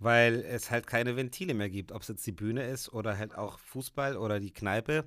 weil 0.00 0.40
es 0.40 0.70
halt 0.70 0.86
keine 0.86 1.14
Ventile 1.14 1.54
mehr 1.54 1.70
gibt, 1.70 1.92
ob 1.92 2.02
es 2.02 2.08
jetzt 2.08 2.26
die 2.26 2.32
Bühne 2.32 2.64
ist 2.66 2.92
oder 2.92 3.16
halt 3.16 3.36
auch 3.36 3.58
Fußball 3.58 4.16
oder 4.16 4.40
die 4.40 4.52
Kneipe, 4.52 5.06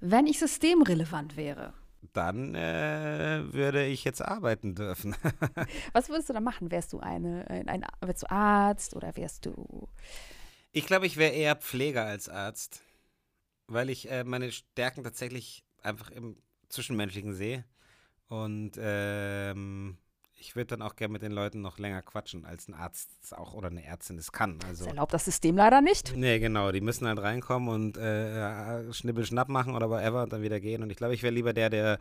Wenn 0.00 0.26
ich 0.26 0.38
systemrelevant 0.38 1.36
wäre, 1.36 1.72
dann 2.12 2.54
äh, 2.54 3.42
würde 3.52 3.86
ich 3.86 4.04
jetzt 4.04 4.20
arbeiten 4.20 4.74
dürfen. 4.74 5.16
was 5.92 6.08
würdest 6.10 6.28
du 6.28 6.34
da 6.34 6.40
machen? 6.40 6.70
Wärst 6.70 6.92
du 6.92 6.98
eine, 6.98 7.48
ein, 7.48 7.68
ein, 7.68 7.86
wärst 8.00 8.24
du 8.24 8.30
Arzt 8.30 8.94
oder 8.94 9.16
wärst 9.16 9.46
du 9.46 9.88
Ich 10.72 10.86
glaube, 10.86 11.06
ich 11.06 11.16
wäre 11.16 11.32
eher 11.32 11.56
Pfleger 11.56 12.04
als 12.04 12.28
Arzt, 12.28 12.82
weil 13.68 13.88
ich 13.88 14.10
äh, 14.10 14.24
meine 14.24 14.52
Stärken 14.52 15.04
tatsächlich 15.04 15.64
einfach 15.80 16.10
im 16.10 16.36
Zwischenmenschlichen 16.68 17.34
sehe. 17.34 17.64
Und 18.28 18.72
ähm, 18.78 19.96
ich 20.36 20.56
würde 20.56 20.66
dann 20.76 20.82
auch 20.82 20.96
gerne 20.96 21.12
mit 21.12 21.22
den 21.22 21.32
Leuten 21.32 21.60
noch 21.60 21.78
länger 21.78 22.02
quatschen, 22.02 22.44
als 22.44 22.68
ein 22.68 22.74
Arzt 22.74 23.08
auch 23.34 23.54
oder 23.54 23.68
eine 23.68 23.84
Ärztin 23.84 24.18
es 24.18 24.32
kann. 24.32 24.58
Das 24.58 24.68
Also, 24.68 24.86
erlaubt 24.86 25.14
das 25.14 25.24
System 25.24 25.56
leider 25.56 25.80
nicht. 25.80 26.14
nee, 26.16 26.38
genau, 26.38 26.70
die 26.72 26.80
müssen 26.80 27.06
halt 27.06 27.18
reinkommen 27.20 27.68
und 27.68 27.96
äh, 27.96 28.92
Schnibbel 28.92 29.24
schnapp 29.24 29.48
machen 29.48 29.74
oder 29.74 29.88
whatever 29.88 30.24
und 30.24 30.32
dann 30.32 30.42
wieder 30.42 30.60
gehen. 30.60 30.82
Und 30.82 30.90
ich 30.90 30.96
glaube, 30.96 31.14
ich 31.14 31.22
wäre 31.22 31.32
lieber 31.34 31.52
der, 31.52 31.70
der 31.70 31.98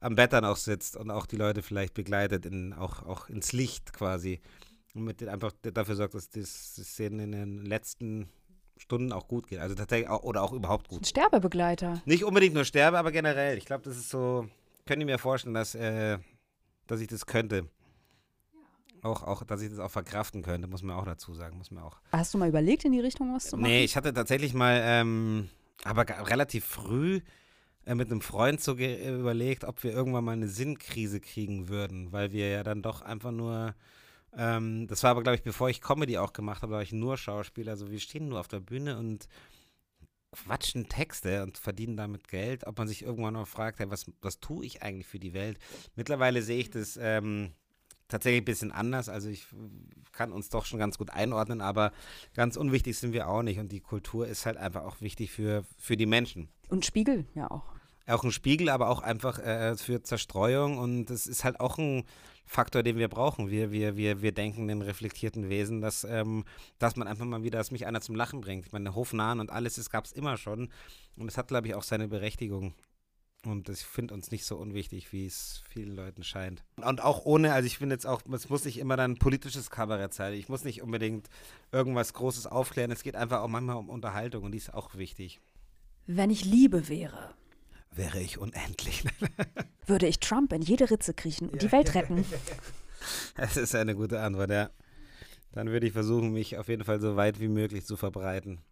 am 0.00 0.14
Bett 0.14 0.32
dann 0.32 0.44
auch 0.44 0.56
sitzt 0.56 0.96
und 0.96 1.10
auch 1.10 1.26
die 1.26 1.36
Leute 1.36 1.62
vielleicht 1.62 1.94
begleitet, 1.94 2.44
in, 2.44 2.72
auch, 2.72 3.02
auch 3.04 3.28
ins 3.28 3.52
Licht 3.52 3.92
quasi. 3.92 4.40
Und 4.94 5.04
mit 5.04 5.20
den 5.20 5.28
einfach 5.28 5.52
dafür 5.62 5.94
sorgt, 5.96 6.14
dass 6.14 6.28
das 6.30 6.74
das 6.76 6.96
denen 6.96 7.20
in 7.20 7.32
den 7.32 7.64
letzten 7.66 8.28
Stunden 8.78 9.12
auch 9.12 9.26
gut 9.28 9.46
geht. 9.46 9.58
Also 9.60 9.74
tatsächlich 9.74 10.08
auch, 10.10 10.22
oder 10.22 10.42
auch 10.42 10.52
überhaupt 10.52 10.90
Ein 10.90 10.96
gut. 10.98 11.06
Sterbebegleiter. 11.06 12.02
Nicht 12.04 12.24
unbedingt 12.24 12.54
nur 12.54 12.64
sterbe, 12.64 12.98
aber 12.98 13.10
generell. 13.12 13.56
Ich 13.58 13.64
glaube, 13.64 13.84
das 13.84 13.96
ist 13.96 14.10
so, 14.10 14.48
könnt 14.86 15.00
ihr 15.00 15.06
mir 15.06 15.18
vorstellen, 15.18 15.54
dass, 15.54 15.74
äh, 15.74 16.18
dass 16.86 17.00
ich 17.00 17.08
das 17.08 17.24
könnte. 17.26 17.68
Auch, 19.06 19.22
auch, 19.22 19.44
dass 19.44 19.62
ich 19.62 19.70
das 19.70 19.78
auch 19.78 19.90
verkraften 19.90 20.42
könnte, 20.42 20.68
muss 20.68 20.82
man 20.82 20.96
auch 20.96 21.04
dazu 21.04 21.34
sagen. 21.34 21.58
Muss 21.58 21.70
man 21.70 21.84
auch. 21.84 21.96
Hast 22.12 22.34
du 22.34 22.38
mal 22.38 22.48
überlegt, 22.48 22.84
in 22.84 22.92
die 22.92 23.00
Richtung 23.00 23.34
was 23.34 23.48
zu 23.48 23.56
machen? 23.56 23.70
Nee, 23.70 23.84
ich 23.84 23.96
hatte 23.96 24.12
tatsächlich 24.12 24.52
mal, 24.52 24.80
ähm, 24.82 25.48
aber 25.84 26.06
relativ 26.28 26.64
früh 26.64 27.20
äh, 27.86 27.94
mit 27.94 28.10
einem 28.10 28.20
Freund 28.20 28.60
so 28.60 28.76
äh, 28.76 29.14
überlegt, 29.14 29.64
ob 29.64 29.82
wir 29.84 29.92
irgendwann 29.92 30.24
mal 30.24 30.32
eine 30.32 30.48
Sinnkrise 30.48 31.20
kriegen 31.20 31.68
würden, 31.68 32.12
weil 32.12 32.32
wir 32.32 32.50
ja 32.50 32.62
dann 32.64 32.82
doch 32.82 33.00
einfach 33.00 33.30
nur, 33.30 33.74
ähm, 34.36 34.88
das 34.88 35.04
war 35.04 35.12
aber, 35.12 35.22
glaube 35.22 35.36
ich, 35.36 35.42
bevor 35.42 35.70
ich 35.70 35.80
Comedy 35.80 36.18
auch 36.18 36.32
gemacht 36.32 36.62
habe, 36.62 36.72
war 36.72 36.82
ich 36.82 36.92
nur 36.92 37.16
Schauspieler, 37.16 37.72
also 37.72 37.90
wir 37.90 38.00
stehen 38.00 38.28
nur 38.28 38.40
auf 38.40 38.48
der 38.48 38.60
Bühne 38.60 38.98
und 38.98 39.28
quatschen 40.32 40.88
Texte 40.88 41.44
und 41.44 41.58
verdienen 41.58 41.96
damit 41.96 42.28
Geld, 42.28 42.66
ob 42.66 42.76
man 42.76 42.88
sich 42.88 43.02
irgendwann 43.02 43.34
mal 43.34 43.46
fragt, 43.46 43.78
hey, 43.78 43.88
was, 43.88 44.06
was 44.20 44.40
tue 44.40 44.66
ich 44.66 44.82
eigentlich 44.82 45.06
für 45.06 45.20
die 45.20 45.32
Welt? 45.32 45.58
Mittlerweile 45.94 46.42
sehe 46.42 46.58
ich 46.58 46.70
das 46.70 46.98
ähm, 47.00 47.52
tatsächlich 48.08 48.42
ein 48.42 48.46
bisschen 48.46 48.72
anders, 48.72 49.08
also 49.08 49.28
ich 49.28 49.46
kann 50.12 50.32
uns 50.32 50.48
doch 50.48 50.64
schon 50.64 50.78
ganz 50.78 50.98
gut 50.98 51.10
einordnen, 51.10 51.60
aber 51.60 51.92
ganz 52.34 52.56
unwichtig 52.56 52.98
sind 52.98 53.12
wir 53.12 53.28
auch 53.28 53.42
nicht 53.42 53.58
und 53.58 53.72
die 53.72 53.80
Kultur 53.80 54.26
ist 54.26 54.46
halt 54.46 54.56
einfach 54.56 54.84
auch 54.84 55.00
wichtig 55.00 55.30
für, 55.30 55.64
für 55.78 55.96
die 55.96 56.06
Menschen. 56.06 56.48
Und 56.68 56.84
Spiegel, 56.84 57.26
ja 57.34 57.50
auch. 57.50 57.64
Auch 58.06 58.22
ein 58.22 58.32
Spiegel, 58.32 58.68
aber 58.68 58.88
auch 58.88 59.02
einfach 59.02 59.38
äh, 59.40 59.76
für 59.76 60.02
Zerstreuung 60.02 60.78
und 60.78 61.06
das 61.06 61.26
ist 61.26 61.44
halt 61.44 61.58
auch 61.58 61.76
ein 61.78 62.04
Faktor, 62.46 62.84
den 62.84 62.96
wir 62.96 63.08
brauchen. 63.08 63.50
Wir, 63.50 63.72
wir, 63.72 63.96
wir, 63.96 64.22
wir 64.22 64.30
denken 64.30 64.68
den 64.68 64.80
reflektierten 64.80 65.48
Wesen, 65.48 65.80
dass, 65.80 66.04
ähm, 66.04 66.44
dass 66.78 66.94
man 66.94 67.08
einfach 67.08 67.24
mal 67.24 67.42
wieder, 67.42 67.58
dass 67.58 67.72
mich 67.72 67.86
einer 67.86 68.00
zum 68.00 68.14
Lachen 68.14 68.40
bringt. 68.40 68.66
Ich 68.66 68.72
meine, 68.72 68.94
Hofnahen 68.94 69.40
und 69.40 69.50
alles, 69.50 69.74
das 69.74 69.90
gab 69.90 70.04
es 70.04 70.12
immer 70.12 70.36
schon 70.36 70.68
und 71.16 71.28
es 71.28 71.36
hat, 71.36 71.48
glaube 71.48 71.66
ich, 71.66 71.74
auch 71.74 71.82
seine 71.82 72.06
Berechtigung. 72.06 72.74
Und 73.46 73.68
ich 73.68 73.80
finde 73.80 74.14
uns 74.14 74.30
nicht 74.30 74.44
so 74.44 74.56
unwichtig, 74.56 75.12
wie 75.12 75.26
es 75.26 75.62
vielen 75.68 75.94
Leuten 75.94 76.22
scheint. 76.24 76.64
Und 76.82 77.02
auch 77.02 77.24
ohne, 77.24 77.52
also 77.52 77.66
ich 77.66 77.78
finde 77.78 77.94
jetzt 77.94 78.06
auch, 78.06 78.22
es 78.32 78.48
muss 78.48 78.64
nicht 78.64 78.78
immer 78.78 78.96
dann 78.96 79.16
politisches 79.16 79.70
Kabarett 79.70 80.14
sein. 80.14 80.32
Ich 80.32 80.48
muss 80.48 80.64
nicht 80.64 80.82
unbedingt 80.82 81.28
irgendwas 81.72 82.12
Großes 82.12 82.46
aufklären. 82.46 82.90
Es 82.90 83.02
geht 83.02 83.16
einfach 83.16 83.40
auch 83.40 83.48
manchmal 83.48 83.76
um 83.76 83.88
Unterhaltung 83.88 84.44
und 84.44 84.52
die 84.52 84.58
ist 84.58 84.74
auch 84.74 84.94
wichtig. 84.94 85.40
Wenn 86.06 86.30
ich 86.30 86.44
Liebe 86.44 86.88
wäre, 86.88 87.34
Wäre 87.96 88.20
ich 88.20 88.36
unendlich. 88.36 89.04
würde 89.86 90.06
ich 90.06 90.20
Trump 90.20 90.52
in 90.52 90.60
jede 90.60 90.90
Ritze 90.90 91.14
kriechen 91.14 91.48
und 91.48 91.62
die 91.62 91.72
Welt 91.72 91.94
retten. 91.94 92.24
Das 93.36 93.56
ist 93.56 93.72
eine 93.76 93.94
gute 93.94 94.20
Antwort, 94.20 94.50
ja. 94.50 94.68
Dann 95.52 95.68
würde 95.68 95.86
ich 95.86 95.92
versuchen, 95.92 96.32
mich 96.32 96.58
auf 96.58 96.66
jeden 96.66 96.82
Fall 96.82 97.00
so 97.00 97.14
weit 97.14 97.38
wie 97.38 97.46
möglich 97.46 97.86
zu 97.86 97.96
verbreiten. 97.96 98.62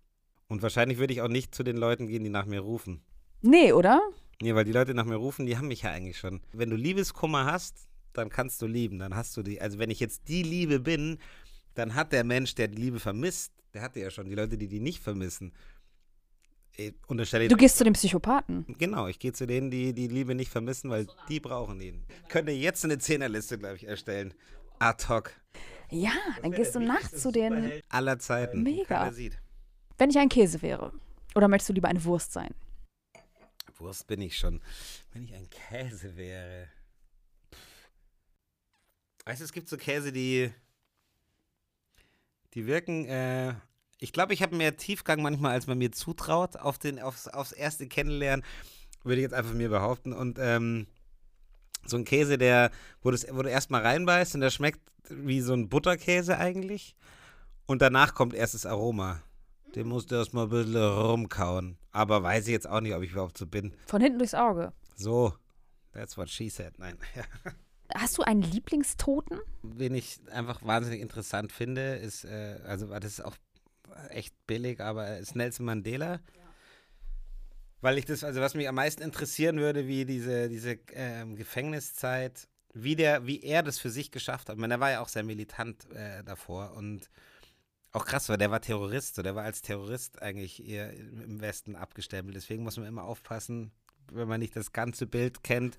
Und 0.48 0.60
wahrscheinlich 0.60 0.98
würde 0.98 1.12
ich 1.12 1.20
auch 1.20 1.28
nicht 1.28 1.54
zu 1.54 1.62
den 1.62 1.76
Leuten 1.76 2.08
gehen, 2.08 2.24
die 2.24 2.30
nach 2.30 2.46
mir 2.46 2.60
rufen. 2.60 3.00
Nee, 3.44 3.72
oder? 3.72 4.00
Nee, 4.40 4.54
weil 4.54 4.64
die 4.64 4.72
Leute 4.72 4.94
nach 4.94 5.04
mir 5.04 5.16
rufen, 5.16 5.44
die 5.44 5.56
haben 5.58 5.68
mich 5.68 5.82
ja 5.82 5.90
eigentlich 5.90 6.18
schon. 6.18 6.40
Wenn 6.52 6.70
du 6.70 6.76
Liebeskummer 6.76 7.44
hast, 7.44 7.86
dann 8.14 8.30
kannst 8.30 8.62
du 8.62 8.66
lieben. 8.66 8.98
Dann 8.98 9.14
hast 9.14 9.36
du 9.36 9.42
die. 9.42 9.60
Also 9.60 9.78
wenn 9.78 9.90
ich 9.90 10.00
jetzt 10.00 10.28
die 10.28 10.42
Liebe 10.42 10.80
bin, 10.80 11.18
dann 11.74 11.94
hat 11.94 12.12
der 12.12 12.24
Mensch, 12.24 12.54
der 12.54 12.68
die 12.68 12.80
Liebe 12.80 13.00
vermisst, 13.00 13.52
der 13.74 13.82
hatte 13.82 14.00
ja 14.00 14.10
schon 14.10 14.26
die 14.26 14.34
Leute, 14.34 14.56
die 14.56 14.66
die 14.66 14.80
nicht 14.80 15.02
vermissen. 15.02 15.52
Ich 16.76 16.94
unterstelle 17.06 17.48
Du 17.48 17.56
gehst 17.56 17.76
zu 17.76 17.84
den 17.84 17.92
Psychopathen. 17.92 18.64
Genau, 18.78 19.06
ich 19.08 19.18
gehe 19.18 19.32
zu 19.32 19.46
denen, 19.46 19.70
die 19.70 19.92
die 19.92 20.08
Liebe 20.08 20.34
nicht 20.34 20.50
vermissen, 20.50 20.90
weil 20.90 21.06
die 21.28 21.38
brauchen 21.38 21.80
ihn. 21.80 22.04
Könnte 22.28 22.50
jetzt 22.50 22.84
eine 22.84 22.98
Zehnerliste, 22.98 23.58
glaube 23.58 23.76
ich, 23.76 23.86
erstellen. 23.86 24.34
Ad 24.78 25.06
hoc. 25.08 25.32
Ja, 25.90 26.12
dann 26.42 26.52
gehst 26.52 26.74
du 26.74 26.80
nachts 26.80 27.20
zu 27.20 27.30
den. 27.30 27.72
Aller 27.90 28.18
Zeiten. 28.18 28.62
Mega. 28.62 29.12
Wenn 29.98 30.10
ich 30.10 30.18
ein 30.18 30.28
Käse 30.28 30.62
wäre. 30.62 30.92
Oder 31.34 31.46
möchtest 31.48 31.68
du 31.68 31.72
lieber 31.74 31.88
eine 31.88 32.02
Wurst 32.04 32.32
sein? 32.32 32.54
Wurst 33.84 34.06
bin 34.06 34.20
ich 34.22 34.38
schon. 34.38 34.60
Wenn 35.12 35.24
ich 35.24 35.34
ein 35.34 35.48
Käse 35.50 36.16
wäre. 36.16 36.68
Weißt 39.26 39.40
du, 39.40 39.44
es 39.44 39.52
gibt 39.52 39.68
so 39.68 39.76
Käse, 39.76 40.10
die. 40.10 40.50
Die 42.54 42.66
wirken. 42.66 43.04
Äh, 43.04 43.54
ich 43.98 44.12
glaube, 44.12 44.32
ich 44.34 44.42
habe 44.42 44.56
mehr 44.56 44.76
Tiefgang 44.76 45.22
manchmal, 45.22 45.52
als 45.52 45.66
man 45.66 45.78
mir 45.78 45.92
zutraut, 45.92 46.56
auf 46.56 46.78
den, 46.78 46.98
aufs, 46.98 47.28
aufs 47.28 47.52
erste 47.52 47.86
Kennenlernen. 47.86 48.44
Würde 49.02 49.16
ich 49.20 49.24
jetzt 49.24 49.34
einfach 49.34 49.52
mir 49.52 49.68
behaupten. 49.68 50.12
Und 50.12 50.38
ähm, 50.40 50.86
so 51.84 51.98
ein 51.98 52.04
Käse, 52.04 52.38
der, 52.38 52.70
wo, 53.02 53.10
das, 53.10 53.26
wo 53.30 53.42
du 53.42 53.50
erstmal 53.50 53.82
reinbeißt 53.82 54.34
und 54.34 54.40
der 54.40 54.50
schmeckt 54.50 54.80
wie 55.10 55.40
so 55.40 55.52
ein 55.52 55.68
Butterkäse 55.68 56.38
eigentlich. 56.38 56.96
Und 57.66 57.82
danach 57.82 58.14
kommt 58.14 58.34
erst 58.34 58.54
das 58.54 58.66
Aroma. 58.66 59.22
Den 59.74 59.88
musst 59.88 60.10
du 60.10 60.14
erstmal 60.14 60.44
ein 60.44 60.50
bisschen 60.50 60.76
rumkauen. 60.76 61.78
Aber 61.92 62.22
weiß 62.22 62.46
ich 62.46 62.52
jetzt 62.52 62.68
auch 62.68 62.80
nicht, 62.80 62.94
ob 62.94 63.02
ich 63.02 63.12
überhaupt 63.12 63.36
so 63.36 63.46
bin. 63.46 63.74
Von 63.86 64.00
hinten 64.00 64.18
durchs 64.18 64.34
Auge. 64.34 64.72
So, 64.96 65.34
that's 65.92 66.16
what 66.16 66.28
she 66.28 66.48
said. 66.48 66.78
Nein, 66.78 66.96
ja. 67.14 67.24
Hast 67.94 68.18
du 68.18 68.22
einen 68.22 68.42
Lieblingstoten? 68.42 69.38
Wen 69.62 69.94
ich 69.94 70.18
einfach 70.30 70.64
wahnsinnig 70.64 71.00
interessant 71.00 71.52
finde, 71.52 71.96
ist, 71.96 72.24
äh, 72.24 72.58
also 72.64 72.86
das 72.86 73.04
ist 73.04 73.24
auch 73.24 73.36
echt 74.08 74.34
billig, 74.46 74.80
aber 74.80 75.18
ist 75.18 75.36
Nelson 75.36 75.66
Mandela. 75.66 76.20
Weil 77.80 77.98
ich 77.98 78.06
das, 78.06 78.24
also 78.24 78.40
was 78.40 78.54
mich 78.54 78.66
am 78.66 78.76
meisten 78.76 79.02
interessieren 79.02 79.58
würde, 79.58 79.86
wie 79.86 80.06
diese, 80.06 80.48
diese 80.48 80.78
ähm, 80.94 81.36
Gefängniszeit, 81.36 82.48
wie 82.72 82.96
der, 82.96 83.26
wie 83.26 83.42
er 83.42 83.62
das 83.62 83.78
für 83.78 83.90
sich 83.90 84.10
geschafft 84.10 84.48
hat. 84.48 84.56
Ich 84.56 84.60
meine, 84.60 84.74
er 84.74 84.80
war 84.80 84.90
ja 84.90 85.00
auch 85.00 85.08
sehr 85.08 85.22
militant 85.22 85.90
äh, 85.92 86.24
davor 86.24 86.72
und 86.76 87.10
auch 87.94 88.04
krass, 88.06 88.28
weil 88.28 88.38
der 88.38 88.50
war 88.50 88.60
Terrorist, 88.60 89.14
so 89.14 89.22
der 89.22 89.34
war 89.34 89.44
als 89.44 89.62
Terrorist 89.62 90.20
eigentlich 90.20 90.54
hier 90.54 90.90
im 90.92 91.40
Westen 91.40 91.76
abgestempelt. 91.76 92.36
Deswegen 92.36 92.64
muss 92.64 92.76
man 92.76 92.86
immer 92.86 93.04
aufpassen, 93.04 93.70
wenn 94.12 94.28
man 94.28 94.40
nicht 94.40 94.56
das 94.56 94.72
ganze 94.72 95.06
Bild 95.06 95.44
kennt. 95.44 95.78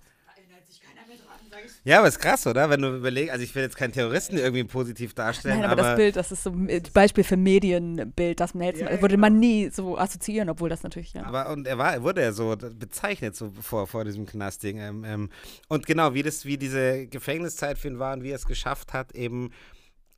Ja, 1.83 1.99
aber 1.99 2.07
ist 2.07 2.19
krass, 2.19 2.45
oder? 2.47 2.69
Wenn 2.69 2.81
du 2.81 2.95
überlegst, 2.95 3.31
also 3.31 3.43
ich 3.43 3.53
will 3.55 3.63
jetzt 3.63 3.77
keinen 3.77 3.93
Terroristen 3.93 4.37
irgendwie 4.37 4.63
positiv 4.63 5.13
darstellen, 5.13 5.61
Nein, 5.61 5.69
aber, 5.69 5.81
das 5.81 5.95
Bild, 5.95 6.15
das 6.15 6.31
ist 6.31 6.43
so 6.43 6.49
ein 6.51 6.81
Beispiel 6.93 7.23
für 7.23 7.37
Medienbild, 7.37 8.39
das 8.39 8.55
Nelson, 8.55 8.87
Ja, 8.87 9.01
würde 9.01 9.15
genau. 9.15 9.21
man 9.21 9.39
nie 9.39 9.69
so 9.69 9.97
assoziieren, 9.97 10.49
obwohl 10.49 10.69
das 10.69 10.83
natürlich, 10.83 11.13
ja. 11.13 11.23
Aber 11.23 11.49
und 11.51 11.67
er 11.67 11.77
war, 11.77 11.93
er 11.93 12.03
wurde 12.03 12.21
ja 12.21 12.33
so 12.33 12.55
bezeichnet 12.57 13.35
so 13.35 13.51
vor, 13.61 13.87
vor 13.87 14.03
diesem 14.03 14.25
Knastding. 14.25 14.79
Ähm, 14.79 15.05
ähm, 15.05 15.29
und 15.69 15.85
genau, 15.85 16.13
wie 16.13 16.23
das, 16.23 16.45
wie 16.45 16.57
diese 16.57 17.07
Gefängniszeit 17.07 17.77
für 17.77 17.87
ihn 17.87 17.99
war 17.99 18.13
und 18.13 18.23
wie 18.23 18.31
er 18.31 18.35
es 18.35 18.45
geschafft 18.45 18.93
hat, 18.93 19.13
eben 19.13 19.51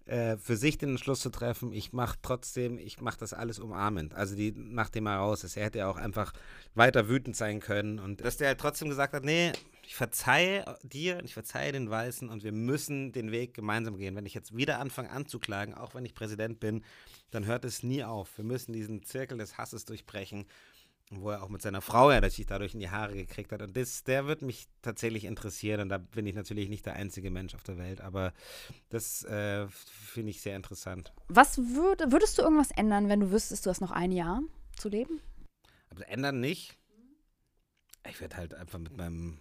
äh, 0.07 0.37
für 0.37 0.55
sich 0.55 0.77
den 0.77 0.89
Entschluss 0.89 1.19
zu 1.19 1.29
treffen, 1.29 1.73
ich 1.73 1.93
mache 1.93 2.17
trotzdem, 2.21 2.77
ich 2.77 3.01
mache 3.01 3.17
das 3.19 3.33
alles 3.33 3.59
umarmend. 3.59 4.13
Also 4.15 4.35
die, 4.35 4.53
nachdem 4.55 5.05
er 5.07 5.17
raus 5.17 5.43
ist, 5.43 5.57
er 5.57 5.65
hätte 5.65 5.79
ja 5.79 5.89
auch 5.89 5.97
einfach 5.97 6.33
weiter 6.75 7.09
wütend 7.09 7.35
sein 7.35 7.59
können. 7.59 7.99
Und 7.99 8.21
dass 8.23 8.37
der 8.37 8.47
halt 8.47 8.59
trotzdem 8.59 8.89
gesagt 8.89 9.13
hat, 9.13 9.25
nee, 9.25 9.51
ich 9.83 9.95
verzeihe 9.95 10.65
dir, 10.83 11.23
ich 11.23 11.33
verzeihe 11.33 11.71
den 11.71 11.89
Weißen 11.89 12.29
und 12.29 12.43
wir 12.43 12.51
müssen 12.51 13.11
den 13.11 13.31
Weg 13.31 13.53
gemeinsam 13.53 13.97
gehen. 13.97 14.15
Wenn 14.15 14.25
ich 14.25 14.33
jetzt 14.33 14.55
wieder 14.55 14.79
anfange 14.79 15.09
anzuklagen, 15.09 15.73
auch 15.73 15.93
wenn 15.93 16.05
ich 16.05 16.13
Präsident 16.13 16.59
bin, 16.59 16.83
dann 17.31 17.45
hört 17.45 17.65
es 17.65 17.83
nie 17.83 18.03
auf. 18.03 18.37
Wir 18.37 18.45
müssen 18.45 18.73
diesen 18.73 19.03
Zirkel 19.03 19.37
des 19.37 19.57
Hasses 19.57 19.85
durchbrechen 19.85 20.45
wo 21.09 21.29
er 21.29 21.41
auch 21.41 21.49
mit 21.49 21.61
seiner 21.61 21.81
Frau 21.81 22.11
ja 22.11 22.29
sich 22.29 22.45
dadurch 22.45 22.73
in 22.73 22.81
die 22.81 22.89
Haare 22.89 23.13
gekriegt 23.13 23.51
hat. 23.51 23.61
Und 23.61 23.77
das, 23.77 24.03
der 24.03 24.27
wird 24.27 24.41
mich 24.41 24.67
tatsächlich 24.81 25.23
interessieren. 25.23 25.81
Und 25.81 25.89
da 25.89 25.97
bin 25.97 26.27
ich 26.27 26.35
natürlich 26.35 26.69
nicht 26.69 26.85
der 26.85 26.93
einzige 26.93 27.31
Mensch 27.31 27.55
auf 27.55 27.63
der 27.63 27.77
Welt, 27.77 28.01
aber 28.01 28.33
das 28.89 29.23
äh, 29.23 29.67
finde 29.69 30.31
ich 30.31 30.41
sehr 30.41 30.55
interessant. 30.55 31.13
Was 31.29 31.57
würd, 31.57 32.11
würdest 32.11 32.37
du 32.37 32.41
irgendwas 32.41 32.71
ändern, 32.71 33.07
wenn 33.07 33.21
du 33.21 33.31
wüsstest, 33.31 33.65
du 33.65 33.69
hast 33.69 33.81
noch 33.81 33.91
ein 33.91 34.11
Jahr 34.11 34.41
zu 34.75 34.89
leben? 34.89 35.21
Aber 35.89 36.07
ändern 36.09 36.39
nicht. 36.39 36.75
Ich 38.09 38.19
werde 38.19 38.37
halt 38.37 38.53
einfach 38.53 38.79
mit 38.79 38.95
meinem 38.95 39.39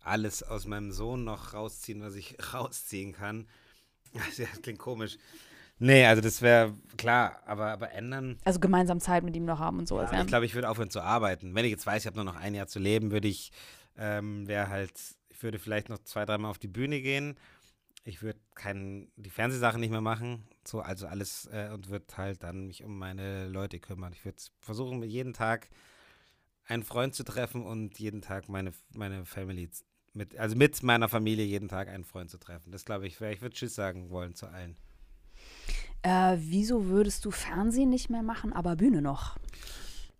alles 0.00 0.42
aus 0.42 0.66
meinem 0.66 0.92
Sohn 0.92 1.24
noch 1.24 1.54
rausziehen, 1.54 2.02
was 2.02 2.14
ich 2.14 2.36
rausziehen 2.52 3.12
kann. 3.12 3.48
Das 4.38 4.62
klingt 4.62 4.78
komisch. 4.78 5.18
Nee, 5.78 6.06
also 6.06 6.22
das 6.22 6.40
wäre 6.40 6.74
klar, 6.96 7.42
aber, 7.46 7.72
aber 7.72 7.90
ändern. 7.92 8.38
Also 8.44 8.60
gemeinsam 8.60 9.00
Zeit 9.00 9.24
mit 9.24 9.34
ihm 9.34 9.44
noch 9.44 9.58
haben 9.58 9.80
und 9.80 9.88
so. 9.88 9.96
Ja, 9.96 10.02
also, 10.02 10.14
ja. 10.14 10.20
ich 10.22 10.26
glaube, 10.26 10.46
ich 10.46 10.54
würde 10.54 10.68
aufhören 10.68 10.90
zu 10.90 11.00
arbeiten. 11.00 11.54
Wenn 11.54 11.64
ich 11.64 11.70
jetzt 11.70 11.86
weiß, 11.86 12.02
ich 12.02 12.06
habe 12.06 12.16
nur 12.16 12.24
noch 12.24 12.36
ein 12.36 12.54
Jahr 12.54 12.68
zu 12.68 12.78
leben, 12.78 13.10
würde 13.10 13.28
ich, 13.28 13.50
ähm, 13.96 14.46
wäre 14.46 14.68
halt, 14.68 14.92
ich 15.30 15.42
würde 15.42 15.58
vielleicht 15.58 15.88
noch 15.88 15.98
zwei, 15.98 16.24
dreimal 16.24 16.50
auf 16.50 16.58
die 16.58 16.68
Bühne 16.68 17.00
gehen. 17.00 17.36
Ich 18.04 18.22
würde 18.22 18.38
kein, 18.54 19.08
die 19.16 19.30
Fernsehsachen 19.30 19.80
nicht 19.80 19.90
mehr 19.90 20.02
machen, 20.02 20.44
so, 20.66 20.80
also 20.80 21.06
alles 21.06 21.48
äh, 21.52 21.70
und 21.72 21.88
würde 21.88 22.04
halt 22.16 22.42
dann 22.42 22.66
mich 22.66 22.84
um 22.84 22.98
meine 22.98 23.48
Leute 23.48 23.80
kümmern. 23.80 24.12
Ich 24.12 24.24
würde 24.24 24.36
versuchen, 24.60 25.02
jeden 25.02 25.32
Tag 25.32 25.70
einen 26.66 26.82
Freund 26.82 27.14
zu 27.14 27.24
treffen 27.24 27.64
und 27.64 27.98
jeden 27.98 28.20
Tag 28.20 28.48
meine, 28.48 28.72
meine 28.94 29.24
Family 29.24 29.70
mit, 30.12 30.36
also 30.36 30.54
mit 30.54 30.82
meiner 30.82 31.08
Familie 31.08 31.44
jeden 31.44 31.68
Tag 31.68 31.88
einen 31.88 32.04
Freund 32.04 32.30
zu 32.30 32.38
treffen. 32.38 32.70
Das 32.70 32.84
glaube 32.84 33.06
ich, 33.06 33.20
wäre, 33.20 33.32
ich 33.32 33.42
würde 33.42 33.54
Tschüss 33.54 33.74
sagen 33.74 34.10
wollen 34.10 34.34
zu 34.34 34.46
allen. 34.46 34.76
Äh, 36.04 36.36
wieso 36.38 36.86
würdest 36.86 37.24
du 37.24 37.30
Fernsehen 37.30 37.88
nicht 37.88 38.10
mehr 38.10 38.22
machen, 38.22 38.52
aber 38.52 38.76
Bühne 38.76 39.00
noch? 39.00 39.36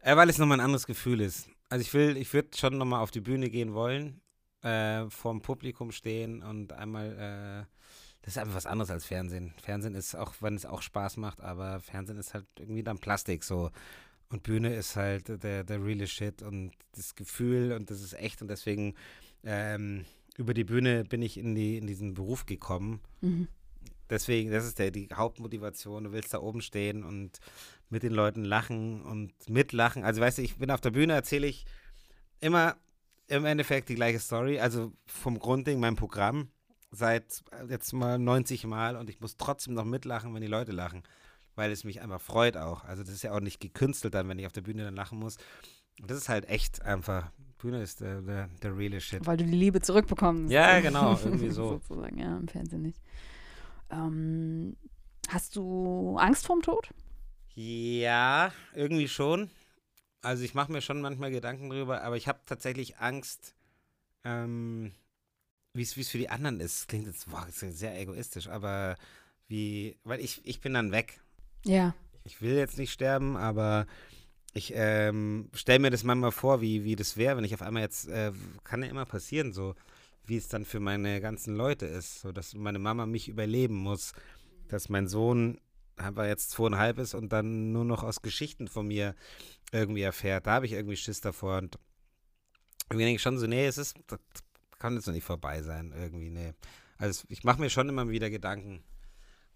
Äh, 0.02 0.16
weil 0.16 0.30
es 0.30 0.38
nochmal 0.38 0.58
ein 0.58 0.64
anderes 0.64 0.86
Gefühl 0.86 1.20
ist. 1.20 1.48
Also 1.68 1.82
ich 1.82 1.92
will, 1.92 2.16
ich 2.16 2.32
würde 2.32 2.56
schon 2.56 2.78
nochmal 2.78 3.00
auf 3.00 3.10
die 3.10 3.20
Bühne 3.20 3.50
gehen 3.50 3.74
wollen, 3.74 4.20
äh, 4.62 5.08
vorm 5.10 5.42
Publikum 5.42 5.92
stehen 5.92 6.42
und 6.42 6.72
einmal, 6.72 7.12
äh, 7.12 7.66
das 8.22 8.34
ist 8.34 8.38
einfach 8.38 8.54
was 8.54 8.66
anderes 8.66 8.90
als 8.90 9.04
Fernsehen. 9.04 9.52
Fernsehen 9.62 9.94
ist 9.94 10.14
auch, 10.14 10.34
wenn 10.40 10.54
es 10.54 10.64
auch 10.64 10.80
Spaß 10.80 11.18
macht, 11.18 11.42
aber 11.42 11.80
Fernsehen 11.80 12.16
ist 12.18 12.32
halt 12.32 12.46
irgendwie 12.58 12.82
dann 12.82 12.98
Plastik 12.98 13.44
so. 13.44 13.70
Und 14.30 14.42
Bühne 14.42 14.74
ist 14.74 14.96
halt 14.96 15.28
der, 15.42 15.64
der 15.64 15.84
reale 15.84 16.06
Shit 16.06 16.42
und 16.42 16.72
das 16.92 17.14
Gefühl 17.14 17.72
und 17.72 17.90
das 17.90 18.00
ist 18.00 18.14
echt 18.14 18.40
und 18.40 18.48
deswegen 18.48 18.94
ähm, 19.42 20.06
über 20.38 20.54
die 20.54 20.64
Bühne 20.64 21.04
bin 21.04 21.20
ich 21.20 21.36
in, 21.36 21.54
die, 21.54 21.76
in 21.76 21.86
diesen 21.86 22.14
Beruf 22.14 22.46
gekommen. 22.46 23.00
Mhm. 23.20 23.48
Deswegen, 24.10 24.50
das 24.50 24.66
ist 24.66 24.78
der, 24.78 24.90
die 24.90 25.08
Hauptmotivation. 25.12 26.04
Du 26.04 26.12
willst 26.12 26.34
da 26.34 26.40
oben 26.40 26.60
stehen 26.60 27.04
und 27.04 27.38
mit 27.88 28.02
den 28.02 28.12
Leuten 28.12 28.44
lachen 28.44 29.02
und 29.02 29.32
mitlachen. 29.48 30.04
Also, 30.04 30.20
weißt 30.20 30.38
du, 30.38 30.42
ich 30.42 30.56
bin 30.56 30.70
auf 30.70 30.80
der 30.80 30.90
Bühne, 30.90 31.14
erzähle 31.14 31.46
ich 31.46 31.64
immer 32.40 32.76
im 33.28 33.44
Endeffekt 33.44 33.88
die 33.88 33.94
gleiche 33.94 34.18
Story. 34.18 34.60
Also 34.60 34.92
vom 35.06 35.38
Grundding, 35.38 35.80
mein 35.80 35.96
Programm, 35.96 36.48
seit 36.90 37.42
jetzt 37.68 37.92
mal 37.92 38.18
90 38.18 38.66
Mal 38.66 38.96
und 38.96 39.08
ich 39.08 39.20
muss 39.20 39.36
trotzdem 39.36 39.74
noch 39.74 39.84
mitlachen, 39.84 40.34
wenn 40.34 40.42
die 40.42 40.46
Leute 40.48 40.72
lachen, 40.72 41.02
weil 41.54 41.72
es 41.72 41.84
mich 41.84 42.02
einfach 42.02 42.20
freut 42.20 42.56
auch. 42.56 42.84
Also, 42.84 43.02
das 43.02 43.12
ist 43.12 43.22
ja 43.22 43.32
auch 43.32 43.40
nicht 43.40 43.60
gekünstelt 43.60 44.14
dann, 44.14 44.28
wenn 44.28 44.38
ich 44.38 44.46
auf 44.46 44.52
der 44.52 44.62
Bühne 44.62 44.84
dann 44.84 44.96
lachen 44.96 45.18
muss. 45.18 45.38
Und 46.00 46.10
das 46.10 46.18
ist 46.18 46.28
halt 46.28 46.48
echt 46.48 46.82
einfach. 46.82 47.30
Bühne 47.58 47.80
ist 47.80 48.00
der, 48.00 48.20
der, 48.20 48.48
der 48.62 48.76
reale 48.76 49.00
Shit. 49.00 49.24
Weil 49.26 49.38
du 49.38 49.44
die 49.44 49.52
Liebe 49.52 49.80
zurückbekommst. 49.80 50.52
Ja, 50.52 50.80
genau, 50.82 51.18
irgendwie 51.24 51.50
so. 51.50 51.70
Sozusagen, 51.70 52.18
ja, 52.18 52.36
im 52.36 52.48
Fernsehen 52.48 52.82
nicht. 52.82 53.00
Ähm, 53.90 54.76
hast 55.28 55.56
du 55.56 56.16
Angst 56.18 56.46
vorm 56.46 56.62
Tod? 56.62 56.90
Ja, 57.54 58.52
irgendwie 58.74 59.08
schon. 59.08 59.50
Also 60.22 60.42
ich 60.42 60.54
mache 60.54 60.72
mir 60.72 60.80
schon 60.80 61.00
manchmal 61.00 61.30
Gedanken 61.30 61.70
drüber, 61.70 62.02
aber 62.02 62.16
ich 62.16 62.28
habe 62.28 62.40
tatsächlich 62.46 62.98
Angst, 62.98 63.54
ähm, 64.24 64.92
wie 65.74 65.82
es 65.82 65.92
für 65.92 66.18
die 66.18 66.30
anderen 66.30 66.60
ist. 66.60 66.88
Klingt 66.88 67.06
jetzt 67.06 67.30
boah, 67.30 67.46
sehr 67.50 68.00
egoistisch, 68.00 68.48
aber 68.48 68.96
wie, 69.48 69.96
weil 70.04 70.20
ich, 70.20 70.40
ich 70.44 70.60
bin 70.60 70.74
dann 70.74 70.92
weg. 70.92 71.20
Ja. 71.64 71.94
Ich 72.24 72.40
will 72.40 72.54
jetzt 72.54 72.78
nicht 72.78 72.92
sterben, 72.92 73.36
aber 73.36 73.86
ich 74.54 74.72
ähm, 74.74 75.50
stelle 75.52 75.80
mir 75.80 75.90
das 75.90 76.04
manchmal 76.04 76.32
vor, 76.32 76.60
wie, 76.60 76.84
wie 76.84 76.96
das 76.96 77.16
wäre, 77.16 77.36
wenn 77.36 77.44
ich 77.44 77.54
auf 77.54 77.62
einmal 77.62 77.82
jetzt, 77.82 78.08
äh, 78.08 78.32
kann 78.62 78.82
ja 78.82 78.88
immer 78.88 79.04
passieren, 79.04 79.52
so 79.52 79.74
wie 80.26 80.36
es 80.36 80.48
dann 80.48 80.64
für 80.64 80.80
meine 80.80 81.20
ganzen 81.20 81.54
Leute 81.54 81.86
ist, 81.86 82.20
so 82.20 82.32
dass 82.32 82.54
meine 82.54 82.78
Mama 82.78 83.06
mich 83.06 83.28
überleben 83.28 83.74
muss, 83.74 84.12
dass 84.68 84.88
mein 84.88 85.08
Sohn 85.08 85.60
einfach 85.96 86.24
jetzt 86.26 86.50
zweieinhalb 86.50 86.98
ist 86.98 87.14
und 87.14 87.32
dann 87.32 87.72
nur 87.72 87.84
noch 87.84 88.02
aus 88.02 88.22
Geschichten 88.22 88.68
von 88.68 88.86
mir 88.86 89.14
irgendwie 89.72 90.02
erfährt. 90.02 90.46
Da 90.46 90.52
habe 90.54 90.66
ich 90.66 90.72
irgendwie 90.72 90.96
Schiss 90.96 91.20
davor 91.20 91.58
und 91.58 91.78
irgendwie 92.90 93.04
denke 93.04 93.16
ich 93.16 93.22
schon 93.22 93.38
so, 93.38 93.46
nee, 93.46 93.66
es 93.66 93.78
ist, 93.78 93.96
das 94.06 94.20
kann 94.78 94.94
jetzt 94.94 95.06
noch 95.06 95.14
nicht 95.14 95.24
vorbei 95.24 95.62
sein, 95.62 95.92
irgendwie, 95.96 96.30
nee. 96.30 96.52
Also 96.98 97.24
ich 97.28 97.44
mache 97.44 97.60
mir 97.60 97.70
schon 97.70 97.88
immer 97.88 98.08
wieder 98.08 98.30
Gedanken 98.30 98.82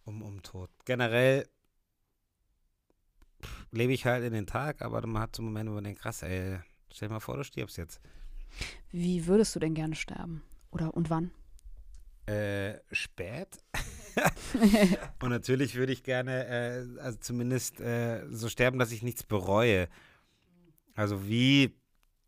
um, 0.05 0.23
um 0.23 0.43
Tod. 0.43 0.71
Generell 0.85 1.49
lebe 3.71 3.93
ich 3.93 4.07
halt 4.07 4.25
in 4.25 4.33
den 4.33 4.47
Tag, 4.47 4.83
aber 4.83 5.07
man 5.07 5.23
hat 5.23 5.37
so 5.37 5.43
Momente, 5.43 5.71
wo 5.71 5.77
man 5.77 5.85
denkt, 5.85 6.01
krass, 6.01 6.23
ey, 6.23 6.59
stell 6.93 7.09
dir 7.09 7.15
mal 7.15 7.21
vor, 7.21 7.37
du 7.37 7.45
stirbst 7.45 7.77
jetzt. 7.79 8.01
Wie 8.91 9.27
würdest 9.27 9.55
du 9.55 9.61
denn 9.61 9.75
gerne 9.75 9.95
sterben? 9.95 10.43
Oder 10.71 10.95
und 10.95 11.11
wann? 11.11 11.31
Äh, 12.27 12.81
spät? 12.93 13.49
und 15.23 15.31
natürlich 15.31 15.77
würde 15.77 15.93
ich 15.93 16.03
gerne, 16.03 16.47
äh, 16.47 17.01
also 17.01 17.19
zumindest 17.21 17.81
äh, 17.81 18.27
so 18.31 18.49
sterben, 18.49 18.79
dass 18.79 18.93
ich 18.93 19.03
nichts 19.03 19.23
bereue. 19.23 19.89
Also 20.95 21.27
wie, 21.27 21.75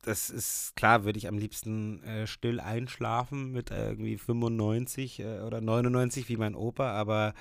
das 0.02 0.30
ist 0.30 0.74
klar, 0.76 1.04
würde 1.04 1.18
ich 1.18 1.28
am 1.28 1.36
liebsten 1.36 2.02
äh, 2.04 2.26
still 2.26 2.60
einschlafen 2.60 3.52
mit 3.52 3.70
irgendwie 3.70 4.16
95 4.16 5.20
äh, 5.20 5.40
oder 5.40 5.60
99 5.60 6.28
wie 6.28 6.36
mein 6.36 6.54
Opa, 6.54 6.92
aber 6.92 7.34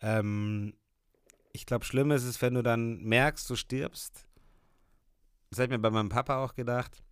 ähm, 0.00 0.74
ich 1.52 1.66
glaube, 1.66 1.84
schlimm 1.84 2.10
ist 2.10 2.24
es, 2.24 2.42
wenn 2.42 2.54
du 2.54 2.62
dann 2.62 3.02
merkst, 3.02 3.48
du 3.50 3.56
stirbst. 3.56 4.26
Das 5.50 5.58
habe 5.58 5.66
ich 5.66 5.70
mir 5.70 5.78
bei 5.78 5.90
meinem 5.90 6.08
Papa 6.08 6.42
auch 6.44 6.54
gedacht, 6.54 7.02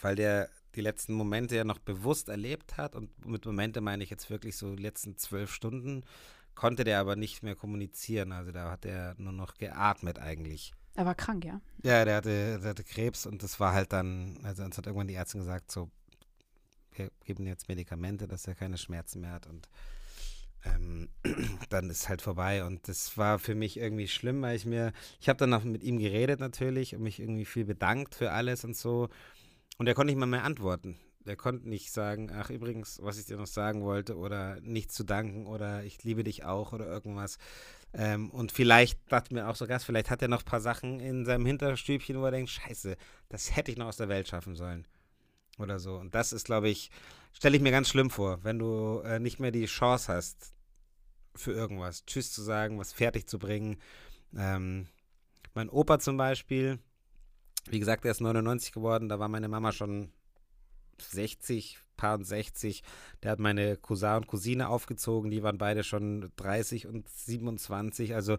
weil 0.00 0.14
der 0.14 0.48
die 0.76 0.80
letzten 0.80 1.14
Momente 1.14 1.56
ja 1.56 1.64
noch 1.64 1.78
bewusst 1.78 2.28
erlebt 2.28 2.76
hat. 2.76 2.94
Und 2.94 3.26
mit 3.26 3.44
Momente 3.46 3.80
meine 3.80 4.04
ich 4.04 4.10
jetzt 4.10 4.30
wirklich 4.30 4.56
so 4.56 4.74
die 4.74 4.82
letzten 4.82 5.16
zwölf 5.16 5.52
Stunden, 5.52 6.04
konnte 6.54 6.84
der 6.84 7.00
aber 7.00 7.16
nicht 7.16 7.42
mehr 7.42 7.56
kommunizieren. 7.56 8.32
Also 8.32 8.52
da 8.52 8.70
hat 8.70 8.84
er 8.84 9.14
nur 9.18 9.32
noch 9.32 9.54
geatmet 9.54 10.18
eigentlich. 10.18 10.72
Er 10.94 11.06
war 11.06 11.14
krank, 11.14 11.44
ja? 11.44 11.60
Ja, 11.82 12.04
der 12.04 12.16
hatte, 12.16 12.60
der 12.60 12.70
hatte 12.70 12.84
Krebs 12.84 13.26
und 13.26 13.42
das 13.42 13.58
war 13.58 13.72
halt 13.72 13.92
dann, 13.92 14.38
also 14.44 14.62
uns 14.62 14.78
hat 14.78 14.86
irgendwann 14.86 15.08
die 15.08 15.14
Ärztin 15.14 15.40
gesagt, 15.40 15.72
so, 15.72 15.90
wir 16.92 17.10
geben 17.24 17.46
jetzt 17.46 17.68
Medikamente, 17.68 18.28
dass 18.28 18.46
er 18.46 18.54
keine 18.54 18.78
Schmerzen 18.78 19.20
mehr 19.20 19.32
hat 19.32 19.48
und 19.48 19.68
ähm, 20.64 21.08
dann 21.68 21.90
ist 21.90 22.08
halt 22.08 22.22
vorbei. 22.22 22.64
Und 22.64 22.88
das 22.88 23.16
war 23.18 23.38
für 23.38 23.54
mich 23.54 23.76
irgendwie 23.76 24.08
schlimm, 24.08 24.42
weil 24.42 24.56
ich 24.56 24.66
mir, 24.66 24.92
ich 25.20 25.28
habe 25.28 25.36
dann 25.36 25.50
noch 25.50 25.64
mit 25.64 25.82
ihm 25.82 25.98
geredet 25.98 26.40
natürlich 26.40 26.94
und 26.94 27.02
mich 27.02 27.20
irgendwie 27.20 27.44
viel 27.44 27.64
bedankt 27.64 28.14
für 28.14 28.30
alles 28.32 28.64
und 28.64 28.76
so. 28.76 29.08
Und 29.76 29.86
er 29.86 29.94
konnte 29.94 30.12
nicht 30.12 30.20
mal 30.20 30.26
mehr 30.26 30.44
antworten. 30.44 30.98
Er 31.26 31.36
konnte 31.36 31.68
nicht 31.68 31.90
sagen, 31.90 32.30
ach 32.32 32.50
übrigens, 32.50 32.98
was 33.02 33.18
ich 33.18 33.24
dir 33.24 33.38
noch 33.38 33.46
sagen 33.46 33.82
wollte 33.82 34.16
oder 34.16 34.60
nichts 34.60 34.94
zu 34.94 35.04
danken 35.04 35.46
oder 35.46 35.82
ich 35.82 36.04
liebe 36.04 36.22
dich 36.22 36.44
auch 36.44 36.72
oder 36.72 36.86
irgendwas. 36.86 37.38
Ähm, 37.94 38.30
und 38.30 38.52
vielleicht 38.52 39.00
dachte 39.10 39.32
mir 39.32 39.48
auch 39.48 39.56
so 39.56 39.66
Gast, 39.66 39.86
vielleicht 39.86 40.10
hat 40.10 40.20
er 40.20 40.28
noch 40.28 40.42
ein 40.42 40.46
paar 40.46 40.60
Sachen 40.60 41.00
in 41.00 41.24
seinem 41.24 41.46
Hinterstübchen, 41.46 42.20
wo 42.20 42.24
er 42.26 42.30
denkt, 42.30 42.50
scheiße, 42.50 42.96
das 43.30 43.56
hätte 43.56 43.70
ich 43.70 43.78
noch 43.78 43.86
aus 43.86 43.96
der 43.96 44.08
Welt 44.08 44.28
schaffen 44.28 44.54
sollen. 44.54 44.86
Oder 45.58 45.78
so. 45.78 45.94
Und 45.96 46.14
das 46.14 46.32
ist, 46.32 46.44
glaube 46.44 46.68
ich, 46.68 46.90
stelle 47.32 47.56
ich 47.56 47.62
mir 47.62 47.70
ganz 47.70 47.88
schlimm 47.88 48.10
vor, 48.10 48.42
wenn 48.42 48.58
du 48.58 49.00
äh, 49.04 49.18
nicht 49.18 49.38
mehr 49.38 49.52
die 49.52 49.66
Chance 49.66 50.12
hast, 50.12 50.52
für 51.36 51.52
irgendwas 51.52 52.04
Tschüss 52.04 52.32
zu 52.32 52.42
sagen, 52.42 52.78
was 52.78 52.92
fertig 52.92 53.28
zu 53.28 53.38
bringen. 53.38 53.76
Ähm, 54.36 54.88
mein 55.54 55.68
Opa 55.68 55.98
zum 55.98 56.16
Beispiel, 56.16 56.78
wie 57.68 57.78
gesagt, 57.78 58.04
er 58.04 58.10
ist 58.10 58.20
99 58.20 58.72
geworden, 58.72 59.08
da 59.08 59.18
war 59.18 59.28
meine 59.28 59.48
Mama 59.48 59.72
schon 59.72 60.12
60, 61.00 61.78
paar 61.96 62.14
und 62.14 62.24
60. 62.24 62.82
Der 63.22 63.32
hat 63.32 63.38
meine 63.38 63.76
Cousin 63.76 64.16
und 64.16 64.26
Cousine 64.26 64.68
aufgezogen, 64.68 65.30
die 65.30 65.42
waren 65.42 65.58
beide 65.58 65.84
schon 65.84 66.30
30 66.36 66.86
und 66.86 67.08
27. 67.08 68.14
Also 68.14 68.38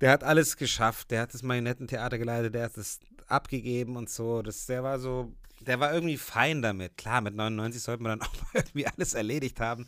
der 0.00 0.10
hat 0.10 0.24
alles 0.24 0.56
geschafft. 0.56 1.10
Der 1.10 1.22
hat 1.22 1.34
das 1.34 1.42
Marionettentheater 1.42 2.18
geleitet, 2.18 2.54
der 2.54 2.64
hat 2.64 2.76
es 2.76 3.00
abgegeben 3.26 3.96
und 3.96 4.10
so. 4.10 4.42
Das, 4.42 4.66
der 4.66 4.82
war 4.82 4.98
so, 4.98 5.32
der 5.60 5.78
war 5.78 5.92
irgendwie 5.92 6.16
fein 6.16 6.62
damit. 6.62 6.96
Klar, 6.96 7.20
mit 7.20 7.34
99 7.34 7.82
sollte 7.82 8.02
man 8.02 8.18
dann 8.18 8.28
auch 8.28 8.54
irgendwie 8.54 8.86
alles 8.86 9.14
erledigt 9.14 9.60
haben. 9.60 9.86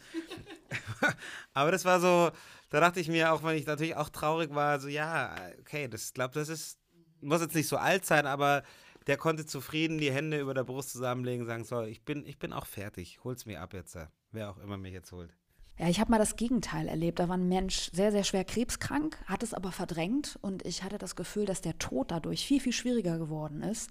Aber 1.55 1.71
das 1.73 1.85
war 1.85 2.01
so, 2.01 2.31
da 2.71 2.81
dachte 2.81 3.01
ich 3.01 3.09
mir, 3.09 3.33
auch 3.33 3.43
wenn 3.43 3.57
ich 3.57 3.67
natürlich 3.67 3.97
auch 3.97 4.11
traurig 4.11 4.55
war, 4.55 4.81
so 4.81 4.89
ja, 4.89 5.35
okay, 5.61 5.89
das 5.89 6.13
glaube, 6.13 6.35
das 6.35 6.49
ist 6.49 6.79
muss 7.23 7.41
jetzt 7.41 7.55
nicht 7.55 7.69
so 7.69 7.77
alt 7.77 8.05
sein, 8.05 8.27
aber 8.27 8.63
der 9.07 9.17
konnte 9.17 9.47
zufrieden 9.47 9.99
die 9.99 10.13
Hände 10.13 10.39
über 10.39 10.55
der 10.55 10.65
Brust 10.65 10.91
zusammenlegen 10.91 11.47
sagen, 11.47 11.65
so, 11.65 11.83
ich 11.83 12.05
bin, 12.05 12.25
ich 12.27 12.39
bin 12.39 12.53
auch 12.53 12.67
fertig, 12.67 13.21
hol's 13.25 13.47
mir 13.47 13.61
ab 13.61 13.75
jetzt, 13.75 13.97
wer 14.31 14.51
auch 14.51 14.59
immer 14.59 14.77
mich 14.77 14.93
jetzt 14.93 15.13
holt. 15.13 15.35
Ja, 15.79 15.89
ich 15.89 16.01
habe 16.01 16.11
mal 16.11 16.19
das 16.19 16.37
Gegenteil 16.37 16.87
erlebt. 16.87 17.19
Da 17.19 17.29
war 17.29 17.37
ein 17.37 17.49
Mensch 17.49 17.91
sehr, 17.93 18.13
sehr 18.13 18.25
schwer 18.25 18.45
krebskrank, 18.45 19.19
hat 19.27 19.43
es 19.43 19.55
aber 19.55 19.73
verdrängt 19.73 20.39
und 20.43 20.65
ich 20.67 20.83
hatte 20.83 20.99
das 20.99 21.17
Gefühl, 21.17 21.47
dass 21.47 21.61
der 21.61 21.79
Tod 21.79 22.11
dadurch 22.11 22.47
viel, 22.47 22.61
viel 22.61 22.73
schwieriger 22.73 23.19
geworden 23.19 23.63
ist, 23.63 23.91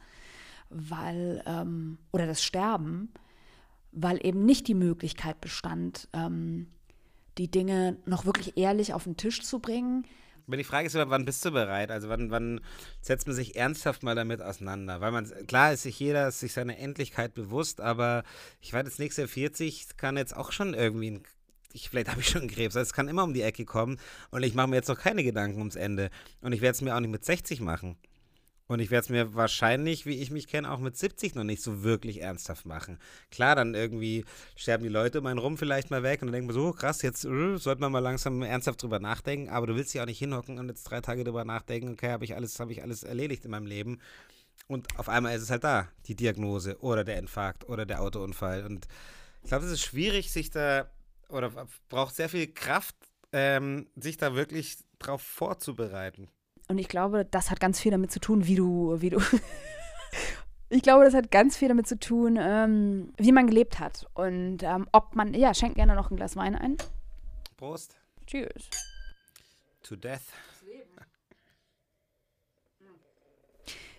weil, 0.69 1.43
ähm, 1.45 1.97
oder 2.11 2.27
das 2.27 2.43
Sterben, 2.43 3.11
weil 3.91 4.25
eben 4.25 4.45
nicht 4.45 4.67
die 4.67 4.73
Möglichkeit 4.73 5.41
bestand, 5.41 6.07
ähm, 6.13 6.67
die 7.37 7.49
Dinge 7.49 7.97
noch 8.05 8.25
wirklich 8.25 8.57
ehrlich 8.57 8.93
auf 8.93 9.05
den 9.05 9.17
Tisch 9.17 9.41
zu 9.41 9.59
bringen, 9.59 10.05
aber 10.47 10.57
die 10.57 10.63
Frage 10.63 10.87
ist 10.87 10.95
immer, 10.95 11.09
wann 11.09 11.25
bist 11.25 11.43
du 11.45 11.51
bereit? 11.51 11.91
Also 11.91 12.09
wann, 12.09 12.31
wann 12.31 12.61
setzt 13.01 13.27
man 13.27 13.35
sich 13.35 13.55
ernsthaft 13.55 14.03
mal 14.03 14.15
damit 14.15 14.41
auseinander? 14.41 15.01
Weil 15.01 15.11
man, 15.11 15.29
klar 15.47 15.73
ist 15.73 15.83
sich 15.83 15.99
jeder 15.99 16.27
ist 16.27 16.39
sich 16.39 16.53
seiner 16.53 16.77
Endlichkeit 16.77 17.33
bewusst, 17.33 17.81
aber 17.81 18.23
ich 18.59 18.73
jetzt 18.73 18.99
nächstes 18.99 19.23
Jahr 19.23 19.27
40, 19.27 19.97
kann 19.97 20.17
jetzt 20.17 20.35
auch 20.35 20.51
schon 20.51 20.73
irgendwie 20.73 21.11
ein 21.11 21.23
ich, 21.73 21.89
vielleicht 21.89 22.09
habe 22.09 22.19
ich 22.19 22.27
schon 22.27 22.47
Krebs, 22.47 22.75
also 22.75 22.87
es 22.87 22.93
kann 22.93 23.07
immer 23.07 23.23
um 23.23 23.33
die 23.33 23.43
Ecke 23.43 23.65
kommen 23.65 23.97
und 24.29 24.43
ich 24.43 24.53
mache 24.53 24.67
mir 24.67 24.75
jetzt 24.75 24.89
noch 24.89 24.99
keine 24.99 25.23
Gedanken 25.23 25.59
ums 25.59 25.75
Ende. 25.75 26.09
Und 26.41 26.53
ich 26.53 26.61
werde 26.61 26.75
es 26.75 26.81
mir 26.81 26.95
auch 26.95 26.99
nicht 26.99 27.11
mit 27.11 27.23
60 27.23 27.61
machen. 27.61 27.97
Und 28.67 28.79
ich 28.79 28.89
werde 28.89 29.03
es 29.03 29.09
mir 29.09 29.35
wahrscheinlich, 29.35 30.05
wie 30.05 30.21
ich 30.21 30.31
mich 30.31 30.47
kenne, 30.47 30.71
auch 30.71 30.79
mit 30.79 30.95
70 30.95 31.35
noch 31.35 31.43
nicht 31.43 31.61
so 31.61 31.83
wirklich 31.83 32.21
ernsthaft 32.21 32.65
machen. 32.65 32.99
Klar, 33.29 33.55
dann 33.55 33.75
irgendwie 33.75 34.23
sterben 34.55 34.83
die 34.83 34.89
Leute 34.89 35.19
um 35.19 35.25
einen 35.25 35.39
rum 35.39 35.57
vielleicht 35.57 35.91
mal 35.91 36.03
weg 36.03 36.21
und 36.21 36.27
dann 36.27 36.33
denkt 36.33 36.47
man 36.47 36.53
so, 36.53 36.67
oh, 36.67 36.71
krass, 36.71 37.01
jetzt 37.01 37.25
uh, 37.25 37.57
sollte 37.57 37.81
man 37.81 37.91
mal 37.91 37.99
langsam 37.99 38.41
ernsthaft 38.41 38.81
drüber 38.81 38.99
nachdenken, 38.99 39.49
aber 39.49 39.67
du 39.67 39.75
willst 39.75 39.93
ja 39.93 40.03
auch 40.03 40.07
nicht 40.07 40.19
hinhocken 40.19 40.57
und 40.57 40.69
jetzt 40.69 40.83
drei 40.83 41.01
Tage 41.01 41.25
drüber 41.25 41.43
nachdenken, 41.43 41.91
okay, 41.91 42.11
habe 42.11 42.23
ich 42.23 42.35
alles, 42.35 42.59
habe 42.59 42.71
ich 42.71 42.81
alles 42.81 43.03
erledigt 43.03 43.43
in 43.43 43.51
meinem 43.51 43.65
Leben. 43.65 43.99
Und 44.67 44.97
auf 44.97 45.09
einmal 45.09 45.35
ist 45.35 45.41
es 45.41 45.49
halt 45.49 45.65
da, 45.65 45.89
die 46.05 46.15
Diagnose 46.15 46.79
oder 46.79 47.03
der 47.03 47.17
Infarkt 47.17 47.67
oder 47.67 47.85
der 47.85 48.01
Autounfall. 48.01 48.65
Und 48.65 48.87
ich 49.43 49.49
glaube, 49.49 49.65
es 49.65 49.71
ist 49.71 49.81
schwierig, 49.81 50.31
sich 50.31 50.49
da, 50.49 50.89
oder 51.27 51.67
braucht 51.89 52.15
sehr 52.15 52.29
viel 52.29 52.47
Kraft, 52.47 52.95
ähm, 53.33 53.87
sich 53.97 54.15
da 54.15 54.33
wirklich 54.33 54.77
drauf 54.99 55.21
vorzubereiten. 55.21 56.29
Und 56.67 56.77
ich 56.77 56.87
glaube, 56.87 57.25
das 57.25 57.51
hat 57.51 57.59
ganz 57.59 57.79
viel 57.79 57.91
damit 57.91 58.11
zu 58.11 58.19
tun, 58.19 58.47
wie 58.47 58.55
du, 58.55 59.01
wie 59.01 59.09
du. 59.09 59.19
ich 60.69 60.81
glaube, 60.81 61.03
das 61.03 61.13
hat 61.13 61.31
ganz 61.31 61.57
viel 61.57 61.67
damit 61.67 61.87
zu 61.87 61.99
tun, 61.99 62.37
ähm, 62.39 63.13
wie 63.17 63.31
man 63.31 63.47
gelebt 63.47 63.79
hat. 63.79 64.07
Und 64.13 64.63
ähm, 64.63 64.87
ob 64.91 65.15
man, 65.15 65.33
ja, 65.33 65.53
schenkt 65.53 65.75
gerne 65.75 65.95
noch 65.95 66.11
ein 66.11 66.15
Glas 66.15 66.35
Wein 66.35 66.55
ein. 66.55 66.77
Prost. 67.57 67.95
Tschüss. 68.25 68.69
To 69.83 69.95
death. 69.95 70.21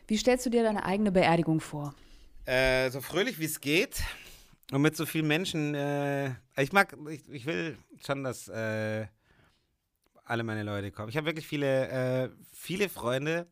Wie 0.06 0.16
stellst 0.16 0.44
du 0.44 0.50
dir 0.50 0.62
deine 0.62 0.84
eigene 0.84 1.12
Beerdigung 1.12 1.60
vor? 1.60 1.94
Äh, 2.44 2.90
so 2.90 3.00
fröhlich 3.00 3.38
wie 3.38 3.44
es 3.44 3.60
geht 3.60 4.02
und 4.72 4.82
mit 4.82 4.96
so 4.96 5.06
vielen 5.06 5.26
Menschen. 5.26 5.74
Äh, 5.74 6.34
ich 6.56 6.72
mag, 6.72 6.96
ich, 7.08 7.26
ich 7.30 7.46
will 7.46 7.78
schon, 8.04 8.24
dass 8.24 8.48
äh, 8.48 9.06
alle 10.24 10.44
meine 10.44 10.62
Leute 10.62 10.90
kommen. 10.92 11.08
Ich 11.08 11.16
habe 11.16 11.26
wirklich 11.26 11.46
viele, 11.46 11.88
äh, 11.88 12.30
viele 12.52 12.88
Freunde, 12.88 13.46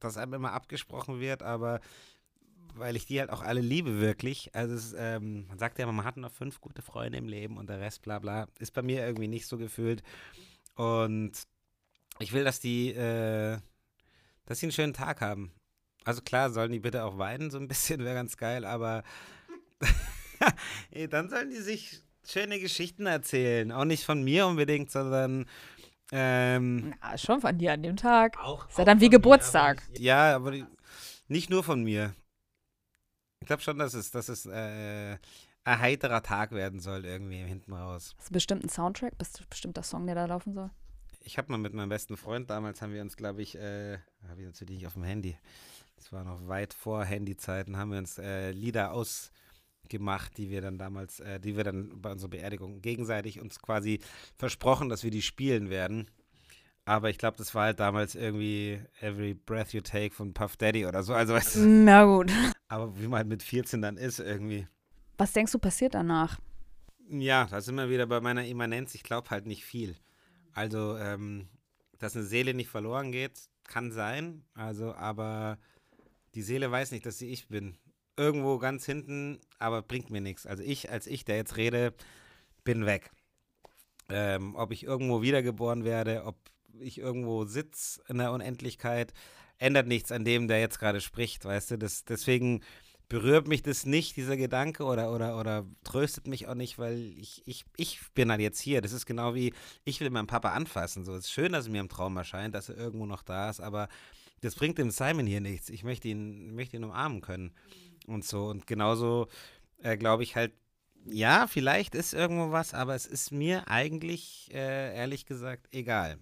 dass 0.00 0.16
einem 0.16 0.34
immer 0.34 0.52
abgesprochen 0.52 1.20
wird, 1.20 1.42
aber 1.42 1.80
weil 2.74 2.96
ich 2.96 3.06
die 3.06 3.20
halt 3.20 3.30
auch 3.30 3.42
alle 3.42 3.60
liebe, 3.60 4.00
wirklich. 4.00 4.54
Also 4.54 4.74
es, 4.74 4.94
ähm, 4.96 5.46
man 5.46 5.58
sagt 5.58 5.78
ja 5.78 5.84
immer, 5.84 5.92
man 5.92 6.04
hat 6.04 6.16
noch 6.16 6.32
fünf 6.32 6.60
gute 6.60 6.82
Freunde 6.82 7.18
im 7.18 7.28
Leben 7.28 7.56
und 7.56 7.68
der 7.68 7.80
Rest, 7.80 8.02
bla 8.02 8.18
bla, 8.18 8.48
ist 8.58 8.72
bei 8.72 8.82
mir 8.82 9.06
irgendwie 9.06 9.28
nicht 9.28 9.46
so 9.46 9.58
gefühlt. 9.58 10.02
Und 10.74 11.32
ich 12.18 12.32
will, 12.32 12.44
dass 12.44 12.60
die, 12.60 12.90
äh, 12.90 13.58
dass 14.46 14.58
sie 14.58 14.66
einen 14.66 14.72
schönen 14.72 14.94
Tag 14.94 15.20
haben. 15.20 15.52
Also 16.04 16.20
klar, 16.22 16.50
sollen 16.50 16.72
die 16.72 16.80
bitte 16.80 17.04
auch 17.04 17.18
weinen, 17.18 17.50
so 17.50 17.58
ein 17.58 17.68
bisschen, 17.68 18.00
wäre 18.04 18.14
ganz 18.14 18.36
geil, 18.36 18.64
aber 18.64 19.04
dann 21.10 21.30
sollen 21.30 21.50
die 21.50 21.60
sich 21.60 22.03
schöne 22.26 22.58
Geschichten 22.58 23.06
erzählen. 23.06 23.72
Auch 23.72 23.84
nicht 23.84 24.04
von 24.04 24.22
mir 24.22 24.46
unbedingt, 24.46 24.90
sondern 24.90 25.46
ähm, 26.12 26.94
Na, 27.00 27.16
schon 27.18 27.40
von 27.40 27.56
dir 27.58 27.72
an 27.72 27.82
dem 27.82 27.96
Tag. 27.96 28.38
Auch, 28.38 28.68
ist 28.68 28.78
ja 28.78 28.84
dann 28.84 29.00
wie 29.00 29.08
Geburtstag. 29.08 29.82
Mir, 29.88 29.94
aber 29.94 30.00
ja, 30.00 30.36
aber 30.36 30.68
nicht 31.28 31.50
nur 31.50 31.64
von 31.64 31.82
mir. 31.82 32.14
Ich 33.40 33.46
glaube 33.46 33.62
schon, 33.62 33.78
dass 33.78 33.94
es, 33.94 34.10
dass 34.10 34.28
es 34.28 34.46
äh, 34.46 35.18
ein 35.64 35.80
heiterer 35.80 36.22
Tag 36.22 36.52
werden 36.52 36.80
soll, 36.80 37.04
irgendwie 37.04 37.38
hinten 37.38 37.72
raus. 37.72 38.14
Hast 38.18 38.28
du 38.28 38.32
bestimmt 38.32 38.62
einen 38.62 38.70
Soundtrack? 38.70 39.16
Bist 39.18 39.40
du 39.40 39.44
bestimmt 39.48 39.76
der 39.76 39.84
Song, 39.84 40.06
der 40.06 40.14
da 40.14 40.26
laufen 40.26 40.54
soll? 40.54 40.70
Ich 41.20 41.38
habe 41.38 41.50
mal 41.50 41.58
mit 41.58 41.72
meinem 41.72 41.88
besten 41.88 42.16
Freund 42.18 42.50
damals, 42.50 42.82
haben 42.82 42.92
wir 42.92 43.00
uns, 43.00 43.16
glaube 43.16 43.42
ich, 43.42 43.56
äh, 43.56 43.98
habe 44.28 44.42
ich 44.42 44.46
natürlich 44.46 44.78
nicht 44.78 44.86
auf 44.86 44.92
dem 44.92 45.04
Handy. 45.04 45.38
Das 45.96 46.12
war 46.12 46.22
noch 46.22 46.48
weit 46.48 46.74
vor 46.74 47.04
Handyzeiten, 47.04 47.78
haben 47.78 47.92
wir 47.92 47.98
uns 47.98 48.18
äh, 48.18 48.50
Lieder 48.50 48.92
aus 48.92 49.30
gemacht, 49.88 50.32
die 50.36 50.50
wir 50.50 50.60
dann 50.60 50.78
damals, 50.78 51.20
äh, 51.20 51.40
die 51.40 51.56
wir 51.56 51.64
dann 51.64 52.00
bei 52.00 52.12
unserer 52.12 52.30
Beerdigung 52.30 52.80
gegenseitig 52.80 53.40
uns 53.40 53.60
quasi 53.60 54.00
versprochen, 54.36 54.88
dass 54.88 55.04
wir 55.04 55.10
die 55.10 55.22
spielen 55.22 55.70
werden. 55.70 56.08
Aber 56.86 57.08
ich 57.08 57.18
glaube, 57.18 57.36
das 57.38 57.54
war 57.54 57.64
halt 57.64 57.80
damals 57.80 58.14
irgendwie 58.14 58.80
Every 59.00 59.34
Breath 59.34 59.72
You 59.72 59.80
Take 59.80 60.14
von 60.14 60.34
Puff 60.34 60.56
Daddy 60.56 60.84
oder 60.84 61.02
so. 61.02 61.14
Also, 61.14 61.32
weißt 61.32 61.56
du, 61.56 61.60
Na 61.60 62.04
gut. 62.04 62.30
Aber 62.68 62.98
wie 62.98 63.06
man 63.06 63.18
halt 63.18 63.28
mit 63.28 63.42
14 63.42 63.80
dann 63.80 63.96
ist 63.96 64.18
irgendwie. 64.18 64.66
Was 65.16 65.32
denkst 65.32 65.52
du 65.52 65.58
passiert 65.58 65.94
danach? 65.94 66.38
Ja, 67.08 67.46
da 67.46 67.60
sind 67.60 67.76
wir 67.76 67.88
wieder 67.88 68.06
bei 68.06 68.20
meiner 68.20 68.44
Immanenz. 68.44 68.94
Ich 68.94 69.02
glaube 69.02 69.30
halt 69.30 69.46
nicht 69.46 69.64
viel. 69.64 69.96
Also, 70.52 70.96
ähm, 70.98 71.48
dass 71.98 72.16
eine 72.16 72.24
Seele 72.24 72.52
nicht 72.52 72.68
verloren 72.68 73.12
geht, 73.12 73.48
kann 73.66 73.92
sein. 73.92 74.44
Also, 74.54 74.94
aber 74.94 75.58
die 76.34 76.42
Seele 76.42 76.70
weiß 76.70 76.90
nicht, 76.90 77.06
dass 77.06 77.18
sie 77.18 77.28
ich 77.28 77.48
bin 77.48 77.76
irgendwo 78.16 78.58
ganz 78.58 78.86
hinten, 78.86 79.40
aber 79.58 79.82
bringt 79.82 80.10
mir 80.10 80.20
nichts. 80.20 80.46
Also 80.46 80.62
ich 80.62 80.90
als 80.90 81.06
ich, 81.06 81.24
der 81.24 81.36
jetzt 81.36 81.56
rede, 81.56 81.94
bin 82.64 82.86
weg. 82.86 83.10
ähm, 84.08 84.54
ob 84.56 84.72
ich 84.72 84.84
irgendwo 84.84 85.22
wiedergeboren 85.22 85.84
werde, 85.84 86.24
ob 86.24 86.36
ich 86.80 86.98
irgendwo 86.98 87.44
sitze 87.44 88.02
in 88.08 88.18
der 88.18 88.32
Unendlichkeit, 88.32 89.12
ändert 89.58 89.86
nichts 89.86 90.12
an 90.12 90.24
dem, 90.24 90.48
der 90.48 90.60
jetzt 90.60 90.78
gerade 90.78 91.00
spricht, 91.00 91.44
weißt 91.44 91.72
du? 91.72 91.78
Das, 91.78 92.04
deswegen 92.04 92.62
berührt 93.08 93.48
mich 93.48 93.62
das 93.62 93.86
nicht, 93.86 94.16
dieser 94.16 94.36
Gedanke, 94.36 94.84
oder, 94.84 95.12
oder, 95.12 95.38
oder 95.38 95.66
tröstet 95.84 96.26
mich 96.26 96.48
auch 96.48 96.54
nicht, 96.54 96.78
weil 96.78 96.98
ich, 97.18 97.42
ich, 97.46 97.64
ich 97.76 98.00
bin 98.14 98.30
halt 98.30 98.40
jetzt 98.40 98.60
hier. 98.60 98.80
Das 98.80 98.92
ist 98.92 99.06
genau 99.06 99.34
wie, 99.34 99.54
ich 99.84 100.00
will 100.00 100.10
meinen 100.10 100.26
Papa 100.26 100.50
anfassen. 100.52 101.04
So, 101.04 101.14
es 101.14 101.26
ist 101.26 101.32
schön, 101.32 101.52
dass 101.52 101.66
er 101.66 101.72
mir 101.72 101.80
im 101.80 101.88
Traum 101.88 102.16
erscheint, 102.16 102.54
dass 102.54 102.68
er 102.68 102.76
irgendwo 102.76 103.06
noch 103.06 103.22
da 103.22 103.50
ist, 103.50 103.60
aber 103.60 103.88
das 104.40 104.54
bringt 104.56 104.78
dem 104.78 104.90
Simon 104.90 105.26
hier 105.26 105.40
nichts. 105.40 105.70
Ich 105.70 105.84
möchte 105.84 106.08
ihn, 106.08 106.54
möchte 106.54 106.76
ihn 106.76 106.84
umarmen 106.84 107.20
können. 107.20 107.54
Und 108.06 108.24
so. 108.24 108.46
Und 108.46 108.66
genauso 108.66 109.28
äh, 109.82 109.96
glaube 109.96 110.22
ich 110.22 110.36
halt, 110.36 110.52
ja, 111.06 111.46
vielleicht 111.46 111.94
ist 111.94 112.14
irgendwo 112.14 112.50
was, 112.50 112.74
aber 112.74 112.94
es 112.94 113.06
ist 113.06 113.30
mir 113.30 113.68
eigentlich, 113.68 114.50
äh, 114.52 114.96
ehrlich 114.96 115.26
gesagt, 115.26 115.68
egal. 115.72 116.18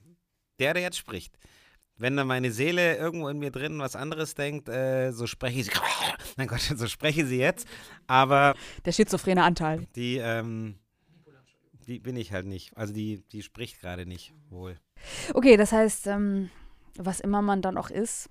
Der, 0.58 0.74
der 0.74 0.82
jetzt 0.82 0.98
spricht, 0.98 1.38
wenn 1.96 2.16
dann 2.16 2.26
meine 2.26 2.50
Seele 2.50 2.96
irgendwo 2.96 3.28
in 3.28 3.38
mir 3.38 3.50
drin 3.50 3.78
was 3.78 3.96
anderes 3.96 4.34
denkt, 4.34 4.68
äh, 4.68 5.12
so 5.12 5.26
spreche 5.26 5.64
sie. 5.64 5.70
Mein 6.36 6.48
Gott, 6.48 6.60
so 6.60 6.86
spreche 6.86 7.26
sie 7.26 7.38
jetzt. 7.38 7.66
Aber. 8.06 8.54
Der 8.84 8.92
schizophrene 8.92 9.44
Anteil. 9.44 9.86
Die, 9.94 10.16
ähm, 10.16 10.78
die 11.86 11.98
bin 12.00 12.16
ich 12.16 12.32
halt 12.32 12.46
nicht. 12.46 12.76
Also 12.76 12.92
die, 12.92 13.22
die 13.32 13.42
spricht 13.42 13.80
gerade 13.80 14.06
nicht 14.06 14.32
wohl. 14.50 14.76
Okay, 15.34 15.56
das 15.56 15.72
heißt, 15.72 16.06
ähm, 16.08 16.50
was 16.96 17.20
immer 17.20 17.42
man 17.42 17.62
dann 17.62 17.76
auch 17.76 17.90
ist, 17.90 18.28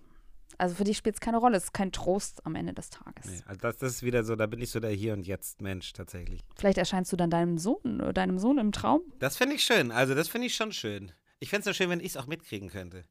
also 0.62 0.76
für 0.76 0.84
dich 0.84 0.98
spielt 0.98 1.16
es 1.16 1.20
keine 1.20 1.38
Rolle, 1.38 1.58
es 1.58 1.66
ist 1.66 1.74
kein 1.74 1.92
Trost 1.92 2.46
am 2.46 2.56
Ende 2.56 2.74
des 2.74 2.90
Tages. 2.90 3.26
Nee, 3.26 3.42
also 3.46 3.60
das, 3.60 3.78
das 3.78 3.94
ist 3.94 4.04
wieder 4.04 4.24
so, 4.24 4.36
da 4.36 4.46
bin 4.46 4.62
ich 4.62 4.72
so 4.72 4.80
der 4.80 4.92
Hier 4.92 5.14
und 5.14 5.28
Jetzt 5.28 5.62
Mensch 5.62 5.94
tatsächlich. 5.94 6.42
Vielleicht 6.56 6.78
erscheinst 6.78 7.12
du 7.12 7.18
dann 7.18 7.30
deinem 7.30 7.58
Sohn, 7.58 8.00
äh, 8.00 8.14
deinem 8.14 8.40
Sohn 8.40 8.58
im 8.58 8.72
Traum? 8.72 9.02
Das 9.20 9.38
finde 9.38 9.56
ich 9.56 9.64
schön. 9.64 9.92
Also 9.92 10.16
das 10.16 10.28
finde 10.28 10.48
ich 10.48 10.56
schon 10.56 10.72
schön. 10.72 11.12
Ich 11.40 11.50
fände 11.50 11.62
es 11.62 11.66
so 11.66 11.74
schön, 11.74 11.90
wenn 11.90 12.00
ich 12.00 12.08
es 12.08 12.18
auch 12.18 12.28
mitkriegen 12.28 12.70
könnte 12.70 13.06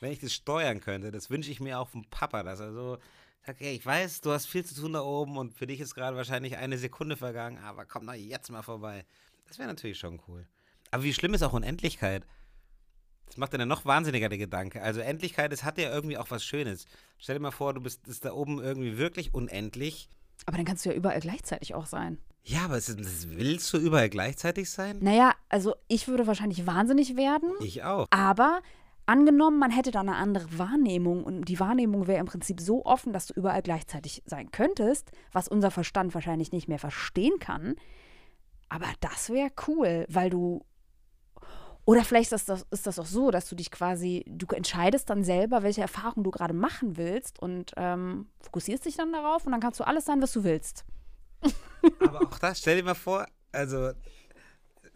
wenn 0.00 0.12
ich 0.12 0.20
das 0.20 0.32
steuern 0.32 0.80
könnte, 0.80 1.10
das 1.10 1.30
wünsche 1.30 1.50
ich 1.50 1.60
mir 1.60 1.78
auch 1.78 1.88
vom 1.88 2.04
Papa, 2.10 2.42
dass 2.42 2.60
er 2.60 2.72
so 2.72 2.98
sagt, 3.46 3.60
hey, 3.60 3.74
ich 3.74 3.84
weiß, 3.84 4.20
du 4.20 4.30
hast 4.30 4.46
viel 4.46 4.64
zu 4.64 4.74
tun 4.74 4.92
da 4.92 5.00
oben 5.00 5.36
und 5.36 5.54
für 5.54 5.66
dich 5.66 5.80
ist 5.80 5.94
gerade 5.94 6.16
wahrscheinlich 6.16 6.56
eine 6.56 6.78
Sekunde 6.78 7.16
vergangen, 7.16 7.58
aber 7.58 7.84
komm 7.84 8.06
doch 8.06 8.14
jetzt 8.14 8.50
mal 8.50 8.62
vorbei. 8.62 9.04
Das 9.46 9.58
wäre 9.58 9.68
natürlich 9.68 9.98
schon 9.98 10.20
cool. 10.28 10.46
Aber 10.90 11.02
wie 11.02 11.14
schlimm 11.14 11.34
ist 11.34 11.42
auch 11.42 11.52
Unendlichkeit? 11.52 12.26
Das 13.28 13.36
macht 13.36 13.54
dann 13.54 13.68
noch 13.68 13.84
wahnsinniger 13.84 14.28
der 14.28 14.38
Gedanke. 14.38 14.82
Also 14.82 15.00
Endlichkeit, 15.00 15.52
es 15.52 15.64
hat 15.64 15.78
ja 15.78 15.92
irgendwie 15.92 16.18
auch 16.18 16.30
was 16.30 16.44
Schönes. 16.44 16.86
Stell 17.18 17.36
dir 17.36 17.40
mal 17.40 17.50
vor, 17.50 17.74
du 17.74 17.80
bist 17.80 18.06
ist 18.08 18.24
da 18.24 18.32
oben 18.32 18.60
irgendwie 18.60 18.98
wirklich 18.98 19.34
unendlich. 19.34 20.08
Aber 20.46 20.56
dann 20.56 20.66
kannst 20.66 20.84
du 20.84 20.90
ja 20.90 20.94
überall 20.94 21.20
gleichzeitig 21.20 21.74
auch 21.74 21.86
sein. 21.86 22.18
Ja, 22.44 22.64
aber 22.64 22.78
ist, 22.78 22.96
willst 23.36 23.72
du 23.72 23.78
überall 23.78 24.08
gleichzeitig 24.08 24.70
sein? 24.70 24.98
Naja, 25.00 25.34
also 25.48 25.74
ich 25.88 26.08
würde 26.08 26.26
wahrscheinlich 26.26 26.66
wahnsinnig 26.66 27.16
werden. 27.16 27.50
Ich 27.60 27.84
auch. 27.84 28.06
Aber 28.10 28.60
Angenommen, 29.08 29.58
man 29.58 29.70
hätte 29.70 29.90
da 29.90 30.00
eine 30.00 30.16
andere 30.16 30.58
Wahrnehmung 30.58 31.24
und 31.24 31.46
die 31.46 31.58
Wahrnehmung 31.58 32.06
wäre 32.06 32.20
im 32.20 32.26
Prinzip 32.26 32.60
so 32.60 32.84
offen, 32.84 33.14
dass 33.14 33.24
du 33.24 33.32
überall 33.32 33.62
gleichzeitig 33.62 34.22
sein 34.26 34.50
könntest, 34.50 35.12
was 35.32 35.48
unser 35.48 35.70
Verstand 35.70 36.12
wahrscheinlich 36.12 36.52
nicht 36.52 36.68
mehr 36.68 36.78
verstehen 36.78 37.38
kann. 37.38 37.76
Aber 38.68 38.84
das 39.00 39.30
wäre 39.30 39.50
cool, 39.66 40.04
weil 40.10 40.28
du. 40.28 40.62
Oder 41.88 42.04
vielleicht 42.04 42.32
ist 42.32 42.50
das, 42.50 42.66
ist 42.70 42.86
das 42.86 42.98
auch 42.98 43.06
so, 43.06 43.30
dass 43.30 43.48
du 43.48 43.56
dich 43.56 43.70
quasi, 43.70 44.22
du 44.28 44.44
entscheidest 44.54 45.08
dann 45.08 45.24
selber, 45.24 45.62
welche 45.62 45.80
Erfahrung 45.80 46.22
du 46.22 46.30
gerade 46.30 46.52
machen 46.52 46.98
willst 46.98 47.38
und 47.38 47.72
ähm, 47.78 48.26
fokussierst 48.42 48.84
dich 48.84 48.96
dann 48.96 49.10
darauf 49.10 49.46
und 49.46 49.52
dann 49.52 49.60
kannst 49.62 49.80
du 49.80 49.86
alles 49.86 50.04
sein, 50.04 50.20
was 50.20 50.32
du 50.32 50.44
willst. 50.44 50.84
Aber 52.00 52.20
auch 52.20 52.38
das, 52.38 52.58
stell 52.58 52.76
dir 52.76 52.82
mal 52.82 52.92
vor, 52.92 53.26
also 53.52 53.92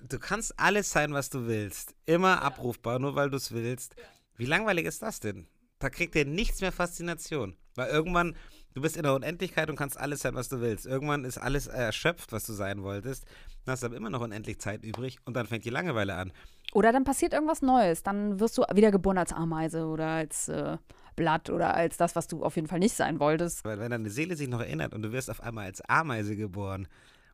du 0.07 0.19
kannst 0.19 0.53
alles 0.61 0.91
sein, 0.91 1.15
was 1.15 1.31
du 1.31 1.47
willst. 1.47 1.95
Immer 2.05 2.35
ja. 2.35 2.43
abrufbar, 2.43 2.99
nur 2.99 3.15
weil 3.15 3.31
du 3.31 3.39
es 3.39 3.53
willst. 3.53 3.95
Ja. 3.97 4.05
Wie 4.37 4.45
langweilig 4.45 4.85
ist 4.85 5.01
das 5.01 5.19
denn? 5.19 5.47
Da 5.79 5.89
kriegt 5.89 6.15
dir 6.15 6.27
nichts 6.27 6.61
mehr 6.61 6.73
Faszination. 6.73 7.57
Weil 7.75 7.89
irgendwann, 7.89 8.37
du 8.75 8.83
bist 8.83 8.99
in 8.99 9.05
der 9.05 9.15
Unendlichkeit 9.15 9.71
und 9.71 9.77
kannst 9.77 9.97
alles 9.97 10.21
sein, 10.21 10.35
was 10.35 10.51
du 10.51 10.61
willst. 10.61 10.85
Irgendwann 10.85 11.25
ist 11.25 11.39
alles 11.39 11.69
erschöpft, 11.69 12.33
was 12.33 12.45
du 12.45 12.53
sein 12.53 12.83
wolltest. 12.83 13.25
Dann 13.65 13.73
hast 13.73 13.83
du 13.83 13.87
aber 13.87 13.97
immer 13.97 14.11
noch 14.11 14.21
unendlich 14.21 14.59
Zeit 14.59 14.85
übrig 14.85 15.17
und 15.25 15.35
dann 15.35 15.47
fängt 15.47 15.65
die 15.65 15.71
Langeweile 15.71 16.17
an. 16.17 16.33
Oder 16.73 16.93
dann 16.93 17.05
passiert 17.05 17.33
irgendwas 17.35 17.63
Neues. 17.63 18.03
Dann 18.03 18.41
wirst 18.41 18.57
du 18.59 18.63
wieder 18.75 18.91
geboren 18.91 19.19
als 19.19 19.33
Ameise 19.33 19.87
oder 19.87 20.07
als 20.09 20.49
äh, 20.49 20.79
Blatt 21.17 21.51
oder 21.51 21.75
als 21.75 21.97
das, 21.97 22.17
was 22.17 22.27
du 22.29 22.43
auf 22.43 22.57
jeden 22.57 22.69
Fall 22.69 22.79
nicht 22.79 22.97
sein 22.97 23.21
wolltest. 23.21 23.65
Weil 23.65 23.79
wenn 23.79 23.91
deine 23.91 24.11
Seele 24.11 24.37
sich 24.37 24.49
noch 24.49 24.61
erinnert 24.61 24.95
und 24.95 25.03
du 25.03 25.13
wirst 25.13 25.31
auf 25.31 25.43
einmal 25.43 25.67
als 25.67 25.83
Ameise 25.89 26.35
geboren 26.35 26.89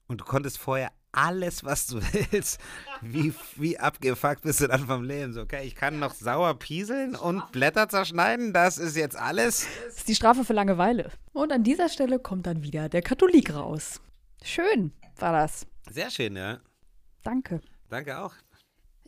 und 0.09 0.20
du 0.20 0.24
konntest 0.24 0.59
vorher 0.59 0.91
alles, 1.12 1.64
was 1.64 1.86
du 1.86 2.01
willst. 2.32 2.61
Wie, 3.01 3.32
wie 3.57 3.78
abgefuckt 3.78 4.43
bist 4.43 4.61
du 4.61 4.66
dann 4.66 4.86
vom 4.86 5.05
Leben? 5.05 5.32
So, 5.32 5.43
okay, 5.43 5.64
ich 5.64 5.74
kann 5.74 5.99
noch 5.99 6.14
sauer 6.14 6.59
pieseln 6.59 7.14
und 7.14 7.53
Blätter 7.53 7.89
zerschneiden, 7.89 8.53
das 8.53 8.78
ist 8.78 8.97
jetzt 8.97 9.16
alles. 9.16 9.66
Das 9.86 9.99
ist 9.99 10.09
die 10.09 10.14
Strafe 10.14 10.45
für 10.45 10.53
Langeweile. 10.53 11.11
Und 11.32 11.53
an 11.53 11.62
dieser 11.62 11.89
Stelle 11.89 12.18
kommt 12.18 12.47
dann 12.47 12.62
wieder 12.62 12.89
der 12.89 13.03
Katholik 13.03 13.55
raus. 13.55 14.01
Schön 14.43 14.93
war 15.16 15.32
das. 15.32 15.66
Sehr 15.91 16.11
schön, 16.11 16.36
ja. 16.36 16.59
Danke. 17.22 17.61
Danke 17.89 18.18
auch. 18.18 18.34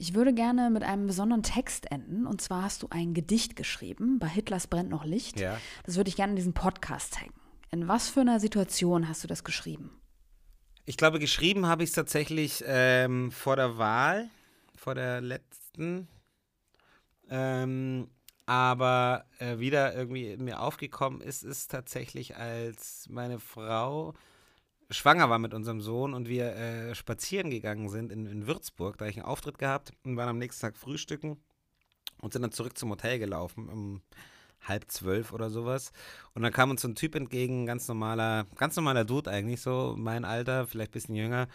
Ich 0.00 0.14
würde 0.14 0.32
gerne 0.32 0.70
mit 0.70 0.82
einem 0.82 1.06
besonderen 1.06 1.42
Text 1.42 1.92
enden. 1.92 2.26
Und 2.26 2.40
zwar 2.40 2.62
hast 2.62 2.82
du 2.82 2.86
ein 2.88 3.12
Gedicht 3.12 3.54
geschrieben. 3.54 4.18
Bei 4.18 4.28
Hitlers 4.28 4.66
brennt 4.66 4.88
noch 4.88 5.04
Licht. 5.04 5.38
Ja. 5.38 5.60
Das 5.84 5.96
würde 5.96 6.08
ich 6.08 6.16
gerne 6.16 6.32
in 6.32 6.36
diesem 6.36 6.54
Podcast 6.54 7.12
zeigen. 7.12 7.34
In 7.70 7.86
was 7.86 8.08
für 8.08 8.22
einer 8.22 8.40
Situation 8.40 9.10
hast 9.10 9.24
du 9.24 9.28
das 9.28 9.44
geschrieben? 9.44 9.90
Ich 10.86 10.96
glaube, 10.96 11.18
geschrieben 11.18 11.66
habe 11.66 11.82
ich 11.82 11.90
es 11.90 11.94
tatsächlich 11.94 12.64
ähm, 12.66 13.30
vor 13.30 13.56
der 13.56 13.76
Wahl, 13.76 14.30
vor 14.74 14.94
der 14.94 15.20
letzten. 15.20 16.08
Ähm, 17.28 18.08
aber 18.46 19.26
äh, 19.38 19.58
wieder 19.58 19.94
irgendwie 19.94 20.34
mir 20.38 20.62
aufgekommen 20.62 21.20
ist, 21.20 21.42
ist 21.42 21.70
tatsächlich, 21.70 22.38
als 22.38 23.06
meine 23.10 23.38
Frau 23.38 24.14
schwanger 24.90 25.30
war 25.30 25.38
mit 25.38 25.54
unserem 25.54 25.80
Sohn 25.80 26.14
und 26.14 26.28
wir 26.28 26.54
äh, 26.56 26.94
spazieren 26.94 27.50
gegangen 27.50 27.88
sind 27.88 28.12
in, 28.12 28.26
in 28.26 28.46
Würzburg. 28.46 28.98
Da 28.98 29.04
habe 29.04 29.10
ich 29.10 29.16
einen 29.16 29.26
Auftritt 29.26 29.58
gehabt 29.58 29.92
und 30.04 30.16
waren 30.16 30.28
am 30.28 30.38
nächsten 30.38 30.62
Tag 30.62 30.76
frühstücken 30.76 31.38
und 32.20 32.32
sind 32.32 32.42
dann 32.42 32.52
zurück 32.52 32.76
zum 32.76 32.90
Hotel 32.90 33.18
gelaufen. 33.18 33.68
Um, 33.68 34.02
halb 34.62 34.90
zwölf 34.90 35.32
oder 35.32 35.50
sowas. 35.50 35.92
Und 36.34 36.42
dann 36.42 36.52
kam 36.52 36.70
uns 36.70 36.82
so 36.82 36.88
ein 36.88 36.94
Typ 36.94 37.14
entgegen, 37.14 37.66
ganz 37.66 37.88
normaler, 37.88 38.46
ganz 38.56 38.76
normaler 38.76 39.04
Dude 39.04 39.30
eigentlich, 39.30 39.60
so 39.60 39.94
mein 39.96 40.24
Alter, 40.24 40.66
vielleicht 40.66 40.90
ein 40.90 40.92
bisschen 40.92 41.14
jünger. 41.14 41.48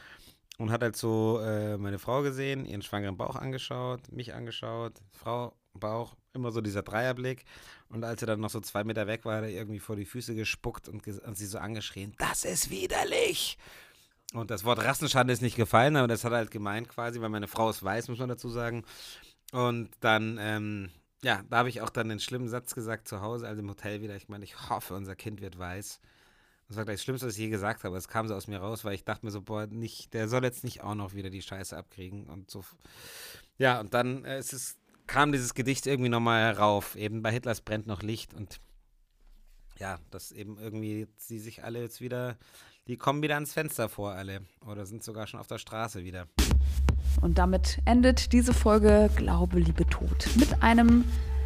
Und 0.58 0.72
hat 0.72 0.82
halt 0.82 0.96
so 0.96 1.40
äh, 1.42 1.78
meine 1.78 2.00
Frau 2.00 2.22
gesehen, 2.22 2.66
ihren 2.66 2.82
schwangeren 2.82 3.18
Bauch 3.18 3.36
angeschaut, 3.36 4.12
mich 4.12 4.34
angeschaut, 4.34 4.94
Frau, 5.12 5.54
Bauch, 5.80 6.16
immer 6.34 6.52
so 6.52 6.62
dieser 6.62 6.84
Dreierblick. 6.84 7.46
Und 7.90 8.04
als 8.04 8.22
er 8.22 8.28
dann 8.28 8.40
noch 8.40 8.50
so 8.50 8.60
zwei 8.62 8.84
Meter 8.84 9.08
weg 9.08 9.26
war, 9.26 9.38
hat 9.38 9.44
er 9.44 9.50
irgendwie 9.50 9.80
vor 9.80 9.96
die 9.96 10.06
Füße 10.06 10.36
gespuckt 10.36 10.88
und, 10.88 11.08
und 11.08 11.38
sie 11.38 11.46
so 11.46 11.58
angeschrien, 11.58 12.14
das 12.18 12.46
ist 12.46 12.70
widerlich. 12.70 13.58
Und 14.34 14.52
das 14.52 14.66
Wort 14.66 14.84
Rassenschande 14.84 15.32
ist 15.32 15.42
nicht 15.42 15.56
gefallen, 15.56 15.96
aber 15.96 16.08
das 16.08 16.24
hat 16.24 16.32
er 16.32 16.40
halt 16.40 16.52
gemeint 16.52 16.90
quasi, 16.90 17.22
weil 17.22 17.30
meine 17.30 17.48
Frau 17.48 17.70
es 17.70 17.84
weiß, 17.84 18.10
muss 18.10 18.20
man 18.20 18.30
dazu 18.30 18.50
sagen. 18.50 18.84
Und 19.52 19.90
dann 20.02 20.38
ähm, 20.42 20.90
ja, 21.26 21.44
da 21.50 21.58
habe 21.58 21.70
ich 21.70 21.82
auch 21.82 21.90
dann 21.90 22.08
den 22.08 22.20
schlimmen 22.20 22.48
Satz 22.48 22.76
gesagt 22.76 23.08
zu 23.08 23.20
Hause, 23.20 23.48
also 23.48 23.60
im 23.62 23.70
Hotel 23.70 24.00
wieder. 24.02 24.16
Ich 24.16 24.30
meine, 24.30 24.44
ich 24.44 24.70
hoffe, 24.70 24.94
unser 24.94 25.16
Kind 25.16 25.42
wird 25.42 25.58
weiß. 25.58 26.00
Das 26.68 26.78
war 26.78 26.86
gleich 26.86 26.98
das 26.98 27.04
Schlimmste, 27.04 27.26
was 27.26 27.34
ich 27.34 27.40
je 27.40 27.50
gesagt 27.50 27.84
habe. 27.84 27.98
Es 27.98 28.08
kam 28.08 28.28
so 28.28 28.36
aus 28.36 28.46
mir 28.46 28.60
raus, 28.60 28.86
weil 28.86 28.94
ich 28.94 29.06
dachte 29.06 29.26
mir 29.26 29.32
so, 29.32 29.42
boah, 29.42 29.66
nicht, 29.66 30.14
der 30.14 30.28
soll 30.28 30.44
jetzt 30.44 30.64
nicht 30.64 30.82
auch 30.82 30.94
noch 30.94 31.16
wieder 31.16 31.32
die 31.32 31.42
Scheiße 31.42 31.76
abkriegen 31.76 32.28
und 32.28 32.52
so. 32.52 32.64
Ja, 33.58 33.80
und 33.80 33.96
dann 33.96 34.24
äh, 34.24 34.38
ist 34.38 34.54
es, 34.54 34.78
kam 35.08 35.32
dieses 35.32 35.54
Gedicht 35.54 35.88
irgendwie 35.88 36.10
nochmal 36.10 36.44
herauf. 36.44 36.96
Eben 36.96 37.22
bei 37.22 37.32
Hitlers 37.32 37.62
brennt 37.62 37.88
noch 37.88 38.02
Licht 38.02 38.34
und 38.34 38.60
ja, 39.78 40.00
dass 40.12 40.32
eben 40.32 40.58
irgendwie 40.58 41.08
sie 41.18 41.40
sich 41.40 41.64
alle 41.64 41.82
jetzt 41.82 42.00
wieder, 42.02 42.38
die 42.88 42.98
kommen 42.98 43.22
wieder 43.22 43.36
ans 43.36 43.54
Fenster 43.54 43.90
vor, 43.90 44.14
alle. 44.14 44.42
Oder 44.66 44.86
sind 44.86 45.04
sogar 45.04 45.28
schon 45.28 45.40
auf 45.40 45.48
der 45.48 45.58
Straße 45.58 46.04
wieder. 46.04 46.28
Und 47.22 47.38
damit 47.38 47.80
endet 47.86 48.32
diese 48.32 48.54
Folge 48.54 49.10
Glaube, 49.16 49.60
Liebe, 49.60 49.86
Tod 49.88 50.30
mit 50.36 50.62
einem 50.62 51.04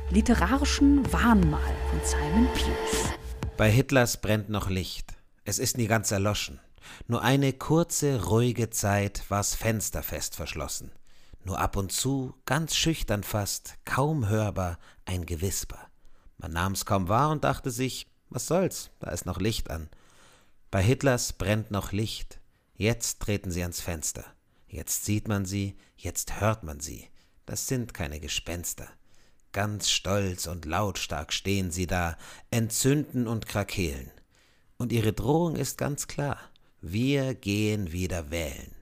literarischen 0.09 1.11
Warnmal 1.11 1.61
von 1.89 1.99
Simon 2.03 2.47
Pierce. 2.53 3.13
Bei 3.57 3.69
Hitlers 3.69 4.21
brennt 4.21 4.49
noch 4.49 4.69
Licht. 4.69 5.13
Es 5.43 5.59
ist 5.59 5.77
nie 5.77 5.87
ganz 5.87 6.11
erloschen. 6.11 6.59
Nur 7.07 7.21
eine 7.21 7.53
kurze, 7.53 8.25
ruhige 8.25 8.69
Zeit 8.69 9.23
war's 9.29 9.55
fensterfest 9.55 10.35
verschlossen. 10.35 10.91
Nur 11.43 11.59
ab 11.59 11.75
und 11.75 11.91
zu, 11.91 12.35
ganz 12.45 12.75
schüchtern 12.75 13.23
fast, 13.23 13.75
kaum 13.85 14.27
hörbar, 14.27 14.77
ein 15.05 15.25
Gewisper. 15.25 15.89
Man 16.37 16.51
nahm's 16.51 16.85
kaum 16.85 17.07
wahr 17.07 17.31
und 17.31 17.43
dachte 17.43 17.71
sich, 17.71 18.07
was 18.29 18.47
soll's, 18.47 18.91
da 18.99 19.11
ist 19.11 19.25
noch 19.25 19.39
Licht 19.39 19.69
an. 19.69 19.89
Bei 20.71 20.81
Hitlers 20.81 21.33
brennt 21.33 21.71
noch 21.71 21.91
Licht. 21.91 22.39
Jetzt 22.75 23.19
treten 23.21 23.51
sie 23.51 23.61
ans 23.61 23.81
Fenster. 23.81 24.23
Jetzt 24.67 25.05
sieht 25.05 25.27
man 25.27 25.45
sie, 25.45 25.77
jetzt 25.97 26.39
hört 26.39 26.63
man 26.63 26.79
sie. 26.79 27.09
Das 27.45 27.67
sind 27.67 27.93
keine 27.93 28.19
Gespenster. 28.19 28.87
Ganz 29.51 29.89
stolz 29.89 30.45
und 30.45 30.65
lautstark 30.65 31.33
stehen 31.33 31.71
sie 31.71 31.87
da, 31.87 32.17
entzünden 32.51 33.27
und 33.27 33.47
krakeelen. 33.47 34.11
Und 34.77 34.91
ihre 34.91 35.11
Drohung 35.11 35.55
ist 35.55 35.77
ganz 35.77 36.07
klar. 36.07 36.37
Wir 36.81 37.33
gehen 37.33 37.91
wieder 37.91 38.29
wählen. 38.29 38.78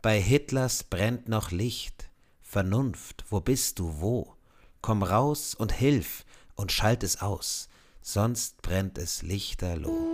Bei 0.00 0.20
Hitlers 0.20 0.84
brennt 0.84 1.28
noch 1.28 1.50
Licht. 1.50 2.08
Vernunft, 2.40 3.24
wo 3.30 3.40
bist 3.40 3.80
du, 3.80 4.00
wo? 4.00 4.34
Komm 4.80 5.02
raus 5.02 5.56
und 5.56 5.72
hilf 5.72 6.24
und 6.54 6.70
schalt 6.70 7.02
es 7.02 7.20
aus, 7.20 7.68
sonst 8.00 8.62
brennt 8.62 8.96
es 8.96 9.22
lichterloh. 9.22 10.06